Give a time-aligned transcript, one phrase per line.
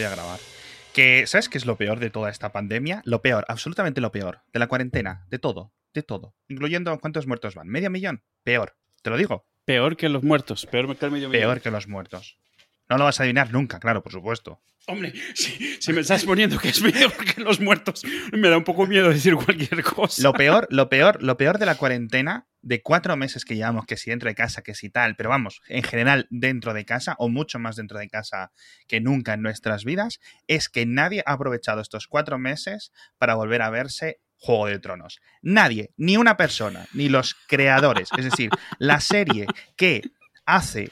[0.00, 0.40] voy a grabar.
[0.92, 3.02] Que, ¿sabes qué es lo peor de toda esta pandemia?
[3.04, 4.40] Lo peor, absolutamente lo peor.
[4.52, 6.34] De la cuarentena, de todo, de todo.
[6.48, 7.68] Incluyendo cuántos muertos van.
[7.68, 8.22] ¿Medio millón?
[8.42, 8.76] Peor.
[9.02, 9.46] Te lo digo.
[9.64, 10.66] Peor que los muertos.
[10.66, 11.40] Peor que el medio millón.
[11.40, 12.38] Peor que los muertos.
[12.90, 14.60] No lo vas a adivinar nunca, claro, por supuesto.
[14.88, 18.02] Hombre, si, me estás poniendo que es peor que los muertos,
[18.32, 20.20] me da un poco miedo decir cualquier cosa.
[20.20, 23.96] Lo peor, lo peor, lo peor de la cuarentena, de cuatro meses que llevamos, que
[23.96, 27.28] si dentro de casa, que si tal, pero vamos, en general dentro de casa, o
[27.28, 28.50] mucho más dentro de casa
[28.88, 30.18] que nunca en nuestras vidas,
[30.48, 35.20] es que nadie ha aprovechado estos cuatro meses para volver a verse Juego de Tronos.
[35.42, 38.08] Nadie, ni una persona, ni los creadores.
[38.18, 39.46] Es decir, la serie
[39.76, 40.02] que
[40.54, 40.90] hace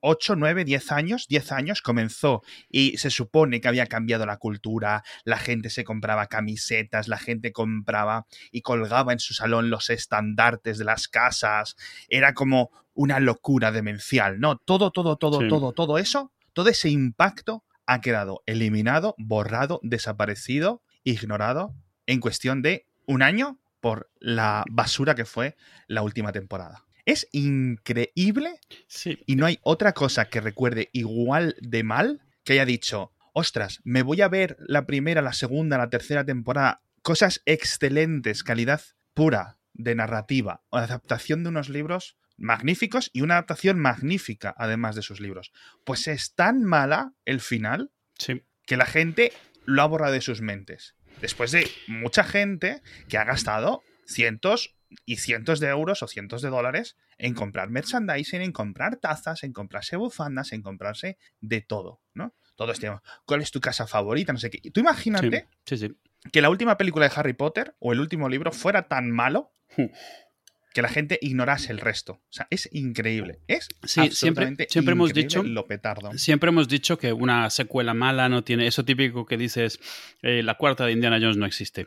[0.00, 5.02] 8, 9, 10 años, 10 años comenzó y se supone que había cambiado la cultura,
[5.24, 10.78] la gente se compraba camisetas, la gente compraba y colgaba en su salón los estandartes
[10.78, 11.76] de las casas,
[12.08, 14.58] era como una locura demencial, ¿no?
[14.58, 21.74] Todo, todo, todo, todo, todo eso, todo ese impacto ha quedado eliminado, borrado, desaparecido, ignorado
[22.06, 25.56] en cuestión de un año por la basura que fue
[25.88, 26.84] la última temporada.
[27.04, 29.18] Es increíble sí.
[29.26, 34.02] y no hay otra cosa que recuerde igual de mal que haya dicho, ostras, me
[34.02, 38.80] voy a ver la primera, la segunda, la tercera temporada, cosas excelentes, calidad
[39.12, 45.02] pura de narrativa, o adaptación de unos libros magníficos y una adaptación magnífica además de
[45.02, 45.52] sus libros.
[45.84, 47.90] Pues es tan mala el final
[48.66, 49.32] que la gente
[49.64, 50.94] lo ha borrado de sus mentes.
[51.20, 56.50] Después de mucha gente que ha gastado cientos y cientos de euros o cientos de
[56.50, 62.34] dólares en comprar merchandising, en comprar tazas, en comprarse bufandas, en comprarse de todo, ¿no?
[62.56, 62.90] Todo este
[63.24, 64.32] ¿Cuál es tu casa favorita?
[64.32, 64.70] No sé qué.
[64.70, 65.48] Tú imagínate
[66.32, 69.86] que la última película de Harry Potter o el último libro fuera tan malo hmm.
[70.72, 72.12] que la gente ignorase el resto.
[72.12, 73.40] O sea, es increíble.
[73.48, 76.12] Es sí, siempre, siempre hemos dicho lo petardo.
[76.16, 79.80] Siempre hemos dicho que una secuela mala no tiene eso típico que dices
[80.22, 81.86] eh, la cuarta de Indiana Jones no existe.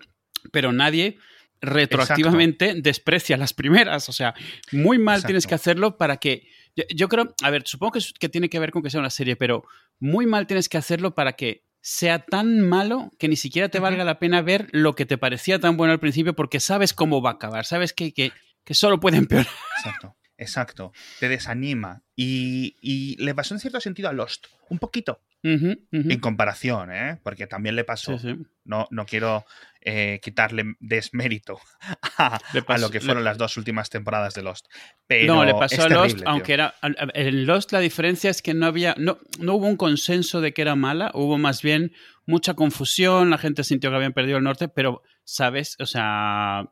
[0.51, 1.17] Pero nadie
[1.61, 4.09] retroactivamente desprecia las primeras.
[4.09, 4.33] O sea,
[4.71, 6.47] muy mal tienes que hacerlo para que.
[6.93, 9.35] Yo, creo, a ver, supongo que, que, tiene que ver con que sea una serie,
[9.35, 9.63] pero
[9.99, 14.03] muy mal tienes que hacerlo para que sea tan malo que ni siquiera te valga
[14.03, 17.31] la pena ver lo que te parecía tan bueno al principio porque sabes cómo va
[17.31, 18.31] a acabar, sabes que, que,
[18.63, 19.47] que solo puede empeorar.
[19.77, 20.15] Exacto.
[20.39, 22.03] Exacto, te desanima.
[22.15, 25.21] Y, y, le pasó en cierto sentido a Lost, un poquito.
[25.43, 27.19] En comparación, ¿eh?
[27.23, 28.19] Porque también le pasó.
[28.65, 29.45] No, no quiero
[29.89, 31.61] eh, quitarle desmérito
[32.17, 32.39] a,
[32.77, 34.65] lo que fueron las dos últimas temporadas de Lost.
[35.07, 36.75] Pero no, le pasó a Lost, aunque era.
[36.81, 38.95] En Lost la diferencia es que no había.
[38.97, 41.93] No, no hubo un consenso de que era mala, hubo más bien
[42.25, 45.75] mucha confusión, la gente sintió que habían perdido el norte, pero, ¿sabes?
[45.79, 46.69] O sea,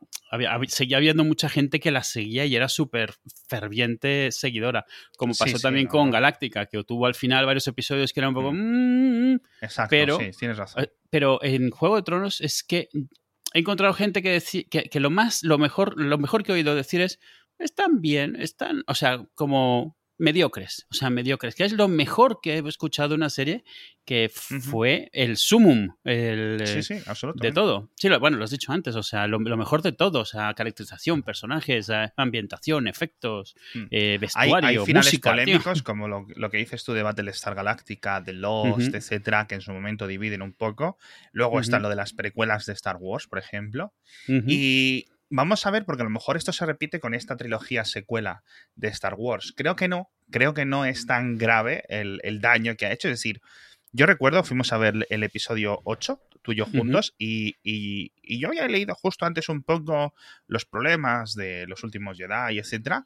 [0.68, 3.12] seguía habiendo mucha gente que la seguía y era súper
[3.48, 4.86] ferviente seguidora,
[5.18, 8.52] como pasó también con Galáctica, que tuvo al final varios episodios que eran un poco...
[8.52, 8.56] Mm.
[8.56, 10.84] Mm, mm, Exacto, pero, sí, tienes razón.
[10.84, 12.88] Eh, pero en Juego de Tronos es que
[13.52, 16.74] he encontrado gente que, que, que lo más, lo mejor, lo mejor que he oído
[16.74, 17.20] decir es,
[17.58, 22.54] están bien, están, o sea, como mediocres, o sea, mediocres, que es lo mejor que
[22.54, 23.64] he escuchado una serie
[24.06, 27.90] que fue el sumum el, de todo.
[27.96, 31.24] Sí, bueno, lo has dicho antes, o sea, lo, mejor de todo, o sea, caracterización,
[31.24, 33.86] personajes, eh, ambientación, efectos, mm.
[33.90, 38.32] eh, vestuario, hay, hay finales polémicos como lo, que dices tú de Battlestar Galactica, de
[38.32, 40.98] Lost, etcétera, que en su momento dividen un poco.
[41.32, 43.92] Luego está lo de las precuelas de Star Wars, por ejemplo.
[44.28, 48.42] Y vamos a ver, porque a lo mejor esto se repite con esta trilogía secuela
[48.74, 49.52] de Star Wars.
[49.56, 53.08] Creo que no, creo que no es tan grave el, daño que ha hecho.
[53.08, 53.40] Es decir,
[53.92, 57.56] yo recuerdo, fuimos a ver el episodio 8, tú y yo juntos, y,
[58.38, 60.14] yo había leído justo antes un poco
[60.46, 63.02] los problemas de los últimos Jedi, etc.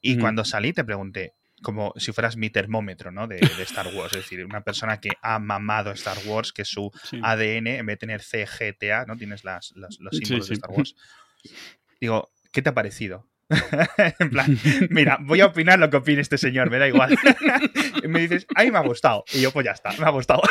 [0.00, 3.26] Y cuando salí te pregunté, como si fueras mi termómetro, ¿no?
[3.26, 4.14] De, Star Wars.
[4.14, 6.92] Es decir, una persona que ha mamado Star Wars, que su
[7.22, 9.16] ADN, en vez de tener CGTA, ¿no?
[9.16, 10.94] Tienes las, los símbolos de Star Wars.
[12.00, 13.26] Digo, ¿qué te ha parecido?
[14.18, 14.58] en plan,
[14.90, 17.16] mira, voy a opinar lo que opine este señor, me da igual.
[18.02, 19.24] y me dices, a mí me ha gustado.
[19.32, 20.42] Y yo, pues ya está, me ha gustado.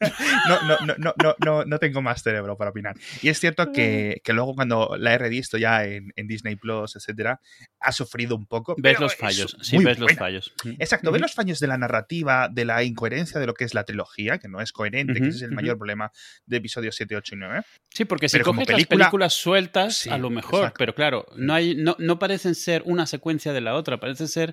[0.48, 2.96] no, no, no, no, no, no tengo más cerebro para opinar.
[3.22, 6.96] Y es cierto que, que luego cuando la he revisto ya en, en Disney Plus,
[6.96, 7.40] etcétera,
[7.80, 8.74] ha sufrido un poco.
[8.78, 10.52] Ves los fallos, sí, ves los fallos.
[10.78, 13.84] Exacto, ves los fallos de la narrativa, de la incoherencia de lo que es la
[13.84, 16.12] trilogía, que no es coherente, que ese es el mayor problema
[16.46, 17.62] de episodios 7, 8 y 9.
[17.90, 21.96] Sí, porque si coges las películas sueltas, a lo mejor, pero claro, no, hay, no,
[21.98, 24.52] no parece parecen ser una secuencia de la otra, parece ser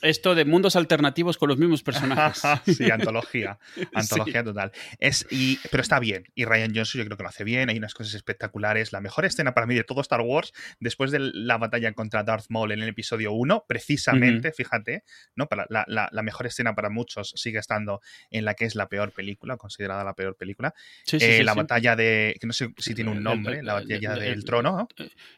[0.00, 2.42] esto de mundos alternativos con los mismos personajes.
[2.76, 3.58] sí, antología,
[3.94, 4.72] antología total.
[4.98, 7.76] Es, y, pero está bien, y Ryan Johnson yo creo que lo hace bien, hay
[7.76, 8.92] unas cosas espectaculares.
[8.92, 12.46] La mejor escena para mí de todo Star Wars, después de la batalla contra Darth
[12.48, 15.04] Maul en el episodio 1, precisamente, fíjate,
[15.34, 15.48] ¿no?
[15.48, 19.12] Para la, la, mejor escena para muchos sigue estando en la que es la peor
[19.12, 20.74] película, considerada la peor película.
[21.12, 24.88] Eh, la batalla de, que no sé si tiene un nombre, la batalla del trono,
[24.88, 24.88] ¿no?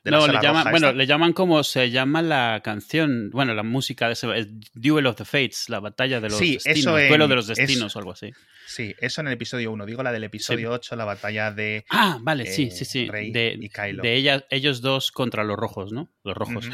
[0.05, 4.15] no, le llaman, bueno, le llaman como se llama la canción, bueno, la música de
[4.15, 4.27] ese,
[4.75, 8.13] Duel of the Fates, la batalla de los destinos, duelo de los destinos o algo
[8.13, 8.33] así.
[8.67, 9.87] Sí, eso en el episodio 1.
[9.87, 11.85] Digo la del episodio 8, la batalla de.
[11.89, 13.09] Ah, vale, sí, sí, sí.
[13.09, 14.03] de, y Kylo.
[14.03, 16.09] De ella, ellos dos contra los rojos, ¿no?
[16.25, 16.69] Los rojos.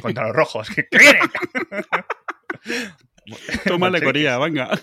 [0.00, 0.68] contra los rojos.
[0.70, 1.22] ¿Qué quieren?
[3.66, 4.70] Toma alegoría, venga.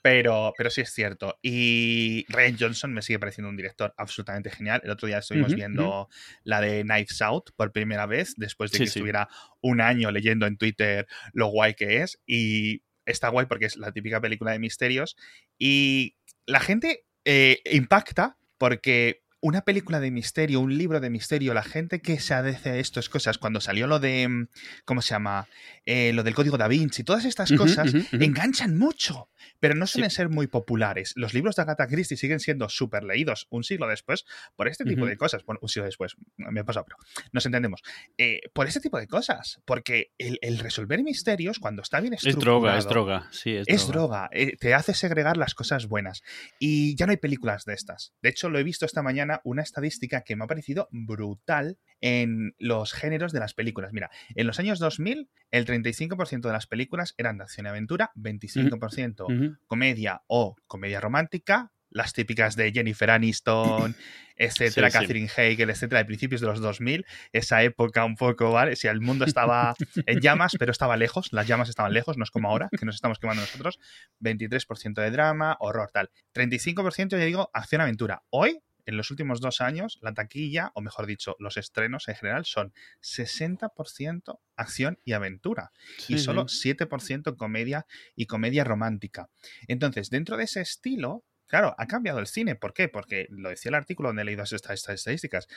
[0.00, 1.38] Pero, pero sí es cierto.
[1.42, 4.80] Y Ryan Johnson me sigue pareciendo un director absolutamente genial.
[4.84, 6.08] El otro día estuvimos viendo
[6.44, 9.28] la de Knives Out por primera vez, después de que estuviera
[9.60, 12.20] un año leyendo en Twitter lo guay que es.
[12.26, 15.16] Y está guay porque es la típica película de misterios.
[15.58, 16.16] Y
[16.46, 22.00] la gente eh, impacta porque una película de misterio, un libro de misterio, la gente
[22.00, 24.48] que se adece a estas cosas, cuando salió lo de, mm,
[24.84, 25.48] ¿cómo se llama?
[25.86, 29.28] Eh, lo del código da Vinci, todas estas cosas enganchan mucho
[29.60, 31.12] pero no suelen ser muy populares.
[31.16, 34.24] Los libros de Agatha Christie siguen siendo súper leídos un siglo después
[34.56, 35.44] por este tipo de cosas.
[35.44, 36.98] Bueno, un siglo después, me ha pasado, pero
[37.32, 37.82] nos entendemos.
[38.16, 42.38] Eh, por este tipo de cosas, porque el, resolver misterios, cuando está bien estructurado...
[42.38, 44.28] Es droga, es droga, sí, es, droga.
[44.32, 46.22] Eh, te hace segregar las cosas buenas.
[46.58, 48.12] Y ya no hay películas de estas.
[48.22, 52.54] De hecho, lo he visto esta mañana, una estadística que me ha parecido brutal en
[52.58, 53.92] los géneros de las películas.
[53.92, 58.12] Mira, en los años 2000, el 35% de las películas eran de acción y aventura,
[58.16, 63.96] 25% comedia o comedia romántica, las típicas de Jennifer Aniston,
[64.36, 68.76] etcétera, Catherine Hegel, etcétera, de principios de los 2000, esa época un poco, ¿vale?
[68.76, 69.74] Si el mundo estaba
[70.06, 72.94] en llamas, pero estaba lejos, las llamas estaban lejos, no es como ahora, que nos
[72.94, 73.78] estamos quemando nosotros,
[74.20, 76.10] 23% de drama, horror, tal.
[76.34, 78.22] 35% ya digo, acción-aventura.
[78.30, 82.46] Hoy en los últimos dos años, la taquilla, o mejor dicho, los estrenos en general,
[82.46, 85.72] son 60% acción y aventura
[86.08, 87.84] y solo 7% comedia
[88.16, 89.28] y comedia romántica.
[89.66, 92.54] Entonces, dentro de ese estilo, claro, ha cambiado el cine.
[92.54, 92.88] ¿Por qué?
[92.88, 95.48] Porque lo decía el artículo donde he leído estas, estadísticas.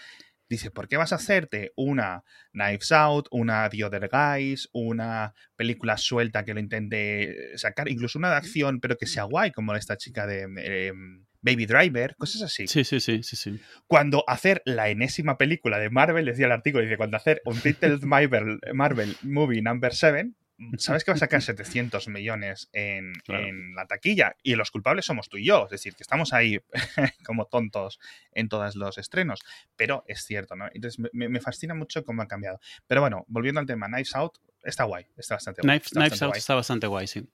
[0.50, 5.95] Dice, ¿por qué vas a hacerte una Knives Out, una The Other Guys, una película
[5.95, 9.95] suelta que lo intente sacar, incluso una de acción, pero que sea guay, como esta
[9.95, 10.42] chica de
[10.88, 12.67] em, Baby Driver, cosas así.
[12.67, 13.59] Sí, sí, sí, sí, sí.
[13.88, 18.01] Cuando hacer la enésima película de Marvel, decía el artículo, dice, cuando hacer un Titled
[18.03, 20.31] Marvel, Marvel Movie Number 7,
[20.77, 23.13] sabes que va a sacar 700 millones en,
[23.75, 26.59] la taquilla y los culpables somos tú y yo, es decir, que estamos ahí
[27.25, 27.99] como tontos
[28.31, 29.41] en todos los estrenos,
[29.75, 30.67] pero es cierto, ¿no?
[30.73, 32.59] Entonces me, fascina mucho cómo ha cambiado.
[32.87, 35.79] Pero bueno, volviendo al tema, Knives Out está guay, está bastante guay.
[35.79, 37.27] Knives, Out está bastante guay, sí.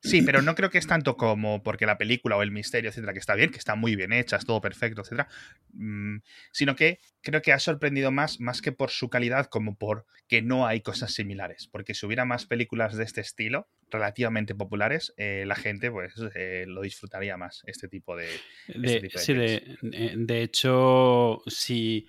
[0.00, 3.14] Sí, pero no creo que es tanto como porque la película o el misterio, etcétera,
[3.14, 5.28] que está bien, que está muy bien hecha, es todo perfecto, etcétera,
[5.72, 6.18] mm,
[6.52, 10.42] sino que creo que ha sorprendido más, más que por su calidad, como por que
[10.42, 11.68] no hay cosas similares.
[11.72, 16.64] Porque si hubiera más películas de este estilo, relativamente populares, eh, la gente pues eh,
[16.66, 18.28] lo disfrutaría más, este tipo de.
[18.68, 19.78] Este sí, de,
[20.16, 22.06] de, hecho, si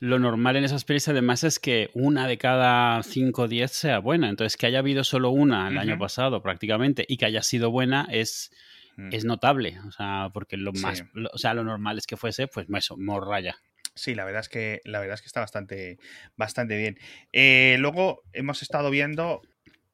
[0.00, 3.98] lo normal en esas pelis además es que una de cada 5 o 10 sea
[3.98, 4.28] buena.
[4.28, 8.06] Entonces, que haya habido solo una el año pasado prácticamente y que haya sido buena
[8.10, 8.52] es,
[8.96, 9.12] mm.
[9.12, 9.78] es notable.
[9.86, 13.56] O sea, porque lo más, o sea, lo normal es que fuese, pues eso, morraya.
[13.94, 15.98] Sí, la verdad es que la verdad es que está bastante,
[16.36, 16.98] bastante bien.
[17.32, 19.42] Eh, luego hemos estado viendo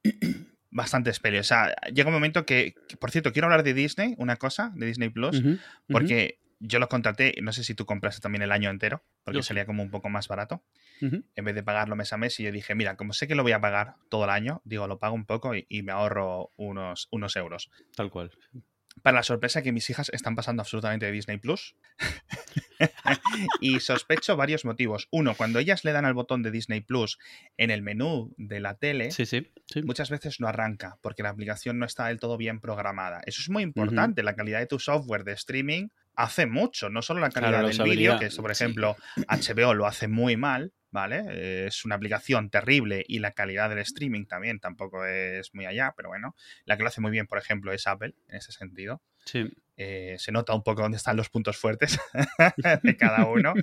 [0.69, 1.39] bastantes pelis.
[1.39, 4.85] O sea, llega un momento que, por cierto, quiero hablar de Disney, una cosa, de
[4.85, 5.41] Disney Plus,
[5.87, 9.65] porque yo lo contraté, no sé si tú compraste también el año entero, porque salía
[9.65, 10.63] como un poco más barato,
[11.01, 12.39] en vez de pagarlo mes a mes.
[12.39, 14.87] Y yo dije, mira, como sé que lo voy a pagar todo el año, digo,
[14.87, 17.69] lo pago un poco y, me ahorro unos, unos euros.
[17.95, 18.31] Tal cual.
[19.01, 21.75] Para la sorpresa que mis hijas están pasando absolutamente de Disney Plus.
[23.59, 25.07] y sospecho varios motivos.
[25.11, 27.19] Uno, cuando ellas le dan al botón de Disney Plus
[27.57, 29.51] en el menú de la tele, sí, sí,
[29.83, 33.21] muchas veces no arranca porque la aplicación no está del todo bien programada.
[33.25, 34.23] Eso es muy importante.
[34.23, 38.19] La calidad de tu software de streaming hace mucho, no solo la calidad del vídeo,
[38.19, 38.95] que por ejemplo
[39.27, 41.67] HBO lo hace muy mal, ¿vale?
[41.67, 46.09] Es una aplicación terrible y la calidad del streaming también tampoco es muy allá, pero
[46.09, 49.01] bueno, la que lo hace muy bien, por ejemplo, es Apple en ese sentido.
[49.25, 49.51] Sí.
[49.77, 51.99] Eh, se nota un poco dónde están los puntos fuertes
[52.83, 53.53] de cada uno.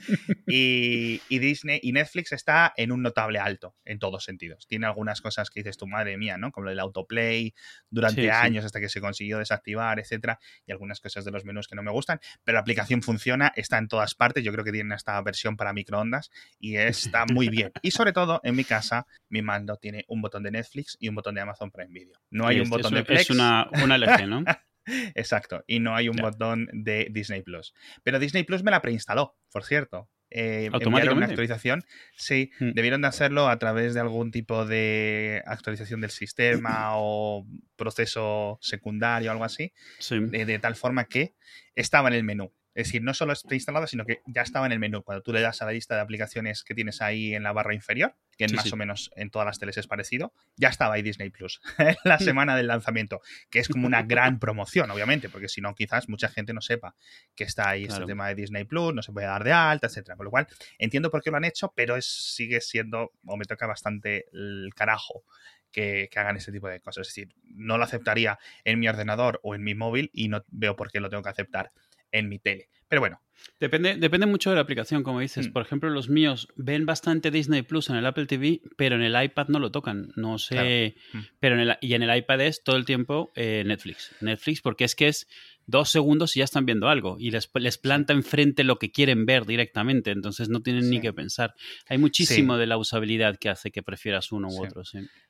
[0.47, 4.67] Y, Disney y Netflix está en un notable alto en todos sentidos.
[4.67, 6.53] Tiene algunas cosas que dices tu madre mía, ¿no?
[6.53, 7.55] Como el autoplay
[7.91, 11.75] durante años hasta que se consiguió desactivar, etcétera, y algunas cosas de los menús que
[11.75, 12.21] no me gustan.
[12.45, 14.45] Pero la aplicación funciona, está en todas partes.
[14.45, 17.73] Yo creo que tienen esta versión para microondas y está muy bien.
[17.83, 21.15] Y sobre todo, en mi casa, mi mando tiene un botón de Netflix y un
[21.15, 22.21] botón de Amazon Prime Video.
[22.31, 23.23] No hay un botón de Plex.
[23.23, 24.45] Es una, una LG, ¿no?
[25.15, 27.75] Exacto, y no hay un botón de Disney Plus.
[28.03, 30.09] Pero Disney Plus me la preinstaló, por cierto.
[30.35, 31.85] Eh, enviaron una actualización.
[32.17, 32.71] Sí, mm.
[32.73, 37.47] debieron de hacerlo a través de algún tipo de actualización del sistema o
[37.77, 39.73] proceso secundario o algo así.
[40.09, 41.35] de, tal forma que
[41.75, 42.53] estaba en el menú.
[42.75, 45.03] Es decir, no solo está preinstalada, sino que ya estaba en el menú.
[45.03, 47.75] Cuando tú le das a la lista de aplicaciones que tienes ahí en la barra
[47.75, 51.31] inferior, que más o menos en todas las teles es parecido, ya estaba ahí Disney
[51.31, 51.61] Plus
[52.05, 56.09] la semana del lanzamiento, que es como una gran promoción, obviamente, porque si no, quizás
[56.09, 56.97] mucha gente no sepa
[57.35, 60.17] que está ahí este tema de Disney Plus, no se puede dar de alta, etcétera.
[60.17, 60.47] Con lo cual,
[60.79, 64.71] entiendo por qué lo han hecho, pero es, sigue siendo, o me toca bastante el
[64.75, 65.25] carajo
[65.71, 67.07] que, que, hagan ese tipo de cosas.
[67.09, 70.75] Es decir, no lo aceptaría en mi ordenador o en mi móvil y no veo
[70.75, 71.73] por qué lo tengo que aceptar
[72.13, 72.69] en mi tele.
[72.89, 73.21] Pero bueno.
[73.59, 75.49] Depende, depende mucho de la aplicación, como dices.
[75.49, 75.53] Mm.
[75.53, 79.21] Por ejemplo, los míos ven bastante Disney Plus en el Apple TV, pero en el
[79.21, 80.13] iPad no lo tocan.
[80.17, 80.95] No sé.
[81.13, 81.19] Mm.
[81.41, 84.15] Pero en el, y en el iPad es todo el tiempo eh, Netflix.
[84.21, 85.29] Netflix, porque es que es
[85.67, 87.17] dos segundos y ya están viendo algo.
[87.19, 90.11] Y les, les planta enfrente lo que quieren ver directamente.
[90.11, 91.55] Entonces no tienen ni que pensar.
[91.89, 94.83] Hay muchísimo de la usabilidad que hace que prefieras uno u otro.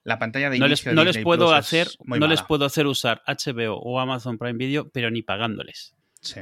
[0.04, 3.76] La pantalla de no les, no les puedo hacer, no les puedo hacer usar HBO
[3.76, 5.94] o Amazon Prime Video, pero ni pagándoles.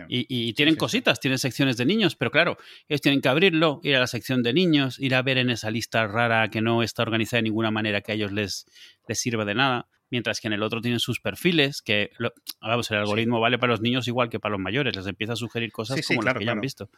[0.09, 2.59] Y, tienen cositas, tienen secciones de niños, pero claro,
[2.89, 5.71] ellos tienen que abrirlo, ir a la sección de niños, ir a ver en esa
[5.71, 8.67] lista rara que no está organizada de ninguna manera que a ellos les,
[9.07, 12.11] les sirva de nada mientras que en el otro tienen sus perfiles, que
[12.61, 15.37] vamos, el algoritmo vale para los niños igual que para los mayores, les empieza a
[15.37, 16.91] sugerir cosas como las que ya han visto.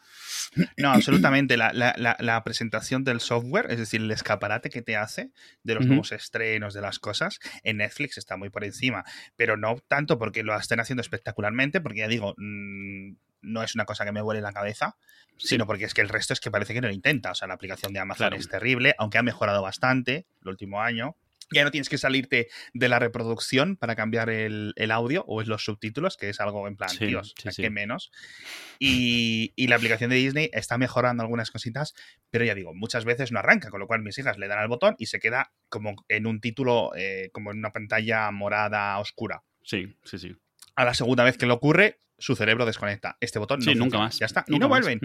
[0.77, 1.57] No, absolutamente.
[1.57, 5.31] La, presentación del software, es decir, el escaparate que te hace
[5.63, 9.05] de los nuevos estrenos, de las cosas, en Netflix está muy por encima,
[9.37, 13.85] pero no tanto porque lo estén haciendo espectacularmente, porque ya digo, mm, no es una
[13.85, 14.97] cosa que me vuele la cabeza,
[15.37, 17.33] sino porque es que el resto es que parece que no lo intenta.
[17.33, 21.17] O sea, la aplicación de Amazon es terrible, aunque ha mejorado bastante el último año.
[21.53, 26.17] Ya no tienes que salirte de la reproducción para cambiar el, audio o los subtítulos,
[26.17, 28.11] que es algo en plan, Dios, que menos.
[28.79, 31.95] Y, la aplicación de Disney está mejorando algunas cositas,
[32.31, 34.69] pero ya digo, muchas veces no arranca, con lo cual mis hijas le dan al
[34.69, 39.45] botón y se queda como en un título, eh, como en una pantalla morada oscura.
[39.63, 40.37] Sí, sí, sí.
[40.75, 43.17] A la segunda vez que lo ocurre, su cerebro desconecta.
[43.21, 43.75] Este botón no.
[43.75, 44.19] nunca más.
[44.19, 44.45] Ya está.
[44.47, 45.01] y no vuelven.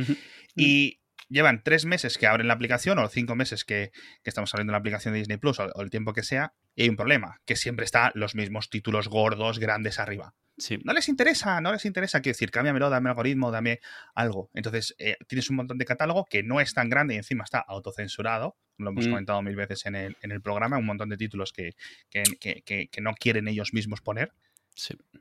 [0.56, 3.91] Y llevan tres meses que abren la aplicación o cinco meses que,
[4.24, 6.96] estamos abriendo la aplicación de Disney Plus o, el tiempo que sea, y hay un
[6.96, 10.36] problema, que siempre está los mismos títulos gordos, grandes arriba.
[10.57, 10.79] Sí.
[10.84, 13.79] No les interesa, no les interesa, quiero decir, cámbiamelo, dame algoritmo, dame
[14.15, 14.50] algo.
[14.55, 17.60] Entonces, eh, tienes un montón de catálogo que no es tan grande y encima está
[17.60, 19.10] autocensurado, lo hemos mm.
[19.10, 21.75] comentado mil veces en el, en el, programa, un montón de títulos que,
[22.10, 24.34] que no quieren ellos mismos poner.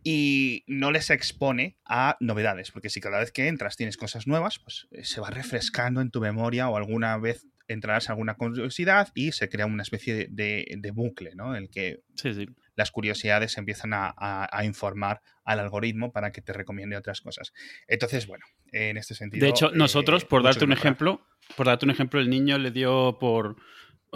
[0.03, 4.59] Y no les expone a novedades, porque si cada vez que entras tienes cosas nuevas,
[4.59, 9.09] pues eh, se va refrescando en tu memoria o alguna vez entrarás a alguna curiosidad
[9.15, 11.57] y se crea una especie de, bucle, ¿no?
[11.57, 12.01] En el que
[12.77, 17.53] las curiosidades empiezan a, informar al algoritmo para que te recomiende otras cosas.
[17.89, 19.45] Entonces, bueno, en este sentido.
[19.45, 22.71] De hecho, nosotros, eh, por darte un ejemplo, por darte un ejemplo, el niño le
[22.71, 23.57] dio por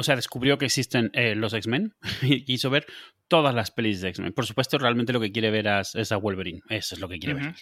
[0.00, 2.86] o sea, descubrió que existen eh, los X-Men y quiso ver
[3.28, 4.32] todas las pelis de X-Men.
[4.32, 6.62] Por supuesto, realmente lo que quiere ver es, a Wolverine.
[6.70, 7.54] Eso es lo que quiere ver.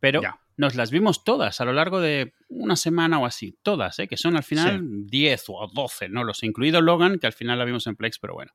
[0.00, 0.22] Pero
[0.56, 3.56] nos las vimos todas a lo largo de una semana o así.
[3.62, 4.08] Todas, ¿eh?
[4.08, 7.58] que son al final 10 o 12, no los sé, incluido Logan, que al final
[7.58, 8.52] la vimos en Plex, pero bueno.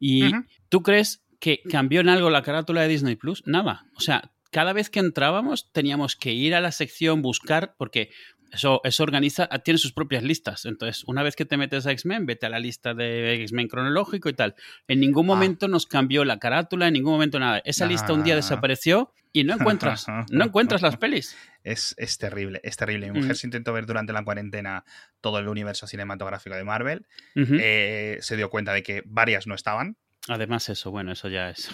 [0.00, 0.32] ¿Y
[0.70, 3.42] tú crees que cambió en algo la carátula de Disney Plus?
[3.46, 3.84] Nada.
[3.94, 8.10] O sea, cada vez que entrábamos teníamos que ir a la sección, buscar, porque
[8.52, 10.64] eso, eso organiza, ah, tiene sus propias listas.
[10.64, 14.28] Entonces, una vez que te metes a X-Men, vete a la lista de X-Men cronológico
[14.28, 14.54] y tal.
[14.86, 15.34] En ningún ah.
[15.34, 17.60] momento nos cambió la carátula, en ningún momento nada.
[17.64, 21.36] Esa lista un día desapareció y no encuentras, no encuentras las pelis.
[21.62, 23.10] Es, es terrible, es terrible.
[23.10, 23.36] Mi mujer mm.
[23.36, 24.84] se intentó ver durante la cuarentena
[25.20, 27.06] todo el universo cinematográfico de Marvel.
[27.34, 29.96] Eh, se dio cuenta de que varias no estaban.
[30.28, 31.70] Además, eso, bueno, eso ya es.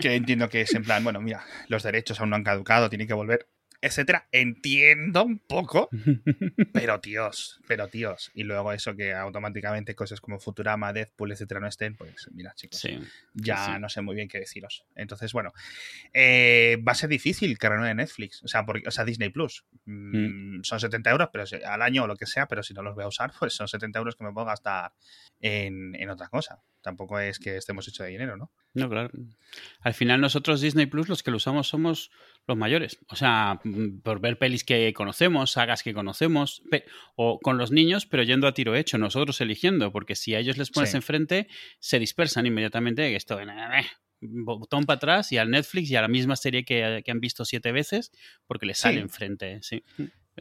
[0.00, 3.06] Que entiendo que es en plan, bueno, mira, los derechos aún no han caducado, tiene
[3.06, 3.48] que volver
[3.84, 5.90] etcétera, entiendo un poco,
[6.72, 8.30] pero tíos, pero tíos.
[8.34, 12.82] Y luego eso que automáticamente cosas como Futurama, Deadpool, etcétera, no estén, pues mira, chicos,
[13.34, 14.86] ya no sé muy bien qué deciros.
[14.94, 15.52] Entonces, bueno,
[16.14, 19.66] eh, va a ser difícil que de Netflix, o sea, porque, o sea Disney Plus.
[19.84, 20.64] Mm, mm.
[20.64, 23.04] Son 70 euros pero al año o lo que sea, pero si no los voy
[23.04, 24.92] a usar, pues son 70 euros que me puedo gastar
[25.40, 26.62] en, en otra cosa.
[26.84, 28.52] Tampoco es que estemos hechos de dinero, ¿no?
[28.74, 29.10] No, claro.
[29.80, 32.10] Al final nosotros Disney Plus los que lo usamos somos
[32.46, 32.98] los mayores.
[33.08, 36.62] O sea, mm, por ver pelis que conocemos, sagas que conocemos,
[37.16, 40.58] o con los niños, pero yendo a tiro hecho, nosotros eligiendo, porque si a ellos
[40.58, 41.48] les pones enfrente,
[41.80, 43.16] se dispersan inmediatamente.
[43.16, 43.46] Esto, eh,
[44.20, 47.72] botón para atrás y al Netflix y a la misma serie que, han visto siete
[47.72, 48.12] veces,
[48.46, 49.60] porque les sale enfrente.
[49.62, 49.82] Sí.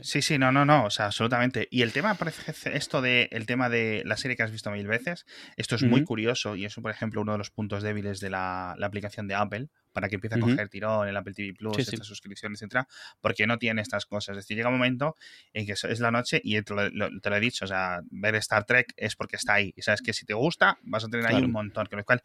[0.02, 1.68] Sí, sí, no, no, no, o sea, absolutamente.
[1.70, 4.88] Y el tema, parece esto de el tema de la serie que has visto mil
[4.88, 8.32] veces, esto es muy curioso y eso, por ejemplo, uno de los puntos débiles de
[8.32, 12.08] la, aplicación de Apple para que empiece a coger tirón el Apple TV Plus, estas
[12.08, 12.88] suscripciones, etcétera,
[13.22, 14.36] porque no tiene estas cosas.
[14.36, 15.16] Es decir, llega un momento
[15.54, 18.94] en que es la noche y te lo, he dicho, o sea, ver Star Trek
[18.98, 19.74] es porque está ahí.
[19.76, 21.86] Y sabes que si te gusta, vas a tener ahí un montón.
[21.86, 22.24] Con lo cual,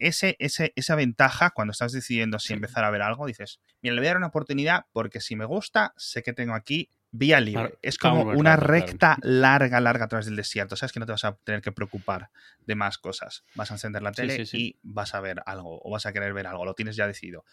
[0.00, 4.00] ese, ese, esa ventaja cuando estás decidiendo si empezar a ver algo, dices, mira, le
[4.00, 7.78] voy a dar una oportunidad porque si me gusta, sé que tengo aquí vía libre.
[7.80, 10.74] es como una recta larga, larga a través del desierto.
[10.74, 12.30] Sabes que no te vas a tener que preocupar
[12.66, 13.44] de más cosas.
[13.54, 16.48] Vas a encender la tele y vas a ver algo o vas a querer ver
[16.48, 16.64] algo.
[16.64, 17.44] Lo tienes ya decidido.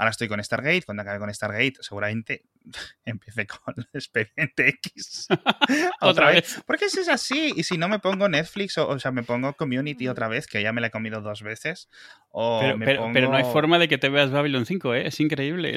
[0.00, 0.80] Ahora estoy con Stargate.
[0.86, 2.46] Cuando acabe con Stargate, seguramente
[3.04, 5.28] empiece con el expediente X.
[6.00, 6.62] otra vez.
[6.66, 7.52] Porque eso es así.
[7.54, 10.72] Y si no me pongo Netflix, o, sea, me pongo Community otra vez, que ya
[10.72, 11.90] me la he comido dos veces.
[12.32, 15.06] pero, no hay forma de que te veas Babylon 5, ¿eh?
[15.06, 15.76] Es increíble.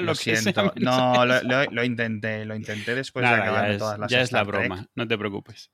[0.00, 0.72] lo, siento.
[0.76, 2.44] no, lo, intenté.
[2.44, 4.86] Lo intenté después de acabar todas las Ya es la broma.
[4.94, 5.72] No te preocupes.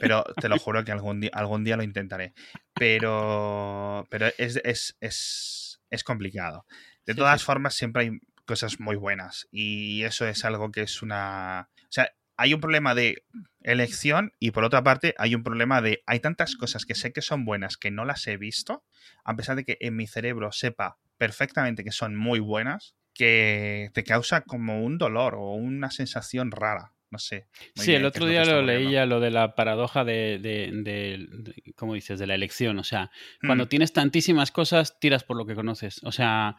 [0.00, 2.32] Pero te lo juro que algún día, algún día lo intentaré.
[2.72, 6.64] Pero, pero es, es, es, es complicado.
[7.06, 8.10] De todas formas, siempre hay
[8.46, 11.68] cosas muy buenas y eso es algo que es una...
[11.82, 13.24] O sea, hay un problema de
[13.60, 17.22] elección y por otra parte hay un problema de hay tantas cosas que sé que
[17.22, 18.84] son buenas que no las he visto,
[19.24, 24.02] a pesar de que en mi cerebro sepa perfectamente que son muy buenas, que te
[24.02, 27.46] causa como un dolor o una sensación rara no sé.
[27.74, 32.26] Sí, el otro día lo, leía, lo de la paradoja de, de, ¿cómo dices?, de
[32.26, 32.78] la elección.
[32.78, 33.10] O sea,
[33.46, 33.68] cuando mm.
[33.68, 36.02] tienes tantísimas cosas, tiras por lo que conoces.
[36.04, 36.56] O sea,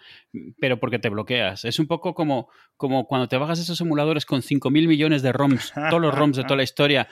[0.59, 1.65] pero porque te bloqueas.
[1.65, 5.73] Es un poco como, como cuando te bajas esos emuladores con 5.000 millones de ROMs,
[5.89, 7.09] todos los ROMs de toda la historia,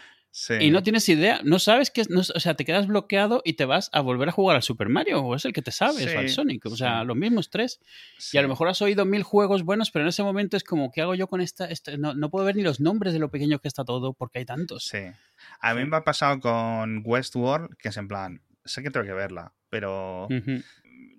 [0.59, 3.65] y no tienes idea, no sabes qué no, o sea, te quedas bloqueado y te
[3.65, 6.19] vas a volver a jugar al Super Mario, o es el que te sabes, o
[6.19, 7.81] al Sonic, o sea, los mismos tres.
[8.31, 10.91] Y a lo mejor has oído mil juegos buenos, pero en ese momento es como,
[10.91, 11.67] ¿qué hago yo con esta?
[11.97, 14.85] no, puedo ver ni los nombres de lo pequeño que está todo, porque hay tantos.
[14.85, 14.99] Sí.
[15.59, 19.13] A mí me ha pasado con Westworld, que es en plan, sé que tengo que
[19.13, 20.29] verla, pero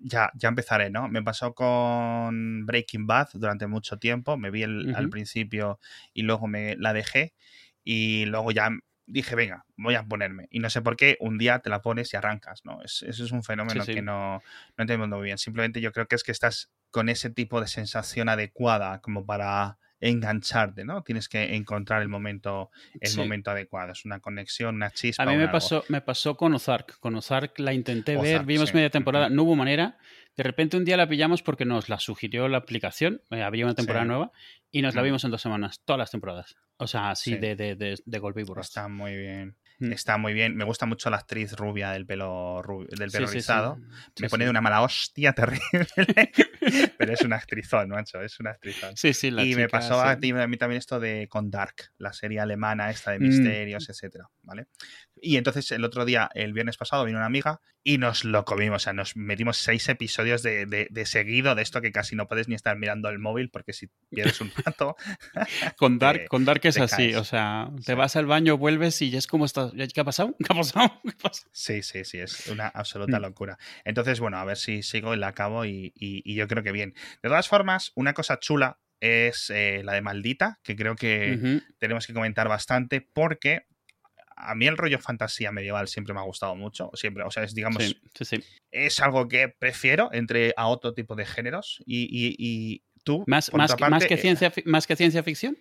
[0.01, 1.07] ya, ya empezaré, ¿no?
[1.07, 5.79] Me pasó con Breaking Bad durante mucho tiempo, me vi al principio
[6.13, 7.33] y luego me la dejé
[7.83, 8.69] y luego ya
[9.05, 10.47] dije, venga, voy a ponerme.
[10.49, 12.81] Y no sé por qué, un día te la pones y arrancas, ¿no?
[12.81, 14.41] Es, eso es un fenómeno que no,
[14.77, 15.37] no entiendo muy bien.
[15.37, 19.77] Simplemente yo creo que es que estás con ese tipo de sensación adecuada como para
[20.03, 21.01] engancharte, ¿no?
[21.01, 23.93] Tienes que encontrar el momento, el momento adecuado.
[23.93, 25.23] Es una conexión, una chispa.
[25.23, 26.99] A mí me pasó, me pasó con Ozark.
[26.99, 29.97] Con Ozark la intenté ver, vimos media temporada, no hubo manera.
[30.35, 33.75] De repente un día la pillamos porque nos la sugirió la aplicación, eh, había una
[33.75, 34.31] temporada nueva,
[34.71, 36.55] y nos la vimos en dos semanas, todas las temporadas.
[36.77, 38.61] O sea, así de, de, de, golpe y burro.
[38.61, 39.55] Está muy bien.
[39.79, 39.91] Mm.
[39.91, 40.55] Está muy bien.
[40.55, 43.77] Me gusta mucho la actriz rubia del pelo, del pelo rizado.
[44.19, 45.87] Me pone de una mala hostia terrible.
[46.97, 48.21] Pero es una actrizón, macho.
[48.21, 48.95] Es una actrizón.
[48.97, 52.89] Sí, sí, Y me pasó a, mí también esto de con Dark, la serie alemana
[52.89, 53.23] esta de mm.
[53.23, 54.29] misterios, etcétera.
[54.41, 54.67] ¿Vale?
[55.23, 58.75] Y entonces el otro día, el viernes pasado, vino una amiga y nos lo comimos.
[58.75, 62.49] O sea, nos metimos seis episodios de, de, seguido de esto que casi no puedes
[62.49, 64.97] ni estar mirando el móvil porque si pierdes un rato.
[65.77, 67.15] con Dark, con Dark es así.
[67.15, 69.71] O sea, te vas al baño, vuelves y ya es como estás.
[69.93, 70.35] ¿Qué ha pasado?
[70.37, 71.01] ¿Qué ha pasado?
[71.51, 72.19] Sí, sí, sí.
[72.19, 73.21] Es una absoluta mm.
[73.21, 73.57] locura.
[73.85, 76.95] Entonces, bueno, a ver si sigo y la acabo y, y, yo creo que bien.
[77.21, 82.07] De todas formas, una cosa chula es eh, la de Maldita, que creo que tenemos
[82.07, 83.67] que comentar bastante porque
[84.35, 87.53] a mí el rollo fantasía medieval siempre me ha gustado mucho, siempre, o sea, es
[87.53, 87.95] digamos,
[88.71, 94.05] es algo que prefiero entre a otro tipo de géneros y, tú, más, más, más,
[94.05, 95.57] que ciencia, más que ciencia ficción.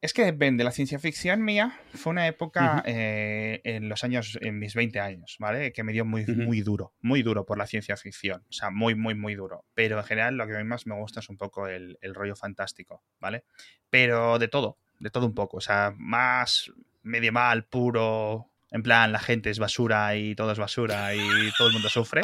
[0.00, 4.56] Es que depende, la ciencia ficción mía fue una época eh, en los años, en
[4.60, 5.72] mis 20 años, ¿vale?
[5.72, 8.94] Que me dio muy, muy duro, muy duro por la ciencia ficción, o sea, muy,
[8.94, 9.64] muy, muy duro.
[9.74, 12.14] Pero en general lo que a mí más me gusta es un poco el, el
[12.14, 13.42] rollo fantástico, ¿vale?
[13.90, 16.70] Pero de todo, de todo un poco, o sea, más
[17.08, 21.74] medieval, puro, en plan la gente es basura y todo es basura y todo el
[21.74, 22.22] mundo sufre,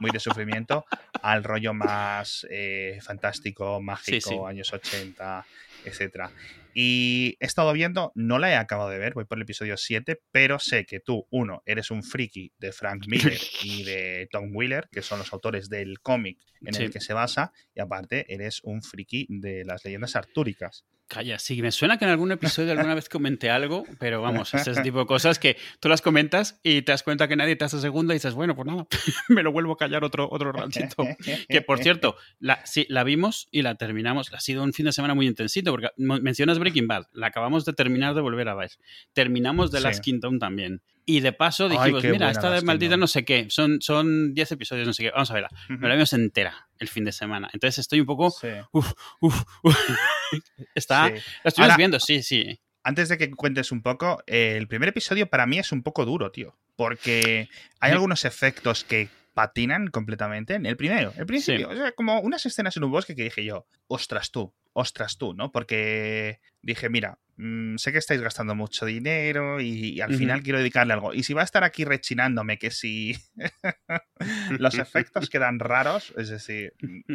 [0.00, 0.84] muy de sufrimiento,
[1.22, 5.46] al rollo más eh, fantástico, mágico, años 80,
[5.84, 6.30] etc.
[6.74, 10.20] Y he estado viendo, no la he acabado de ver, voy por el episodio 7,
[10.32, 14.88] pero sé que tú, uno, eres un friki de Frank Miller y de Tom Wheeler,
[14.90, 18.82] que son los autores del cómic en el que se basa, y aparte eres un
[18.82, 20.84] friki de las leyendas artúricas.
[21.06, 24.82] Calla, sí, me suena que en algún episodio alguna vez comenté algo, pero vamos, ese
[24.82, 27.78] tipo de cosas que tú las comentas y te das cuenta que nadie te hace
[27.78, 28.86] segunda y dices, bueno, pues nada,
[29.28, 31.04] me lo vuelvo a callar otro, otro ratito.
[31.48, 34.32] que por cierto, la, sí, la vimos y la terminamos.
[34.32, 37.74] Ha sido un fin de semana muy intensito, porque mencionas Breaking Bad, la acabamos de
[37.74, 38.70] terminar de volver a ver.
[39.12, 40.80] Terminamos The Last Kingdom también.
[41.06, 44.94] Y de paso dijimos, mira, esta de maldita no sé qué, son 10 episodios, no
[44.94, 45.50] sé qué, vamos a verla.
[45.68, 47.50] Me la vimos entera el fin de semana.
[47.52, 48.34] Entonces estoy un poco...
[48.72, 49.44] Uf, uf,
[50.74, 51.10] Está...
[51.10, 52.58] La estuvimos viendo, sí, sí.
[52.82, 56.30] Antes de que cuentes un poco, el primer episodio para mí es un poco duro,
[56.30, 56.56] tío.
[56.76, 57.48] Porque
[57.80, 61.68] hay algunos efectos que patinan completamente en el primero, el principio.
[61.68, 65.34] O sea, como unas escenas en un bosque que dije yo, ostras tú, ostras tú,
[65.34, 65.50] ¿no?
[65.52, 70.92] Porque dije, mira, mm, sé que estáis gastando mucho dinero y, al final quiero dedicarle
[70.92, 71.14] algo.
[71.14, 73.14] Y si va a estar aquí rechinándome que si
[74.58, 77.14] los efectos quedan raros, es decir, mm,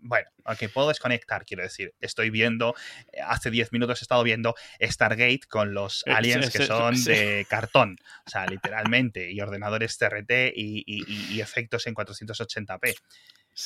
[0.00, 2.74] bueno, aunque puedo desconectar, quiero decir, estoy viendo,
[3.12, 7.96] eh, hace 10 minutos he estado viendo Stargate con los aliens que son de cartón,
[8.26, 8.46] o sea,
[8.94, 12.94] literalmente, y ordenadores TRT y efectos en 480p.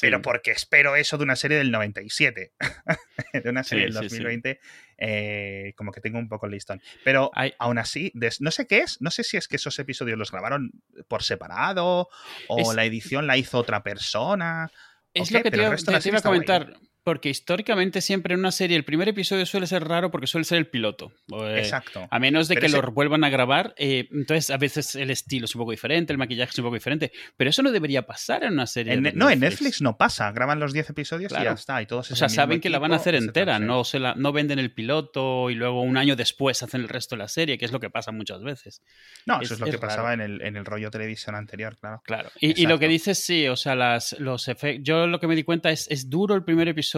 [0.01, 2.53] Pero porque espero eso de una serie del 97.
[3.33, 4.61] de una serie del 2020,
[4.99, 6.83] eh, como que tengo un poco el listón.
[7.05, 10.33] Pero aún así, no sé qué es, no sé si es que esos episodios los
[10.33, 10.73] grabaron
[11.09, 12.09] por separado
[12.49, 14.71] o la edición la hizo otra persona.
[15.13, 16.75] Es lo que te, iba a comentar.
[17.05, 20.57] Porque históricamente siempre en una serie el primer episodio suele ser raro porque suele ser
[20.57, 21.13] el piloto.
[21.33, 22.09] Eh, Exacto.
[22.11, 23.75] A menos de que lo vuelvan a grabar.
[23.77, 26.77] Eh, entonces a veces el estilo es un poco diferente, el maquillaje es un poco
[26.77, 27.13] diferente.
[27.37, 28.97] Pero eso no debería pasar en una serie.
[28.97, 30.33] no, en Netflix no pasa.
[30.33, 31.83] Graban los 10 episodios y ya está.
[31.83, 33.59] Y todos o sea, saben que la van a hacer entera.
[33.59, 37.17] No, se la, no venden el piloto y luego un año después hacen el resto
[37.17, 38.83] de la serie, que es lo que pasa muchas veces.
[39.27, 42.01] No, eso es, lo que pasaba en el, en el, rollo televisión anterior, claro.
[42.07, 42.31] Claro.
[42.41, 44.85] Y, lo que dices, sí, o sea, las, los efectos.
[44.85, 46.94] Yo lo que me di cuenta es, es duro el primer episodio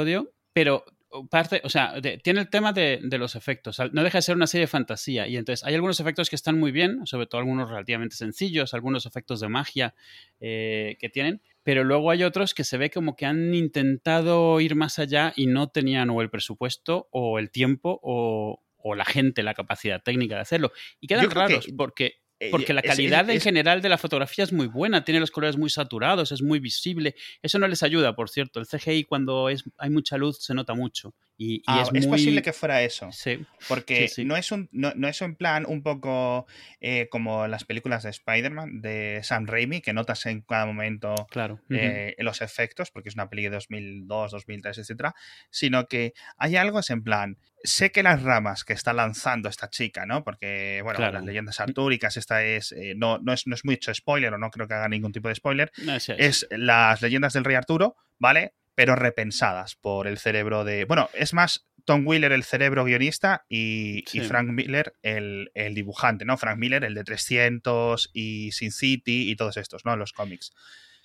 [0.53, 0.85] pero
[1.31, 3.79] parte, o sea, tiene el tema de, los efectos.
[3.93, 5.27] No deja de ser una serie de fantasía.
[5.27, 9.07] Y entonces hay algunos efectos que están muy bien, sobre todo algunos relativamente sencillos, algunos
[9.07, 9.95] efectos de magia
[10.41, 11.41] eh, que tienen.
[11.63, 15.47] Pero luego hay otros que se ve como que han intentado ir más allá y
[15.47, 18.63] no tenían o el presupuesto o el tiempo o,
[18.95, 20.73] la gente, la capacidad técnica de hacerlo.
[21.01, 22.21] Y quedan raros porque
[22.51, 25.71] Porque la calidad en general de la fotografía es muy buena, tiene los colores muy
[25.71, 27.15] saturados, es muy visible.
[27.43, 28.61] Eso no les ayuda, por cierto.
[28.61, 31.15] El CGI cuando es, hay mucha luz se nota mucho.
[31.39, 33.11] Y, ah, es, es, posible que fuera eso.
[33.13, 33.45] Sí.
[33.69, 36.47] Porque No, es un, no, es un plan un poco
[36.81, 41.61] eh, como las películas de Spider-Man de Sam Raimi, que notas en cada momento claro.
[41.69, 45.15] Eh, los efectos, porque es una peli de 2002, 2003, etcétera,
[45.51, 49.69] sino que hay algo es en plan, sé que las ramas que está lanzando esta
[49.69, 50.25] chica, ¿no?
[50.25, 54.33] Porque, bueno, las leyendas artúricas, esta es, eh, no, no es, no es mucho spoiler,
[54.33, 55.71] o no creo que haga ningún tipo de spoiler,
[56.19, 58.55] es las leyendas del rey Arturo, ¿vale?
[58.77, 60.85] Pero repensadas por el cerebro de...
[60.85, 66.37] Bueno, es más Tom Wheeler el cerebro guionista y, Frank Miller el, el, dibujante, ¿no?
[66.37, 69.97] Frank Miller el de 300 y Sin City y todos estos, ¿no?
[69.97, 70.53] Los cómics.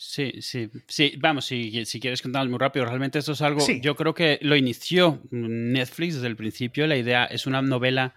[0.03, 1.13] Sí, sí, sí.
[1.19, 3.63] Vamos, si, si quieres contarnos muy rápido, realmente esto es algo.
[3.81, 6.87] Yo creo que lo inició Netflix desde el principio.
[6.87, 8.15] La idea es una novela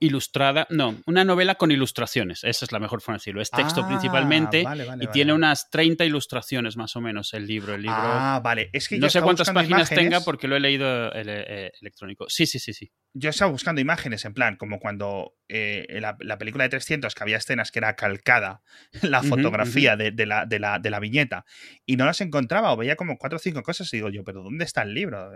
[0.00, 3.82] ilustrada, no, una novela con ilustraciones, esa es la mejor forma de decirlo, es texto
[3.84, 4.64] ah, principamente
[5.00, 7.74] y tiene unas 30 ilustraciones más o menos el libro.
[7.74, 11.12] El libro ah, vale, es que no sé cuántas páginas tenga porque lo he leído
[11.14, 12.26] eh, electrónico.
[12.28, 16.38] Sí, sí, sí, sí yo estaba buscando imágenes, en plan, como cuando eh, la, la,
[16.38, 18.62] película de 300, que había escenas que era calcada
[19.02, 21.44] la fotografía De, la, de, la, de, la, viñeta,
[21.84, 24.42] y no las encontraba, o veía como cuatro o cinco cosas, y digo yo, pero
[24.42, 25.32] ¿dónde está el libro?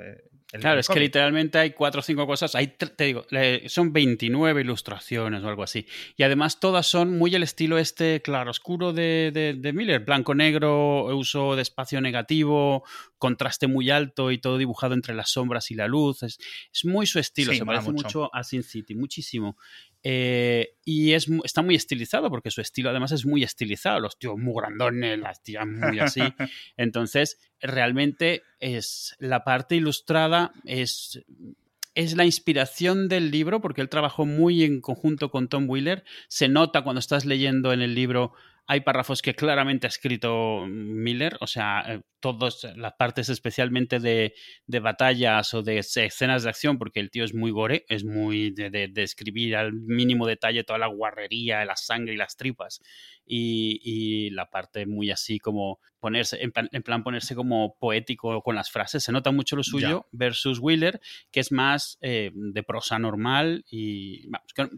[0.53, 3.27] Claro, es que literalmente hay cuatro o cinco cosas, hay, te digo,
[3.67, 8.93] son 29 ilustraciones o algo así, y además todas son muy el estilo este claroscuro
[8.93, 12.85] de, de Miller, blanco-negro, uso de espacio negativo,
[13.19, 16.39] contraste muy alto y todo dibujado entre las sombras y la luz, es,
[16.73, 18.31] es muy su estilo se parece mucho.
[18.33, 19.57] a Sin City, muchísimo.
[20.07, 23.99] Eh, y es, está muy estilizado, porque su estilo además es muy estilizado.
[24.01, 26.21] Los tíos muy grandones, las tías muy así.
[26.77, 31.25] Entonces, realmente es la parte ilustrada, es,
[31.95, 36.05] es la inspiración del libro, porque él trabajó muy en conjunto con Tom Wheeler.
[36.29, 38.35] Se nota cuando estás leyendo en el libro
[38.67, 44.33] hay párrafos que claramente ha escrito Miller, o sea, eh, todas las partes especialmente de,
[44.67, 48.71] batallas o de escenas de acción, porque el tío es muy gore, es muy de,
[48.71, 52.81] de, escribir al mínimo detalle toda la guarrería, la sangre y las tripas.
[53.27, 59.03] Y, la parte muy así como ponerse, en plan, ponerse como poético con las frases.
[59.03, 63.65] Se nota mucho lo suyo versus Wheeler, que es más eh, de prosa normal.
[63.71, 64.29] y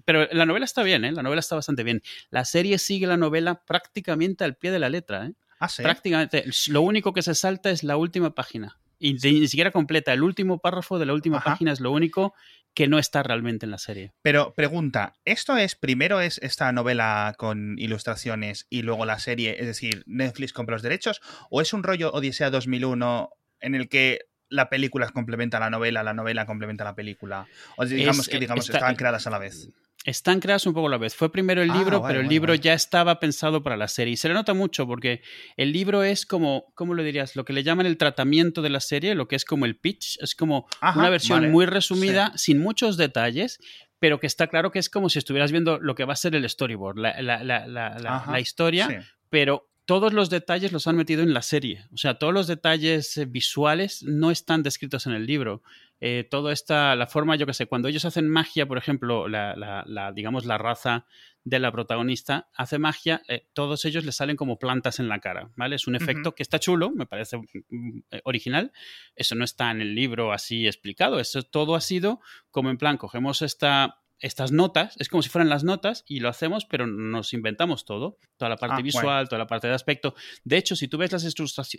[0.04, 1.10] Pero la novela está bien, ¿eh?
[1.10, 2.00] La novela está bastante bien.
[2.30, 5.32] La serie sigue la novela prácticamente al pie de la letra, ¿eh?
[5.58, 5.82] Ah, ¿sí?
[5.82, 6.44] Prácticamente.
[6.68, 8.78] Lo único que se salta es la última página.
[9.00, 10.12] Y ni siquiera completa.
[10.12, 12.34] El último párrafo de la última página es lo único
[12.76, 14.12] que no está realmente en la serie.
[14.20, 19.66] Pero pregunta, ¿esto es primero es esta novela con ilustraciones y luego la serie, es
[19.66, 21.22] decir, Netflix compra los derechos?
[21.48, 26.12] ¿O es un rollo Odisea 2001 en el que la película complementa la novela, la
[26.12, 27.48] novela complementa la película?
[27.78, 29.70] O digamos que digamos, estaban creadas a la vez.
[30.06, 31.16] Están creadas un poco a la vez.
[31.16, 34.14] Fue primero el ah, libro, pero el libro ya estaba pensado para la serie.
[34.14, 35.20] Y se le nota mucho porque
[35.56, 37.34] el libro es como, ¿cómo lo dirías?
[37.34, 40.18] Lo que le llaman el tratamiento de la serie, lo que es como el pitch.
[40.22, 43.58] Es como una versión muy resumida, sin muchos detalles,
[43.98, 46.36] pero que está claro que es como si estuvieras viendo lo que va a ser
[46.36, 51.86] el storyboard, la, la historia, pero todos los detalles los han metido en la serie.
[51.92, 55.62] O sea, todos los detalles eh, visuales no están descritos en el libro.
[56.00, 60.12] Eh, todo esta, la forma, yo que sé, cuando ellos hacen magia, por ejemplo, la,
[60.14, 61.06] digamos, la raza
[61.44, 65.50] de la protagonista hace magia, eh, todos ellos le salen como plantas en la cara,
[65.56, 65.76] ¿vale?
[65.76, 68.72] Es un efecto que está chulo, me parece mm, original.
[69.14, 71.20] Eso no está en el libro así explicado.
[71.20, 75.48] Eso todo ha sido como en plan, cogemos esta estas notas, es como si fueran
[75.48, 79.38] las notas y lo hacemos, pero nos inventamos todo, toda la parte ah, visual, toda
[79.38, 80.14] la parte de aspecto.
[80.44, 81.24] De hecho, si tú ves las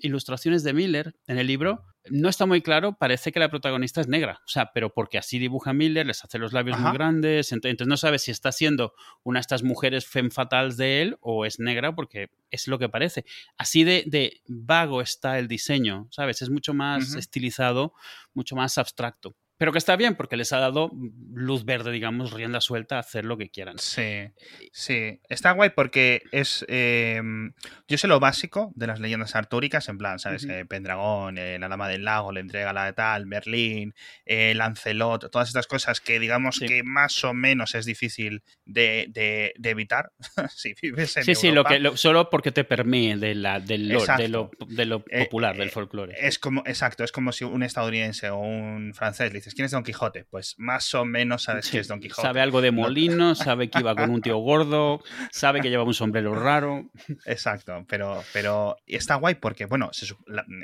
[0.02, 4.08] ilustraciones de Miller en el libro, no está muy claro, parece que la protagonista es
[4.08, 7.88] negra, o sea, pero porque así dibuja Miller, les hace los labios muy grandes, entonces
[7.88, 11.60] no sabes si está siendo una de estas mujeres femme fatales de él o es
[11.60, 13.26] negra porque es lo que parece.
[13.58, 16.41] Así de, vago está el diseño, ¿sabes?
[16.41, 17.93] Es mucho más estilizado,
[18.34, 19.36] mucho más abstracto.
[19.58, 20.91] Pero que está bien porque les ha dado
[21.34, 23.80] luz verde, digamos, rienda suelta a hacer lo que quieran.
[23.80, 24.30] Sí,
[24.72, 25.20] sí.
[25.30, 26.65] Está guay porque es.
[26.67, 27.54] Em,
[27.88, 30.46] yo sé lo básico de las leyendas artúricas, en plan, ¿sabes?
[30.46, 35.32] Eh, Pendragón, eh, la Dama del Lago, le entrega la de tal, Merlín, eh, Lancelot,
[35.32, 40.12] todas estas cosas que, digamos, que más o menos es difícil de, evitar
[40.56, 44.28] si vives en Sí, sí, lo que, solo porque te permite de, la, del de,
[44.28, 46.15] lo, de lo popular, del folclore.
[46.20, 49.83] Es como, exacto, es como si un estadounidense o un francés le ¿quién es Don
[49.83, 50.25] Quijote?
[50.25, 52.27] Pues más o menos sabes quién es Don Quijote.
[52.27, 55.93] Sabe algo de molino, sabe que iba con un tío gordo, sabe que lleva un
[55.93, 56.89] sombrero raro.
[57.25, 59.91] Exacto, pero, pero está guay porque, bueno,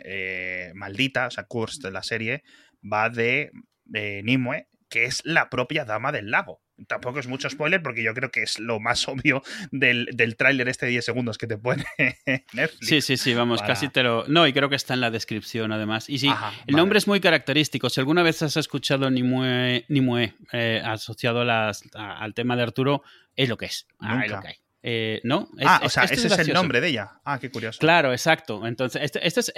[0.04, 2.44] eh, maldita, o sea, Kurz de la serie,
[2.82, 3.52] va de,
[3.86, 8.14] de Nimue, que es la propia dama del lago tampoco es mucho spoiler porque yo
[8.14, 9.42] creo que es lo más obvio
[9.72, 11.86] del, del tráiler este de 10 segundos que te pone
[12.54, 12.88] Netflix.
[12.88, 14.26] Sí, sí, sí, vamos, casi te lo...
[14.28, 16.10] No, y creo que está en la descripción además.
[16.10, 16.30] Y sí,
[16.68, 17.90] el nombre es muy característico.
[17.90, 23.04] Si alguna vez has escuchado Nimue, Nimue eh, asociado al tema de Arturo,
[23.36, 23.88] es lo que es.
[24.00, 24.63] Ah, es lo que hay.
[24.86, 25.48] Eh, ¿No?
[25.66, 27.12] ah, o sea, ese es, el nombre de ella.
[27.24, 27.80] Ah, qué curioso.
[27.80, 28.68] Claro, exacto.
[28.68, 29.54] Entonces, este, este es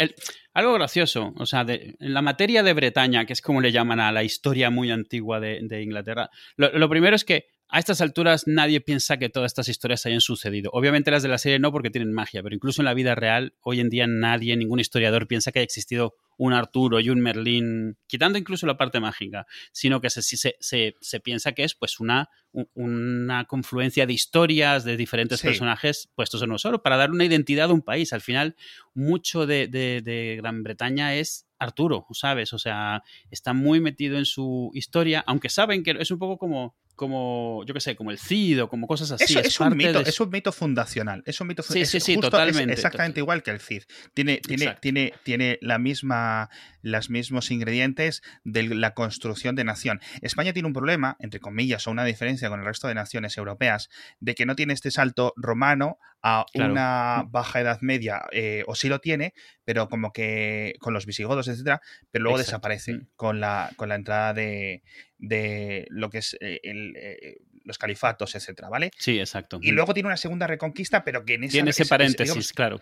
[0.54, 1.34] algo gracioso.
[1.38, 4.24] O sea, de, en la materia de Bretaña, que es como le llaman a la
[4.24, 9.30] historia muy antigua de, Inglaterra, lo, primero es que a estas alturas nadie piensa que
[9.30, 10.70] todas estas historias hayan sucedido.
[10.74, 13.56] Obviamente las de la serie no porque tienen magia, pero incluso en la vida real,
[13.62, 17.98] hoy en día nadie, ningún historiador piensa que haya existido un Arturo y un Merlín,
[18.08, 20.56] quitando incluso la parte mágica, sino que se, se,
[21.00, 22.30] se, piensa que es pues una,
[22.74, 27.70] una confluencia de historias de diferentes personajes puestos en uno solo, para dar una identidad
[27.70, 28.14] a un país.
[28.14, 28.56] Al final,
[28.94, 32.54] mucho de, de Gran Bretaña es Arturo, ¿sabes?
[32.54, 36.76] O sea, está muy metido en su historia, aunque saben que es un poco como
[36.96, 39.38] como, yo qué sé, como el CID o como cosas así.
[39.38, 41.24] es, un mito, es un mito fundacional.
[41.26, 42.74] Es un mito Sí, sí, sí, totalmente.
[42.74, 43.84] exactamente igual que el CID.
[44.14, 46.50] Tiene, tiene, tiene, tiene la misma,
[46.86, 50.00] los mismos ingredientes de la construcción de nación.
[50.22, 53.90] España tiene un problema, entre comillas, o una diferencia con el resto de naciones europeas,
[54.20, 58.88] de que no tiene este salto romano a una baja edad media, eh, o sí
[58.88, 63.08] lo tiene, pero como que con los visigodos, etcétera, pero luego desaparece mm.
[63.16, 64.84] con la, con la entrada de,
[65.18, 68.92] de lo que es eh, eh, los califatos, etcétera, ¿vale?
[69.00, 69.58] Sí, exacto.
[69.60, 72.80] Y luego tiene una segunda reconquista, pero que en esa, Tiene ese paréntesis, claro.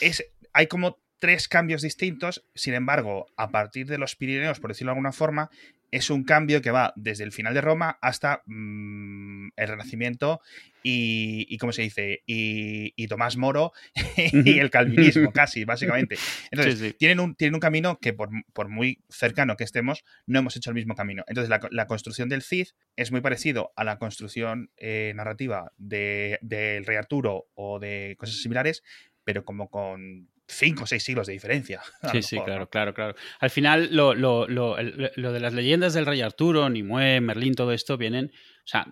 [0.00, 4.90] Es, hay como tres cambios distintos, sin embargo, a partir de los Pirineos, por decirlo
[4.90, 5.50] de alguna forma,
[5.90, 10.40] es un cambio que va desde el final de Roma hasta mm, el Renacimiento
[10.82, 12.22] y, y, ¿cómo se dice?
[12.26, 13.72] Y, Tomás Moro
[14.16, 16.16] y el calvinismo, casi, básicamente.
[16.50, 18.30] Entonces, Tienen, un, tienen un camino que por,
[18.68, 21.24] muy cercano que estemos, no hemos hecho el mismo camino.
[21.28, 26.82] Entonces, la, construcción del Cid es muy parecido a la construcción eh, narrativa del de,
[26.84, 28.82] Rey Arturo o de cosas similares,
[29.24, 31.82] pero como con cinco o seis siglos de diferencia.
[32.12, 33.14] Sí, sí, claro, claro, claro.
[33.40, 37.72] Al final, lo, lo, lo, lo, de las leyendas del rey Arturo, Nimue, Merlín, todo
[37.72, 38.32] esto vienen,
[38.66, 38.86] o sea,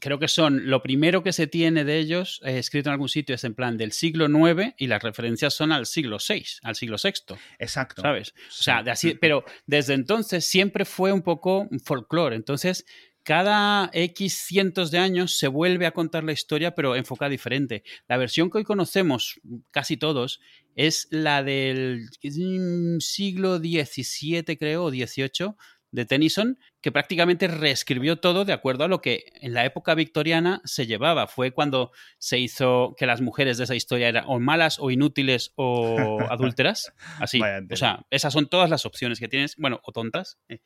[0.00, 3.34] creo que son, lo primero que se tiene de ellos, eh, escrito en algún sitio,
[3.34, 6.96] es en plan del siglo IX y las referencias son al siglo VI, al siglo
[7.02, 7.36] VI.
[7.58, 8.02] Exacto.
[8.02, 8.34] ¿Sabes?
[8.48, 12.36] O sea, de así, pero desde entonces siempre fue un poco folclore.
[12.36, 12.84] Entonces,
[13.24, 17.82] cada X cientos de años se vuelve a contar la historia, pero enfocada diferente.
[18.06, 20.40] La versión que hoy conocemos, casi todos,
[20.76, 25.54] es la del mm, siglo XVII, creo, o XVIII,
[25.90, 30.60] de Tennyson, que prácticamente reescribió todo de acuerdo a lo que en la época victoriana
[30.64, 31.28] se llevaba.
[31.28, 35.52] Fue cuando se hizo que las mujeres de esa historia eran o malas o inútiles
[35.54, 36.92] o adúlteras.
[37.20, 37.40] Así.
[37.40, 39.54] o sea, esas son todas las opciones que tienes.
[39.56, 40.36] Bueno, o tontas.
[40.48, 40.58] Eh,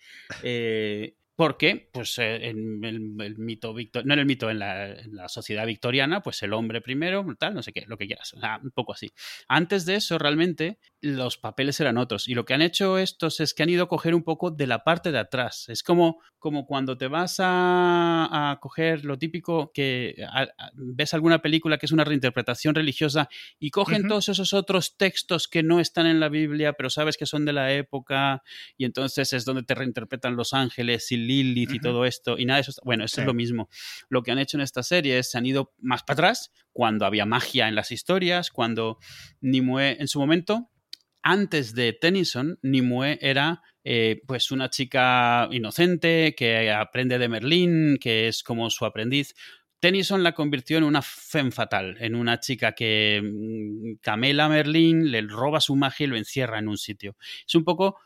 [0.43, 6.21] eh porque, pues, eh, en el, mito, no en el mito, en la, sociedad victoriana,
[6.21, 8.35] pues el hombre primero, tal, no sé qué, lo que quieras.
[8.35, 9.13] O sea, un poco así.
[9.47, 12.27] Antes de eso, realmente, los papeles eran otros.
[12.27, 14.67] Y lo que han hecho estos es que han ido a coger un poco de
[14.67, 15.69] la parte de atrás.
[15.69, 20.17] Es como, como cuando te vas a, coger lo típico que
[20.75, 23.29] ves alguna película que es una reinterpretación religiosa
[23.61, 27.27] y cogen todos esos otros textos que no están en la Biblia, pero sabes que
[27.27, 28.43] son de la época,
[28.77, 32.57] y entonces es donde te reinterpretan los ángeles y Lilith y todo esto, y nada
[32.59, 32.81] de eso.
[32.85, 33.69] Bueno, eso es lo mismo.
[34.09, 37.07] Lo que han hecho en esta serie es se han ido más para atrás, cuando
[37.07, 38.99] había magia en las historias, cuando
[39.41, 40.71] Nimue en su momento,
[41.23, 48.29] antes de Tennyson, Nimue era eh, pues una chica inocente que aprende de Merlín, que
[48.29, 49.35] es como su aprendiz.
[49.81, 55.11] Tennyson la convirtió en una femme fatal, en una chica que mm, camela a Merlín,
[55.11, 57.17] le roba su magia y lo encierra en un sitio.
[57.47, 57.97] Es un poco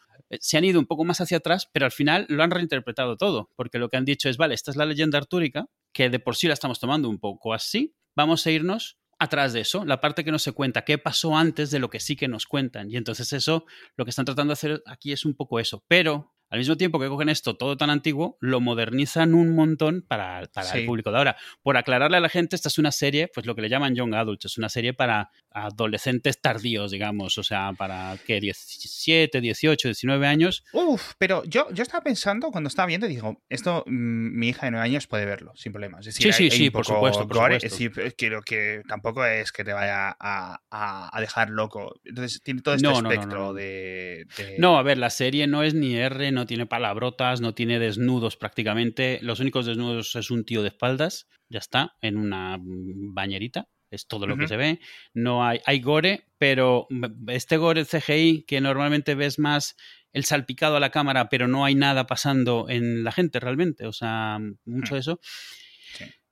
[0.41, 3.51] se han ido un poco más hacia atrás, pero al final lo han reinterpretado todo,
[3.57, 6.37] porque lo que han dicho es, vale, esta es la leyenda artúrica, que de por
[6.37, 10.25] sí la estamos tomando un poco así, vamos a irnos atrás de eso, la parte
[10.25, 12.91] que no se cuenta, qué pasó antes de lo que sí que nos cuentan.
[12.91, 15.85] Y entonces eso, lo que están tratando de hacer aquí es un poco eso.
[15.87, 20.43] Pero al mismo tiempo que cogen esto todo tan antiguo, lo modernizan un montón para,
[20.75, 21.37] el público de ahora.
[21.63, 24.15] Por aclararle a la gente, esta es una serie, pues lo que le llaman Young
[24.15, 30.27] Adults, es una serie para adolescentes tardíos, digamos, o sea, para que 17, 18, 19
[30.27, 30.63] años.
[30.75, 34.73] Uf, pero yo, yo estaba pensando cuando estaba viendo, digo, esto mm, mi hija de
[34.73, 36.05] 9 años puede verlo, sin problemas.
[36.05, 37.27] sí, sí, sí, por supuesto.
[37.51, 41.99] Es decir, quiero que tampoco es que te vaya a, dejar loco.
[42.05, 45.97] Entonces tiene todo este espectro de, de, No, a ver, la serie no es ni
[45.97, 49.21] R, no no tiene palabrotas, no tiene desnudos prácticamente.
[49.23, 53.69] Los únicos desnudos es un tío de espaldas, ya está, en una bañerita.
[53.91, 54.81] Es todo lo que se ve.
[55.15, 56.89] No hay, hay gore, pero
[57.29, 59.77] este gore CGI que normalmente ves más
[60.13, 63.87] el salpicado a la cámara, pero no hay nada pasando en la gente realmente.
[63.87, 65.21] O sea, mucho de eso.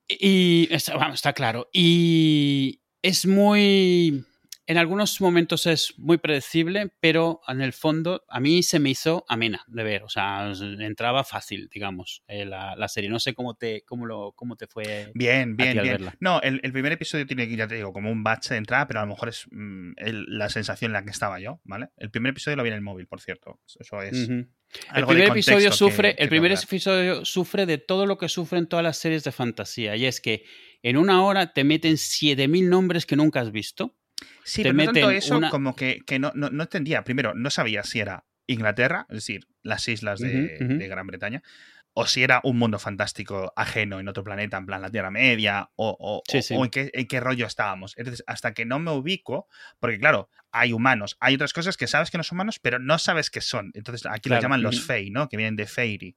[0.08, 1.68] Y está claro.
[1.72, 4.24] Y es muy
[4.70, 9.24] en algunos momentos es muy predecible, pero en el fondo a mí se me hizo
[9.26, 10.04] amena de ver.
[10.04, 13.10] O sea, entraba fácil, digamos, eh, la, serie.
[13.10, 15.10] No sé cómo te, cómo lo, cómo te fue.
[15.12, 16.12] Bien, bien, bien.
[16.20, 19.02] No, el, primer episodio tiene, ya te digo, como un batch de entrada, pero a
[19.02, 19.94] lo mejor es mm,
[20.28, 21.88] la sensación en la que estaba yo, ¿vale?
[21.96, 23.58] El primer episodio lo vi en el móvil, por cierto.
[23.76, 24.28] Eso es.
[24.94, 28.98] El primer episodio sufre, el primer episodio sufre de todo lo que sufren todas las
[28.98, 29.96] series de fantasía.
[29.96, 30.44] Y es que
[30.84, 33.96] en una hora te meten 7000 nombres que nunca has visto
[34.44, 37.04] Sí, pero no tanto eso como que, no, no, entendía.
[37.04, 41.42] Primero, no sabía si era Inglaterra, es decir, las islas de, Gran Bretaña,
[41.92, 45.70] o si era un mundo fantástico ajeno en otro planeta, en plan la Tierra Media,
[45.76, 47.94] o, en, qué, en, qué, rollo estábamos.
[47.96, 52.10] Entonces, hasta que no me ubico, porque claro, hay humanos, hay otras cosas que sabes
[52.10, 53.70] que no son humanos, pero no sabes qué son.
[53.74, 55.28] Entonces, aquí lo llaman los Fey, ¿no?
[55.28, 56.16] Que vienen de Fairy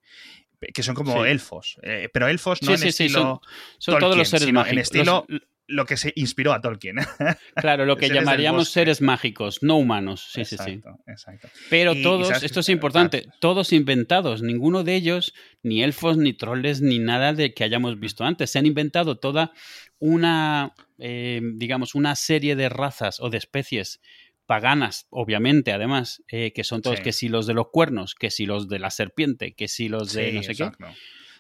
[0.74, 3.42] que son como elfos, eh, pero elfos no en estilo
[3.78, 5.26] son, todos los seres en estilo
[5.74, 6.98] lo que se inspiró a Tolkien.
[7.56, 10.28] Claro, lo que llamaríamos seres mágicos, no humanos.
[10.32, 10.82] Sí, sí, sí.
[11.08, 11.50] Exacto.
[11.70, 17.00] Pero todos, esto es importante, todos inventados, ninguno de ellos, ni elfos, ni troles, ni
[17.00, 18.50] nada de que hayamos visto antes.
[18.50, 19.52] Se han inventado toda
[20.00, 24.02] una, eh, digamos, una serie de razas o de especies
[24.46, 28.46] paganas, obviamente, además, eh, que son todos, que si los de los cuernos, que si
[28.46, 30.70] los de la serpiente, que si los de no sé qué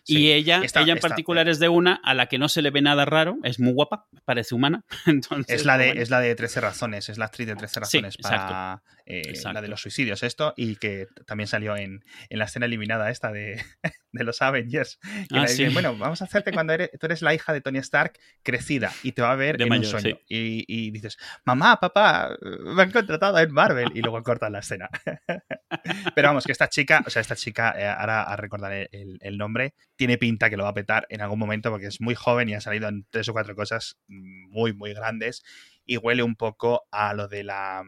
[0.05, 2.81] y ella, ella en particular es de una a la que no se le ve
[2.81, 4.83] nada raro, es muy guapa, parece humana.
[5.05, 8.17] Entonces, es, la de, es la de 13 razones, es la actriz de 13 razones
[8.17, 12.65] para eh, la de los suicidios, esto, y que también salió en, en la escena
[12.65, 13.61] eliminada esta de,
[14.13, 14.99] de los Avengers.
[15.29, 18.13] Que ah, bueno, vamos a hacerte cuando eres, tú eres la hija de Tony Stark
[18.43, 20.17] crecida y te va a ver en un sueño.
[20.27, 23.91] Y, y, dices, mamá, papá, me han contratado en Marvel.
[23.93, 24.89] Y luego cortan la escena.
[26.15, 29.37] Pero vamos, que esta chica, o sea, esta chica, eh, ahora a recordar el, el
[29.37, 32.49] nombre, tiene pinta que lo va a petar en algún momento porque es muy joven
[32.49, 35.43] y ha salido en tres o cuatro cosas muy, muy grandes
[35.85, 37.83] y huele un poco a lo de la...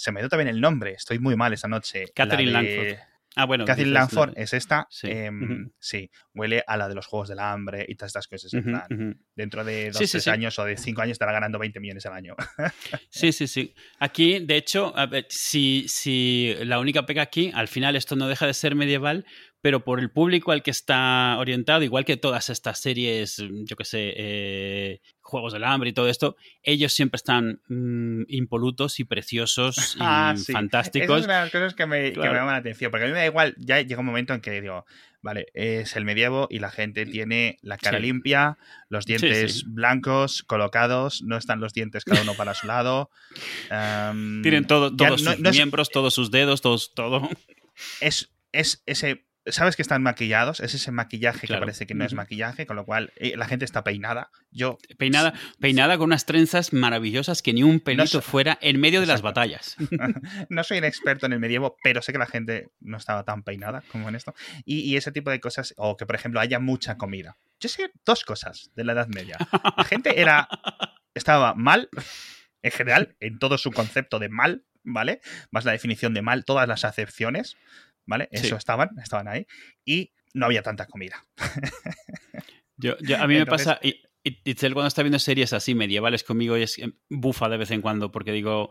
[0.00, 2.06] Se me dio también el nombre, estoy muy mal esta noche.
[2.14, 2.96] Catherine Langford.
[3.36, 3.66] Ah, bueno.
[3.66, 4.88] Catherine Langford es esta.
[5.02, 6.10] Em, sí.
[6.32, 8.50] huele a la de los Juegos del Hambre y todas estas cosas.
[9.36, 12.34] Dentro de dos, tres años o de cinco años estará ganando 20 millones al año.
[13.10, 13.74] sí, sí, sí.
[13.98, 14.94] Aquí, de hecho,
[15.28, 19.26] si, si la única pega aquí, al final esto no deja de ser medieval,
[19.60, 23.84] pero por el público al que está orientado, igual que todas estas series, yo qué
[23.84, 29.94] sé, eh, Juegos del Hambre y todo esto, ellos siempre están mm, impolutos y preciosos
[29.96, 31.20] y ah, fantásticos.
[31.20, 33.14] es una de las cosas que me, que me llaman la atención, porque a mí
[33.14, 34.84] me da igual, ya llega un momento en que digo,
[35.22, 41.22] vale, es el medievo y la gente tiene la cara limpia, los dientes blancos, colocados,
[41.22, 43.10] no están los dientes cada uno para su lado.
[44.42, 47.28] Tienen todo, todos sus miembros, todos sus dedos, todos, todo.
[48.00, 52.14] Es, es ese sabes que están maquillados, es ese maquillaje que parece que no es
[52.14, 54.30] maquillaje, con lo cual eh, la gente está peinada.
[54.50, 59.06] Yo peinada, peinada con unas trenzas maravillosas que ni un pelito fuera en medio de
[59.06, 59.76] las batallas.
[60.48, 63.42] no soy un experto en el medievo, pero sé que la gente no estaba tan
[63.42, 64.34] peinada como en esto.
[64.64, 67.38] Y, ese tipo de cosas, o que por ejemplo haya mucha comida.
[67.58, 69.36] Yo sé dos cosas de la Edad Media.
[69.76, 70.48] La gente era
[71.14, 71.88] estaba mal
[72.62, 75.20] en general en todo su concepto de mal, ¿vale?
[75.50, 77.56] Más la definición de mal, todas las acepciones.
[78.10, 78.28] ¿Vale?
[78.32, 79.46] Eso estaban, estaban ahí.
[79.84, 81.24] Y no había tanta comida.
[82.76, 86.78] yo, a mí me pasa, y, Itzel cuando está viendo series así medievales conmigo es
[87.08, 88.70] bufa de vez en cuando porque digo,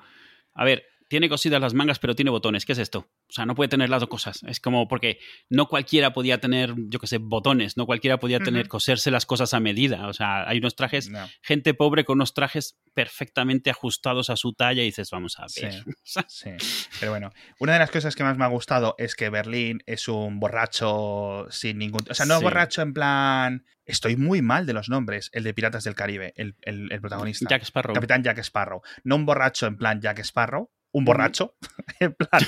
[0.54, 2.66] a ver, tiene cosidas las mangas, pero tiene botones.
[2.66, 3.00] ¿Qué es esto?
[3.00, 4.44] O sea, no puede tener las dos cosas.
[4.44, 8.68] Es como porque no cualquiera podía tener, yo qué sé, botones, no cualquiera podía tener,
[8.68, 10.08] coserse las cosas a medida.
[10.08, 14.84] O sea, hay unos trajes, gente pobre con unos trajes perfectamente ajustados a su talla
[14.84, 15.84] y dices, vamos a ver.
[16.28, 16.52] Sí,
[17.00, 20.08] pero bueno, una de las cosas que más me ha gustado es que Berlín es
[20.08, 22.02] un borracho sin ningún...
[22.10, 23.66] O sea, no borracho en plan...
[23.86, 27.48] Estoy muy mal de los nombres, el de Piratas del Caribe, el, el protagonista.
[27.50, 27.96] Jack Sparrow.
[27.96, 28.84] Capitán Jack Sparrow.
[29.04, 31.56] No un borracho en plan Jack Sparrow, un borracho.
[32.00, 32.42] en plan,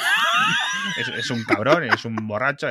[1.18, 2.68] es, un cabrón, es un borracho,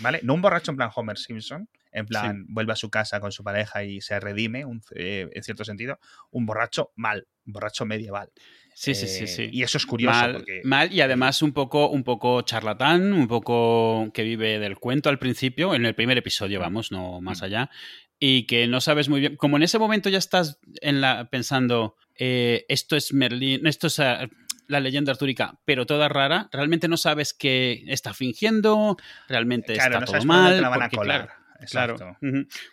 [0.00, 0.20] ¿vale?
[0.22, 3.42] No un borracho en plan Homer Simpson, en plan vuelve a su casa con su
[3.42, 5.98] pareja y se redime, eh, en cierto sentido.
[6.30, 8.30] Un borracho mal, un borracho medieval.
[8.74, 9.48] Sí, sí, sí, sí.
[9.52, 10.18] Y eso es curioso.
[10.18, 15.10] Mal, mal, y además un poco, un poco charlatán, un poco que vive del cuento
[15.10, 17.44] al principio, en el primer episodio, vamos, no más mm.
[17.44, 17.70] allá.
[18.18, 19.36] Y que no sabes muy bien.
[19.36, 23.98] Como en ese momento ya estás en la, pensando, eh, esto es Merlín, esto es
[23.98, 24.28] ah,
[24.70, 28.96] la leyenda artúrica, pero toda rara, realmente no sabes qué está fingiendo,
[29.28, 30.60] realmente está todo mal.
[30.60, 31.40] La van a colar.
[31.68, 32.16] Claro.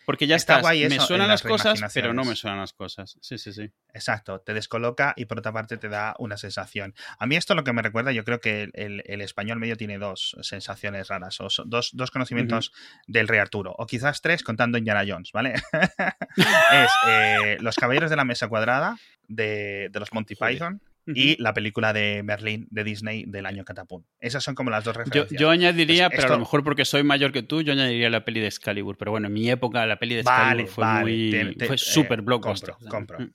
[0.05, 0.61] Porque ya está.
[0.61, 3.17] me suenan las cosas, pero no me suenan las cosas.
[3.21, 3.69] Sí, sí, sí.
[3.93, 4.39] Exacto.
[4.39, 6.93] Te descoloca y por otra parte te da una sensación.
[7.19, 10.37] A mí esto lo que me recuerda, yo creo que el, español medio tiene dos
[10.41, 12.71] sensaciones raras, o dos, dos conocimientos
[13.07, 15.55] del rey Arturo, o quizás tres contando Indiana Jones, ¿vale?
[16.37, 21.93] es eh, Los Caballeros de la Mesa Cuadrada de, los Monty Python y la película
[21.93, 24.05] de Merlín de Disney del año Catapult.
[24.19, 25.39] Esas son como las dos referencias.
[25.39, 28.39] Yo, añadiría, pero a lo mejor porque soy mayor que tú, yo añadiría la peli
[28.39, 28.97] de Excalibur.
[28.97, 31.55] Pero bueno, en mi época la peli de Excalibur fue muy.
[31.65, 32.73] fue eh, súper blockbuster.
[32.89, 33.29] Compro, compro.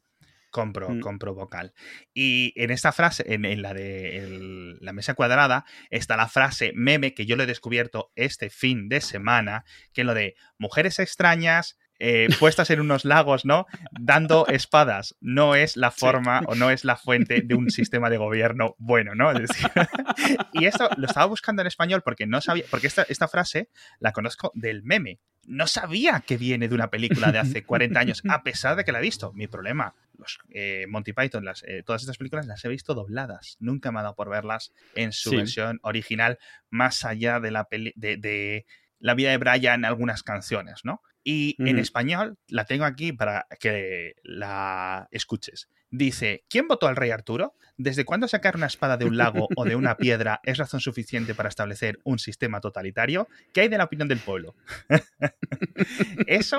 [0.52, 1.00] Compro, mm.
[1.00, 1.72] compro vocal.
[2.12, 7.24] Y en esta frase, en, la de la mesa cuadrada, está la frase meme que
[7.24, 9.64] yo lo he descubierto este fin de semana,
[9.94, 13.66] que es lo de mujeres extrañas, eh, puestas en unos lagos, ¿no?
[13.92, 15.14] Dando espadas.
[15.20, 19.14] No es la forma o no es la fuente de un sistema de gobierno bueno,
[19.14, 19.30] ¿no?
[20.52, 23.68] y esto lo estaba buscando en español porque no sabía, porque esta, esta frase
[24.00, 25.20] la conozco del meme.
[25.46, 28.90] No sabía que viene de una película de hace 40 años, a pesar de que
[28.90, 29.32] la he visto.
[29.32, 33.58] Mi problema, los eh, Monty Python, las, eh, todas estas películas las he visto dobladas.
[33.60, 37.92] Nunca me ha dado por verlas en su versión original, más allá de la peli
[37.94, 38.66] de, de
[38.98, 41.00] la vida de Brian, algunas canciones, ¿no?
[41.24, 45.68] Y en español la tengo aquí para que la escuches.
[45.90, 47.54] Dice, ¿quién votó al rey Arturo?
[47.76, 51.34] ¿Desde cuándo sacar una espada de un lago o de una piedra es razón suficiente
[51.34, 53.28] para establecer un sistema totalitario?
[53.52, 54.56] ¿Qué hay de la opinión del pueblo?
[56.26, 56.58] Eso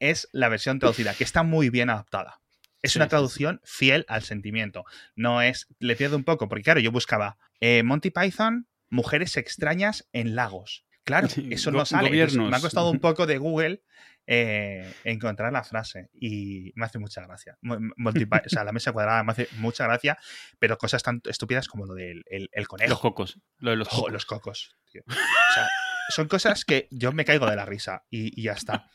[0.00, 2.40] es la versión traducida, que está muy bien adaptada.
[2.82, 4.84] Es una traducción fiel al sentimiento.
[5.14, 5.66] No es.
[5.78, 10.84] Le pierdo un poco, porque claro, yo buscaba eh, Monty Python, mujeres extrañas en lagos.
[11.06, 12.10] Claro, eso no sale.
[12.10, 13.84] me ha costado un poco de Google
[14.26, 17.56] eh, encontrar la frase y me hace mucha gracia.
[17.62, 20.18] o sea, la mesa cuadrada me hace mucha gracia,
[20.58, 22.90] pero cosas tan estúpidas como lo del el, conejo.
[22.90, 23.40] Los cocos.
[23.58, 24.12] Lo de los cocos.
[24.12, 24.76] los cocos
[25.06, 25.12] O
[25.54, 25.68] sea,
[26.08, 28.90] son cosas que yo me caigo de la risa y, y ya está.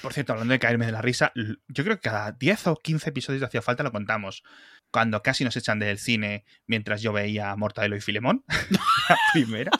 [0.00, 3.10] Por cierto, hablando de caerme de la risa, yo creo que cada 10 o 15
[3.10, 4.42] episodios de Hacía Falta lo contamos
[4.90, 8.44] cuando casi nos echan del cine mientras yo veía Mortadelo y Filemón,
[9.08, 9.70] la primera,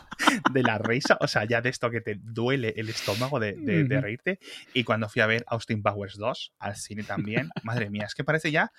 [0.53, 4.39] de la risa, o sea, ya de esto que te duele el estómago de, reírte,
[4.75, 8.25] y cuando fui a ver Austin Powers 2 al cine también, madre mía, es que
[8.25, 8.73] parece ya,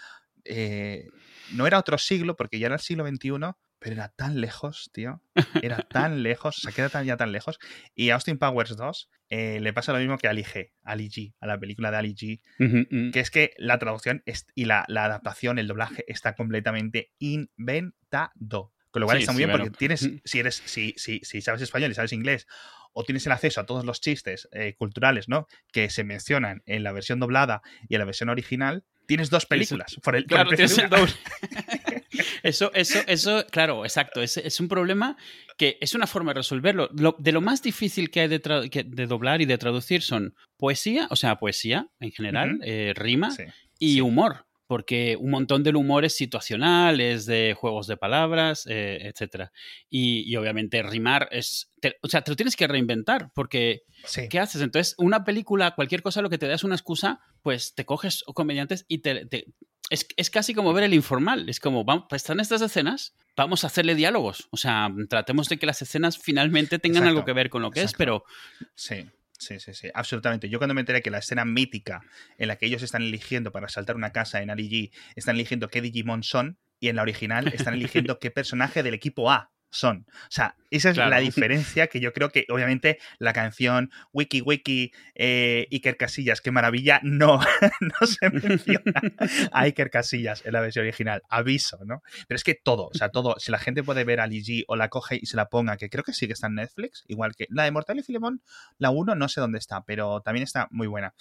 [0.46, 1.08] eh,
[1.54, 3.32] no era otro siglo, porque ya era el siglo XXI,
[3.80, 5.22] pero era tan lejos, tío.
[5.64, 7.60] Era tan lejos, o sea, queda tan, ya tan lejos.
[7.96, 11.34] Y Austin Powers 2 eh, le pasa lo mismo que a Ali G, Ali G,
[11.40, 13.12] a la película de Ali G, mm.
[13.12, 14.24] que es que la traducción
[14.54, 18.74] y la, adaptación, el doblaje, está completamente inventado.
[18.92, 21.92] Con lo cual está muy bien porque tienes, si eres, si, si, si sabes español
[21.92, 22.48] y sabes inglés,
[22.92, 25.48] o tienes el acceso a todos los chistes eh, culturales, ¿no?
[25.72, 29.96] Que se mencionan en la versión doblada y en la versión original, tienes dos películas.
[30.02, 31.14] Por el, claro, tienes el doble.
[32.44, 34.22] eso, eso, eso, claro, exacto.
[34.22, 35.18] Es, es, un problema
[35.58, 36.90] que es una forma de resolverlo.
[36.90, 41.16] de lo más difícil que hay de, de, doblar y de traducir son poesía, o
[41.16, 43.30] sea, poesía en general, eh, rima
[43.78, 49.00] y humor porque un montón del humor es situacional, es de juegos de palabras, eh,
[49.02, 49.50] etc.
[49.90, 51.72] Y, obviamente rimar es...
[52.04, 53.82] o sea, te lo tienes que reinventar, porque
[54.30, 54.62] ¿qué haces?
[54.62, 58.86] Entonces, una película, cualquier cosa, lo que te das una excusa, pues te coges comediantes
[58.88, 59.28] y te...
[59.90, 63.68] es, casi como ver el informal, es como, vamos, pues están estas escenas, vamos a
[63.68, 67.62] hacerle diálogos, o sea, tratemos de que las escenas finalmente tengan algo que ver con
[67.62, 68.24] lo que es, pero...
[68.76, 69.08] Sí.
[69.38, 70.50] Sí, sí, sí, absolutamente.
[70.50, 72.02] Yo cuando me enteré que la escena mítica
[72.38, 75.70] en la que ellos están eligiendo para saltar una casa en Ali G, están eligiendo
[75.70, 80.06] qué Digimon son, y en la original están eligiendo qué personaje del equipo A son.
[80.10, 84.92] O sea, esa es la diferencia que yo creo que, obviamente, la canción Wiki Wiki
[85.16, 87.40] eh, Iker Casillas, qué maravilla, no,
[87.82, 89.02] no se menciona
[89.52, 91.22] a Iker Casillas en la versión original.
[91.30, 92.02] Aviso, ¿no?
[92.28, 94.76] Pero es que todo, o sea, todo, si la gente puede ver a Ligi o
[94.76, 97.36] la coge y se la ponga, que creo que sí que está en Netflix, igual
[97.36, 98.42] que la de Mortal y Filemón,
[98.78, 101.14] la 1 no sé dónde está, pero también está muy buena.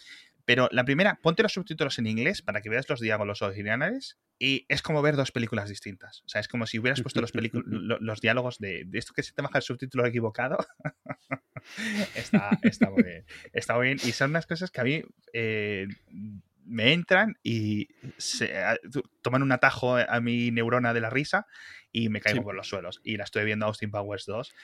[0.48, 4.64] Pero la primera, ponte los subtítulos en inglés para que veas los diálogos originales y
[4.70, 6.22] es como ver dos películas distintas.
[6.24, 7.32] O sea, es como si hubieras puesto los,
[8.00, 10.56] los diálogos de, esto que se te baja el subtítulo equivocado.
[12.14, 12.58] está,
[12.90, 13.26] muy bien.
[13.52, 13.98] Está muy bien.
[14.02, 15.02] Y son unas cosas que a mí
[15.34, 15.86] eh,
[16.64, 18.50] me entran y se,
[19.20, 21.46] toman un atajo a mi neurona de la risa
[21.92, 23.02] y me caigo por los suelos.
[23.04, 24.54] Y la estoy viendo Austin Powers 2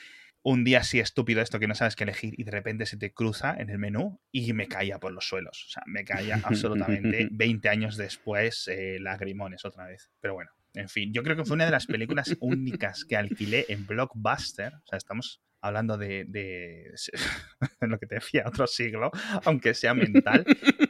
[0.45, 3.13] un día así estúpido esto que no sabes qué elegir y de repente se te
[3.13, 5.65] cruza en el menú y me caía por los suelos.
[5.69, 10.11] O sea, me caía absolutamente 20 años después eh, lagrimones otra vez.
[10.21, 13.65] Pero bueno, en fin, yo creo que fue una de las películas únicas que alquilé
[13.71, 14.75] en Blockbuster.
[14.75, 16.93] O sea, estamos hablando de, de,
[17.81, 19.13] lo que te decía, otro siglo,
[19.47, 20.45] aunque sea mental.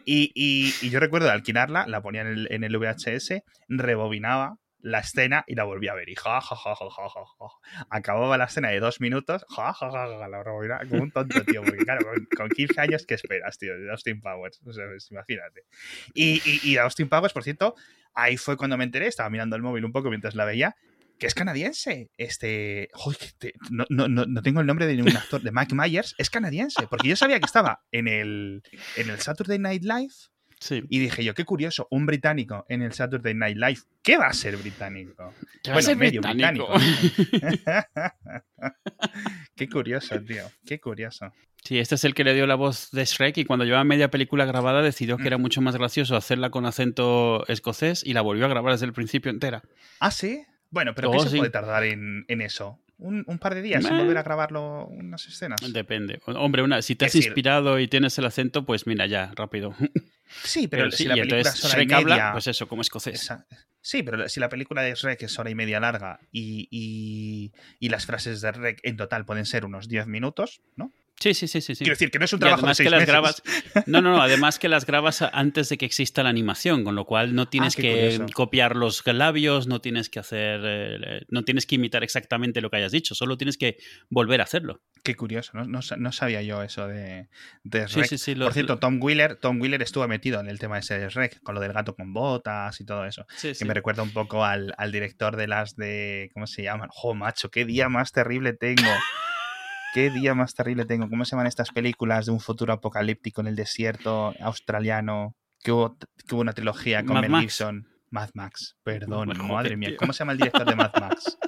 [0.05, 4.99] Y, y, yo recuerdo de alquilarla, la ponía en el, en el VHS, rebobinaba la
[4.99, 6.09] escena y la volví a ver.
[6.11, 9.91] Y ja, ja, ja, ja, ja, ja, Acababa la escena de dos minutos, ja, ja,
[9.91, 11.63] ja, ja, la rebobina como un tonto, tío.
[11.63, 12.07] Porque claro,
[12.37, 13.77] con, 15 años, ¿qué esperas, tío?
[13.79, 14.61] De Austin Powers.
[14.65, 15.65] O sea, pues, imagínate.
[16.13, 17.75] Y, y, Austin Powers, por cierto,
[18.13, 20.77] ahí fue cuando me enteré, estaba mirando el móvil un poco mientras la veía,
[21.19, 22.11] que es canadiense.
[22.19, 22.91] Este.
[23.71, 25.41] no, no, no, tengo el nombre de ningún actor.
[25.41, 26.15] De Mike Myers.
[26.19, 26.87] Es canadiense.
[26.89, 28.63] Porque yo sabía que estaba en el,
[28.97, 30.15] en el Saturday Night Live
[30.89, 33.81] y dije yo, qué curioso, un británico en el Saturday Night Live.
[34.03, 35.33] ¿Qué va a ser británico?
[35.63, 36.69] ¿Qué va a ser medio británico.
[39.57, 40.45] qué curioso, tío.
[40.67, 41.33] Qué curioso.
[41.65, 44.11] Sí, este es el que le dio la voz de Shrek y cuando llevaba media
[44.11, 45.41] película grabada decidió que era mm.
[45.41, 49.31] mucho más gracioso hacerla con acento escocés y la volvió a grabar desde el principio
[49.31, 49.63] entera.
[49.99, 50.45] ¿Ah, sí?
[50.71, 52.79] Bueno, pero ¿qué se puede tardar en, eso?
[52.99, 55.61] Un, par de días sin volver a grabarlo unas escenas.
[55.73, 56.21] Depende.
[56.27, 59.75] Hombre, una, si te has inspirado y tienes el acento, pues mira, ya, rápido.
[60.43, 62.33] Sí, pero, si la película es hora y media.
[62.33, 63.31] pues eso, como escocés.
[63.81, 68.07] Sí, pero si la película de Shrek es hora y media larga y, y, las
[68.07, 70.93] frases de Shrek en total pueden ser unos 10 minutos, ¿no?
[71.21, 71.75] Sí, sí, sí, sí.
[71.77, 73.43] Quiero decir que no es un trabajo de seis que las grabas.
[73.87, 74.21] No, no, no.
[74.21, 77.51] Además que las grabas antes de que exista la animación, con lo cual no ah,
[77.51, 82.61] tienes que copiar los labios, no tienes que hacer, eh, no tienes que imitar exactamente
[82.61, 83.77] lo que hayas dicho, solo tienes que
[84.11, 84.83] volver a hacerlo.
[85.03, 87.29] Qué curioso, no, sabía yo eso de,
[87.63, 90.79] de Sí, sí, sí, Por cierto, Tom Wheeler, Tom Wheeler estuvo metido en el tema
[90.79, 93.27] ese de Shrek, con lo del gato con botas y todo eso.
[93.41, 96.31] que me recuerda un poco al, al, director de las de.
[96.35, 96.89] ¿Cómo se llaman?
[96.93, 97.51] ¡Jo, macho!
[97.51, 98.83] ¡Qué día más terrible tengo!
[99.95, 101.09] ¿Qué día más terrible tengo?
[101.09, 105.37] ¿Cómo se llaman estas películas de un futuro apocalíptico en el desierto australiano?
[105.63, 105.97] Que hubo,
[106.33, 107.87] una trilogía con Mad Mel Gibson.
[108.11, 109.95] Mad Max, perdón, madre mía.
[109.97, 111.39] ¿Cómo se llama el director de Mad Max?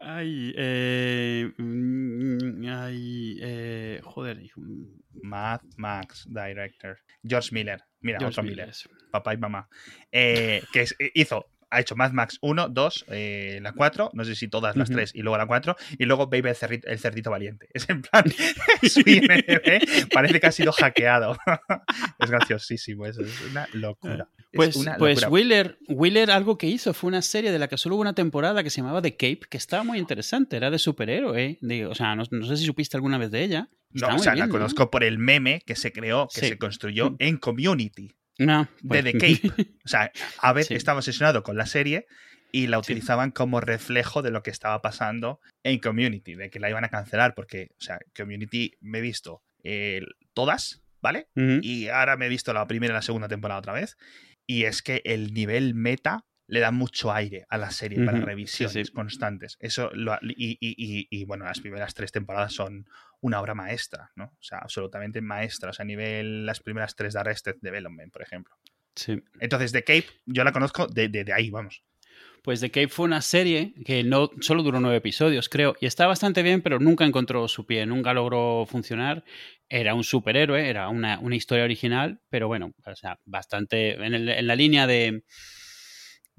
[0.00, 4.42] Ay, eh, mm, ay, eh, joder.
[5.22, 6.98] Mad Max, director.
[7.22, 7.84] George Miller.
[8.00, 8.72] Mira, George otro Miller.
[9.12, 9.68] Papá y mamá.
[10.10, 14.48] Eh, que hizo ha hecho Mad Max 1, 2, eh, la 4, no sé si
[14.48, 16.50] todas las 3 y luego la 4, y luego Baby
[16.84, 17.68] el cerdito, valiente.
[17.74, 18.24] Es en plan,
[18.82, 21.36] su IMDb parece que ha sido hackeado.
[22.18, 24.28] es graciosísimo, eso es una locura.
[24.52, 28.02] Pues, pues Wheeler, Wheeler algo que hizo fue una serie de la que solo hubo
[28.02, 31.86] una temporada que se llamaba The Cape, que estaba muy interesante, era de superhéroe, ¿eh?
[31.86, 33.68] o sea, no, sé si supiste alguna vez de ella.
[33.92, 37.36] no, o sea, la conozco por el meme que se creó, que se construyó en
[37.36, 38.17] Community.
[38.38, 38.68] No.
[38.80, 39.42] De The Cape.
[39.84, 42.06] O sea, a ver, estaba obsesionado con la serie
[42.52, 46.70] y la utilizaban como reflejo de lo que estaba pasando en Community, de que la
[46.70, 50.02] iban a cancelar, porque, o sea, Community me he visto eh,
[50.34, 51.28] todas, ¿vale?
[51.34, 53.96] Y ahora me he visto la primera y la segunda temporada otra vez.
[54.46, 58.90] Y es que el nivel meta le da mucho aire a la serie para revisiones
[58.90, 59.58] constantes.
[59.60, 59.90] Eso
[60.22, 62.86] y, bueno, las primeras tres temporadas son
[63.20, 64.24] una obra maestra, ¿no?
[64.24, 65.70] O sea, absolutamente maestra.
[65.70, 68.54] O sea, a nivel las primeras tres de Arrested Development, por ejemplo.
[68.94, 69.20] Sí.
[69.40, 71.84] Entonces, The Cape, yo la conozco de, de, ahí, vamos.
[72.42, 76.06] Pues The Cape fue una serie que no solo duró nueve episodios, creo, y está
[76.06, 79.24] bastante bien, pero nunca encontró su pie, nunca logró funcionar.
[79.68, 84.46] Era un superhéroe, era una, una historia original, pero bueno, o sea, bastante en, en
[84.46, 85.24] la línea de,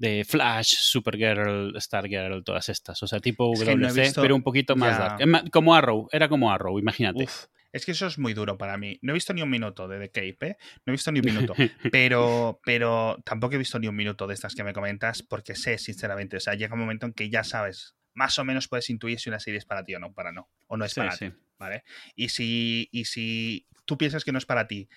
[0.00, 3.02] de Flash, Supergirl, Stargirl, todas estas.
[3.02, 5.50] O sea, tipo WC, pero un poquito más dark.
[5.50, 7.28] Como Arrow, era como Arrow, imagínate.
[7.70, 8.98] Es que eso es muy duro para mí.
[9.02, 10.56] No he visto ni un minuto de The Cape, ¿eh?
[10.86, 11.54] No he visto ni un minuto.
[11.92, 15.76] pero, pero tampoco he visto ni un minuto de estas que me comentas porque sé,
[15.76, 19.20] sinceramente, o sea, llega un momento en que ya sabes, más o menos puedes intuir
[19.20, 20.48] si una serie es para ti o no, para no.
[20.66, 21.84] O no es para ti, ¿vale?
[22.16, 24.88] Y si, y si tú piensas que no es para ti